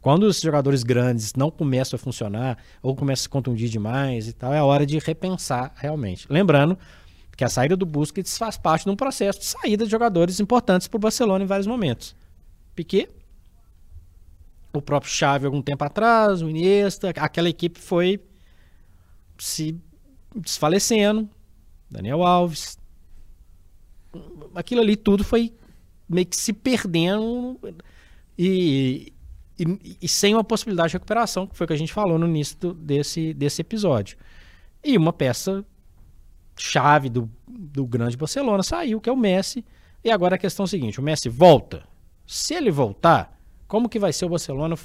Quando 0.00 0.24
os 0.24 0.40
jogadores 0.40 0.82
grandes 0.82 1.32
não 1.34 1.50
começam 1.50 1.96
a 1.96 1.98
funcionar 1.98 2.58
ou 2.82 2.94
começam 2.94 3.22
a 3.22 3.24
se 3.24 3.28
contundir 3.28 3.70
demais 3.70 4.28
e 4.28 4.32
tal, 4.32 4.52
é 4.52 4.60
hora 4.60 4.84
de 4.84 4.98
repensar 4.98 5.72
realmente. 5.76 6.26
Lembrando 6.28 6.76
que 7.36 7.44
a 7.44 7.48
saída 7.48 7.76
do 7.76 7.86
Busquets 7.86 8.36
faz 8.36 8.58
parte 8.58 8.84
de 8.84 8.90
um 8.90 8.96
processo 8.96 9.38
de 9.38 9.46
saída 9.46 9.84
de 9.84 9.90
jogadores 9.90 10.40
importantes 10.40 10.88
para 10.88 10.98
o 10.98 11.00
Barcelona 11.00 11.44
em 11.44 11.46
vários 11.46 11.66
momentos. 11.66 12.14
Piquet 12.74 13.08
o 14.72 14.80
próprio 14.80 15.12
Xavi 15.12 15.46
algum 15.46 15.62
tempo 15.62 15.84
atrás, 15.84 16.42
o 16.42 16.48
Iniesta, 16.48 17.10
aquela 17.10 17.48
equipe 17.48 17.78
foi 17.78 18.20
se 19.38 19.76
desfalecendo, 20.34 21.28
Daniel 21.90 22.22
Alves, 22.22 22.78
aquilo 24.54 24.80
ali 24.80 24.96
tudo 24.96 25.24
foi 25.24 25.52
meio 26.08 26.26
que 26.26 26.36
se 26.36 26.52
perdendo 26.52 27.58
e, 28.38 29.12
e, 29.58 29.96
e 30.02 30.08
sem 30.08 30.34
uma 30.34 30.44
possibilidade 30.44 30.90
de 30.90 30.94
recuperação, 30.94 31.46
que 31.46 31.56
foi 31.56 31.64
o 31.64 31.68
que 31.68 31.74
a 31.74 31.78
gente 31.78 31.92
falou 31.92 32.18
no 32.18 32.26
início 32.26 32.56
do, 32.58 32.74
desse, 32.74 33.34
desse 33.34 33.60
episódio. 33.60 34.16
E 34.84 34.96
uma 34.96 35.12
peça 35.12 35.64
chave 36.56 37.08
do, 37.08 37.30
do 37.46 37.86
grande 37.86 38.16
Barcelona 38.16 38.62
saiu, 38.62 39.00
que 39.00 39.08
é 39.08 39.12
o 39.12 39.16
Messi. 39.16 39.64
E 40.04 40.10
agora 40.10 40.34
a 40.34 40.38
questão 40.38 40.64
é 40.64 40.66
a 40.66 40.68
seguinte: 40.68 41.00
o 41.00 41.02
Messi 41.02 41.28
volta. 41.28 41.86
Se 42.26 42.54
ele 42.54 42.70
voltar, 42.70 43.38
como 43.72 43.88
que 43.88 43.98
vai 43.98 44.12
ser 44.12 44.26
o 44.26 44.28
Barcelona 44.28 44.76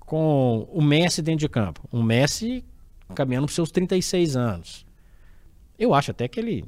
com 0.00 0.68
o 0.70 0.82
Messi 0.82 1.22
dentro 1.22 1.40
de 1.40 1.48
campo? 1.48 1.88
Um 1.90 2.02
Messi 2.02 2.62
caminhando 3.14 3.46
para 3.46 3.54
seus 3.54 3.70
36 3.70 4.36
anos. 4.36 4.84
Eu 5.78 5.94
acho 5.94 6.10
até 6.10 6.28
que 6.28 6.38
ele 6.38 6.66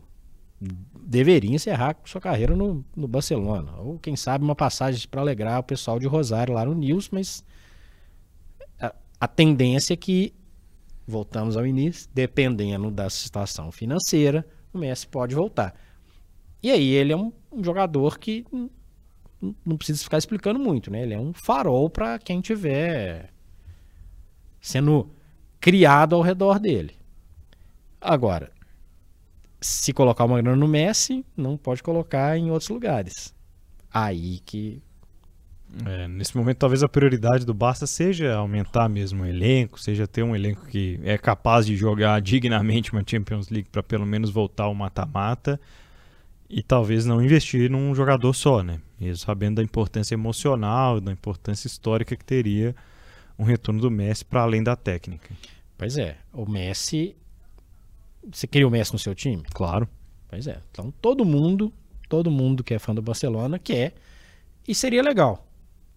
deveria 0.99 1.55
encerrar 1.55 1.99
sua 2.07 2.19
carreira 2.19 2.57
no, 2.57 2.83
no 2.97 3.07
Barcelona. 3.07 3.75
Ou 3.77 3.99
quem 3.99 4.17
sabe 4.17 4.43
uma 4.43 4.55
passagem 4.55 5.07
para 5.07 5.21
alegrar 5.21 5.61
o 5.61 5.63
pessoal 5.63 5.99
de 5.99 6.07
Rosário 6.07 6.55
lá 6.55 6.65
no 6.65 6.75
News, 6.75 7.11
mas 7.13 7.45
a, 8.81 8.95
a 9.21 9.29
tendência 9.29 9.93
é 9.93 9.99
que, 9.99 10.33
voltamos 11.07 11.59
ao 11.59 11.67
início, 11.67 12.09
dependendo 12.15 12.91
da 12.91 13.11
situação 13.11 13.71
financeira, 13.71 14.47
o 14.73 14.79
Messi 14.79 15.07
pode 15.07 15.35
voltar. 15.35 15.79
E 16.63 16.71
aí 16.71 16.89
ele 16.89 17.13
é 17.13 17.17
um, 17.19 17.31
um 17.53 17.63
jogador 17.63 18.19
que 18.19 18.47
não 19.65 19.77
precisa 19.77 20.03
ficar 20.03 20.19
explicando 20.19 20.59
muito, 20.59 20.91
né? 20.91 21.03
Ele 21.03 21.15
é 21.15 21.19
um 21.19 21.33
farol 21.33 21.91
para 21.91 22.19
quem 22.19 22.41
tiver 22.41 23.31
sendo 24.61 25.11
criado 25.61 26.15
ao 26.15 26.23
redor 26.23 26.59
dele. 26.59 26.95
Agora, 28.01 28.53
se 29.61 29.93
colocar 29.93 30.25
uma 30.25 30.41
grana 30.41 30.57
no 30.57 30.69
Messi, 30.69 31.25
não 31.37 31.57
pode 31.57 31.83
colocar 31.83 32.37
em 32.39 32.51
outros 32.51 32.69
lugares. 32.69 33.35
Aí 33.93 34.41
que 34.41 34.83
é, 35.87 36.07
nesse 36.07 36.37
momento, 36.37 36.59
talvez 36.59 36.83
a 36.83 36.89
prioridade 36.89 37.45
do 37.45 37.53
Barça 37.53 37.87
seja 37.87 38.35
aumentar 38.35 38.89
mesmo 38.89 39.25
o 39.25 39.27
elenco, 39.27 39.81
seja 39.81 40.07
ter 40.07 40.23
um 40.23 40.35
elenco 40.35 40.67
que 40.67 41.01
é 41.03 41.19
capaz 41.19 41.67
de 41.67 41.77
jogar 41.77 42.21
dignamente 42.21 42.93
uma 42.93 43.03
Champions 43.05 43.49
League 43.49 43.69
para 43.71 43.83
pelo 43.83 44.07
menos 44.07 44.31
voltar 44.31 44.65
ao 44.65 44.75
mata-mata 44.75 45.61
e 46.49 46.63
talvez 46.63 47.05
não 47.05 47.23
investir 47.23 47.69
num 47.69 47.95
jogador 47.95 48.33
só, 48.35 48.63
né? 48.63 48.81
Mesmo 49.05 49.19
sabendo 49.19 49.57
da 49.57 49.63
importância 49.63 50.15
emocional, 50.15 50.99
da 50.99 51.13
importância 51.13 51.67
histórica 51.67 52.17
que 52.17 52.25
teria 52.25 52.75
um 53.39 53.45
retorno 53.45 53.79
do 53.79 53.91
Messi 53.91 54.25
para 54.25 54.41
além 54.41 54.63
da 54.63 54.75
técnica. 54.75 55.35
Pois 55.77 55.99
é, 55.99 56.17
o 56.33 56.49
Messi. 56.51 57.15
Você 58.33 58.47
queria 58.47 58.67
o 58.67 58.71
Messi 58.71 58.95
no 58.95 58.99
seu 58.99 59.15
time? 59.15 59.43
Claro. 59.53 59.87
Pois 60.27 60.47
é. 60.47 60.59
Então 60.71 60.91
todo 61.03 61.23
mundo, 61.23 61.71
todo 62.09 62.31
mundo 62.31 62.65
que 62.65 62.73
é 62.73 62.79
fã 62.79 62.95
do 62.95 63.03
Barcelona 63.03 63.59
quer. 63.59 63.93
E 64.67 64.75
seria 64.75 65.03
legal. 65.03 65.47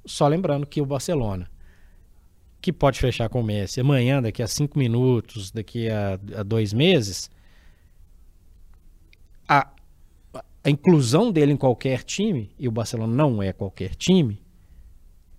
Só 0.05 0.28
lembrando 0.28 0.66
que 0.68 0.82
o 0.82 0.86
Barcelona, 0.86 1.49
que 2.60 2.74
pode 2.74 2.99
fechar 2.99 3.30
com 3.30 3.39
o 3.39 3.43
Messi 3.43 3.80
amanhã, 3.80 4.22
daqui 4.22 4.43
a 4.43 4.47
cinco 4.47 4.78
minutos, 4.78 5.49
daqui 5.49 5.89
a, 5.89 6.20
a 6.36 6.43
dois 6.43 6.74
meses, 6.74 7.30
a, 9.47 9.70
a 10.68 10.70
inclusão 10.70 11.32
dele 11.32 11.53
em 11.53 11.57
qualquer 11.57 12.03
time, 12.03 12.51
e 12.59 12.68
o 12.68 12.72
Barcelona 12.72 13.15
não 13.15 13.41
é 13.41 13.53
qualquer 13.53 13.95
time, 13.95 14.43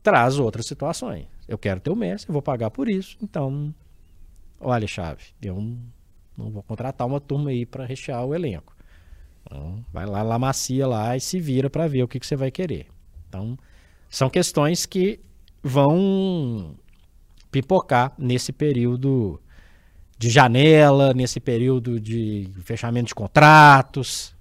traz 0.02 0.38
outras 0.38 0.64
situações. 0.64 1.26
Eu 1.46 1.58
quero 1.58 1.80
ter 1.80 1.90
o 1.90 1.96
Messi, 1.96 2.26
eu 2.26 2.32
vou 2.32 2.40
pagar 2.40 2.70
por 2.70 2.88
isso. 2.88 3.14
Então, 3.22 3.74
olha, 4.58 4.86
chave, 4.86 5.24
eu 5.42 5.54
não 6.34 6.50
vou 6.50 6.62
contratar 6.62 7.06
uma 7.06 7.20
turma 7.20 7.50
aí 7.50 7.66
para 7.66 7.84
rechear 7.84 8.24
o 8.24 8.34
elenco. 8.34 8.74
Então, 9.42 9.84
vai 9.92 10.06
lá, 10.06 10.22
lá 10.22 10.38
macia 10.38 10.86
lá 10.86 11.14
e 11.14 11.20
se 11.20 11.38
vira 11.38 11.68
para 11.68 11.86
ver 11.86 12.02
o 12.04 12.08
que, 12.08 12.18
que 12.18 12.26
você 12.26 12.34
vai 12.34 12.50
querer. 12.50 12.86
Então, 13.28 13.58
são 14.08 14.30
questões 14.30 14.86
que 14.86 15.20
vão 15.62 16.74
pipocar 17.50 18.14
nesse 18.16 18.50
período 18.50 19.38
de 20.16 20.30
janela, 20.30 21.12
nesse 21.12 21.38
período 21.38 22.00
de 22.00 22.48
fechamento 22.64 23.08
de 23.08 23.14
contratos. 23.14 24.37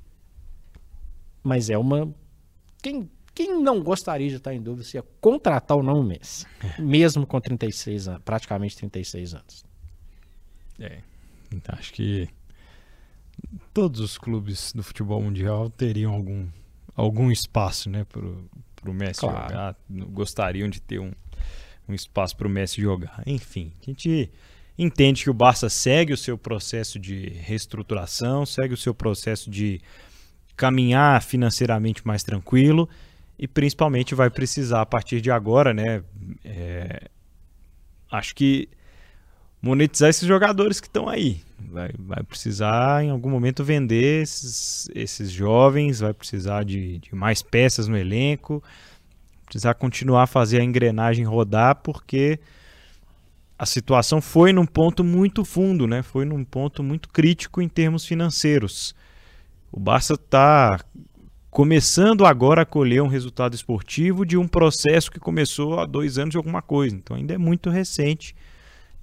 Mas 1.47 1.69
é 1.69 1.77
uma. 1.77 2.13
Quem, 2.81 3.09
quem 3.33 3.61
não 3.61 3.81
gostaria 3.81 4.27
de 4.27 4.35
estar 4.35 4.53
em 4.53 4.61
dúvida 4.61 4.83
se 4.83 4.97
ia 4.97 5.03
contratar 5.21 5.77
ou 5.77 5.81
não 5.81 6.01
o 6.01 6.03
Messi? 6.03 6.45
Mesmo 6.77 7.25
com 7.25 7.39
36 7.39 8.09
anos, 8.09 8.21
praticamente 8.25 8.75
36 8.75 9.33
anos. 9.33 9.65
É. 10.77 10.99
Então, 11.49 11.73
acho 11.79 11.93
que 11.93 12.27
todos 13.73 14.01
os 14.01 14.17
clubes 14.17 14.73
do 14.73 14.83
futebol 14.83 15.21
mundial 15.21 15.69
teriam 15.69 16.11
algum, 16.11 16.47
algum 16.93 17.31
espaço 17.31 17.89
né, 17.89 18.05
para 18.05 18.91
o 18.91 18.93
Messi 18.93 19.21
claro. 19.21 19.47
jogar, 19.47 19.75
gostariam 19.89 20.67
de 20.67 20.81
ter 20.81 20.99
um, 20.99 21.13
um 21.87 21.93
espaço 21.93 22.35
para 22.35 22.47
o 22.47 22.49
Messi 22.49 22.81
jogar. 22.81 23.23
Enfim, 23.25 23.71
a 23.81 23.85
gente 23.85 24.29
entende 24.77 25.23
que 25.23 25.29
o 25.29 25.33
Barça 25.33 25.69
segue 25.69 26.11
o 26.11 26.17
seu 26.17 26.37
processo 26.37 26.99
de 26.99 27.29
reestruturação, 27.29 28.45
segue 28.45 28.73
o 28.73 28.77
seu 28.77 28.93
processo 28.93 29.49
de 29.49 29.79
caminhar 30.57 31.21
financeiramente 31.21 32.05
mais 32.05 32.23
tranquilo 32.23 32.89
e 33.37 33.47
principalmente 33.47 34.15
vai 34.15 34.29
precisar 34.29 34.81
a 34.81 34.85
partir 34.85 35.21
de 35.21 35.29
agora, 35.29 35.73
né? 35.73 36.03
É, 36.43 37.07
acho 38.11 38.33
que 38.33 38.67
monetizar 39.61 40.09
esses 40.09 40.27
jogadores 40.27 40.79
que 40.79 40.87
estão 40.87 41.07
aí. 41.07 41.41
Vai, 41.59 41.91
vai 41.97 42.23
precisar 42.23 43.03
em 43.03 43.11
algum 43.11 43.29
momento 43.29 43.63
vender 43.63 44.23
esses, 44.23 44.89
esses 44.95 45.29
jovens, 45.29 45.99
vai 45.99 46.13
precisar 46.13 46.63
de, 46.63 46.97
de 46.97 47.13
mais 47.13 47.41
peças 47.41 47.87
no 47.87 47.97
elenco, 47.97 48.63
precisar 49.45 49.75
continuar 49.75 50.23
a 50.23 50.27
fazer 50.27 50.59
a 50.59 50.63
engrenagem 50.63 51.25
rodar, 51.25 51.75
porque 51.75 52.39
a 53.59 53.65
situação 53.65 54.21
foi 54.21 54.51
num 54.51 54.65
ponto 54.65 55.03
muito 55.03 55.43
fundo, 55.45 55.87
né? 55.87 56.01
Foi 56.01 56.25
num 56.25 56.43
ponto 56.43 56.83
muito 56.83 57.09
crítico 57.09 57.61
em 57.61 57.67
termos 57.67 58.05
financeiros. 58.05 58.95
O 59.71 59.79
Barça 59.79 60.13
está 60.13 60.79
começando 61.49 62.25
agora 62.25 62.61
a 62.61 62.65
colher 62.65 63.01
um 63.01 63.07
resultado 63.07 63.55
esportivo 63.55 64.25
de 64.25 64.37
um 64.37 64.47
processo 64.47 65.11
que 65.11 65.19
começou 65.19 65.79
há 65.79 65.85
dois 65.85 66.17
anos 66.17 66.31
de 66.31 66.37
alguma 66.37 66.61
coisa. 66.61 66.95
Então 66.95 67.17
ainda 67.17 67.33
é 67.33 67.37
muito 67.37 67.69
recente. 67.69 68.35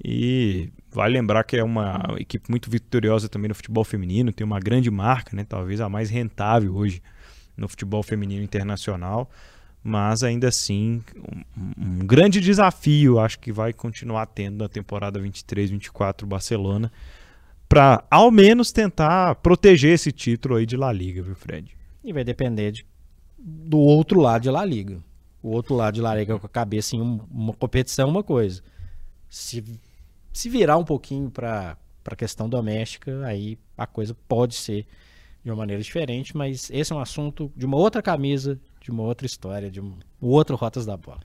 E 0.02 0.70
vale 0.90 1.14
lembrar 1.14 1.44
que 1.44 1.56
é 1.56 1.64
uma 1.64 2.02
equipe 2.18 2.50
muito 2.50 2.70
vitoriosa 2.70 3.28
também 3.28 3.48
no 3.48 3.54
futebol 3.54 3.84
feminino, 3.84 4.32
tem 4.32 4.44
uma 4.44 4.58
grande 4.58 4.90
marca, 4.90 5.36
né? 5.36 5.44
talvez 5.44 5.80
a 5.80 5.88
mais 5.88 6.10
rentável 6.10 6.74
hoje 6.74 7.02
no 7.56 7.68
futebol 7.68 8.02
feminino 8.02 8.42
internacional, 8.42 9.30
mas 9.82 10.22
ainda 10.22 10.48
assim 10.48 11.02
um, 11.56 11.72
um 11.76 12.06
grande 12.06 12.40
desafio, 12.40 13.20
acho 13.20 13.38
que 13.38 13.52
vai 13.52 13.72
continuar 13.72 14.26
tendo 14.26 14.58
na 14.58 14.68
temporada 14.68 15.20
23-24 15.20 16.24
Barcelona, 16.24 16.90
para 17.68 18.04
ao 18.10 18.30
menos 18.30 18.72
tentar 18.72 19.34
proteger 19.36 19.92
esse 19.92 20.12
título 20.12 20.56
aí 20.56 20.66
de 20.66 20.76
La 20.76 20.92
Liga, 20.92 21.22
viu, 21.22 21.34
Fred? 21.34 21.76
E 22.02 22.12
vai 22.12 22.24
depender 22.24 22.72
de, 22.72 22.86
do 23.38 23.78
outro 23.78 24.20
lado 24.20 24.42
de 24.42 24.50
La 24.50 24.64
Liga. 24.64 25.02
O 25.42 25.50
outro 25.50 25.74
lado 25.74 25.94
de 25.94 26.00
La 26.00 26.14
Liga 26.14 26.38
com 26.38 26.46
a 26.46 26.50
cabeça 26.50 26.96
em 26.96 27.00
um, 27.00 27.20
uma 27.30 27.52
competição 27.52 28.08
é 28.08 28.10
uma 28.10 28.22
coisa 28.22 28.62
se, 29.34 29.80
se 30.32 30.48
virar 30.48 30.76
um 30.76 30.84
pouquinho 30.84 31.28
para 31.28 31.76
a 32.04 32.16
questão 32.16 32.48
doméstica, 32.48 33.26
aí 33.26 33.58
a 33.76 33.84
coisa 33.84 34.16
pode 34.28 34.54
ser 34.54 34.86
de 35.42 35.50
uma 35.50 35.56
maneira 35.56 35.82
diferente, 35.82 36.36
mas 36.36 36.70
esse 36.70 36.92
é 36.92 36.96
um 36.96 37.00
assunto 37.00 37.52
de 37.56 37.66
uma 37.66 37.76
outra 37.76 38.00
camisa, 38.00 38.58
de 38.80 38.92
uma 38.92 39.02
outra 39.02 39.26
história, 39.26 39.68
de 39.68 39.80
um 39.80 39.98
outro 40.20 40.54
Rotas 40.54 40.86
da 40.86 40.96
Bola. 40.96 41.20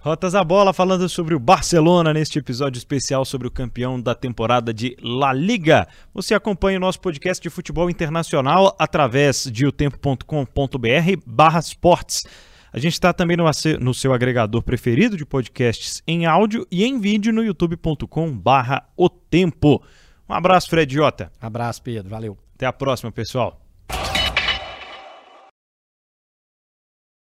Rotas 0.00 0.32
da 0.32 0.44
Bola 0.44 0.72
falando 0.72 1.08
sobre 1.08 1.34
o 1.34 1.40
Barcelona 1.40 2.14
neste 2.14 2.38
episódio 2.38 2.78
especial 2.78 3.24
sobre 3.24 3.48
o 3.48 3.50
campeão 3.50 4.00
da 4.00 4.14
temporada 4.14 4.72
de 4.72 4.96
La 5.02 5.32
Liga. 5.32 5.88
Você 6.14 6.34
acompanha 6.34 6.78
o 6.78 6.80
nosso 6.80 7.00
podcast 7.00 7.42
de 7.42 7.50
futebol 7.50 7.90
internacional 7.90 8.76
através 8.78 9.50
de 9.50 9.66
otempo.com.br 9.66 10.22
barra 11.26 11.58
esportes. 11.58 12.24
A 12.72 12.78
gente 12.78 12.92
está 12.92 13.12
também 13.12 13.36
no, 13.36 13.44
no, 13.80 13.92
seu 13.92 14.12
agregador 14.12 14.62
preferido 14.62 15.16
de 15.16 15.26
podcasts 15.26 16.00
em 16.06 16.26
áudio 16.26 16.64
e 16.70 16.84
em 16.84 17.00
vídeo 17.00 17.32
no 17.32 17.42
youtube.com 17.42 18.30
barra 18.30 18.88
o 18.96 19.08
tempo. 19.08 19.82
Um 20.28 20.34
abraço, 20.34 20.70
Fred 20.70 20.94
Jota. 20.94 21.32
Abraço, 21.40 21.82
Pedro. 21.82 22.08
Valeu. 22.08 22.38
Até 22.54 22.66
a 22.66 22.72
próxima, 22.72 23.10
pessoal. 23.10 23.67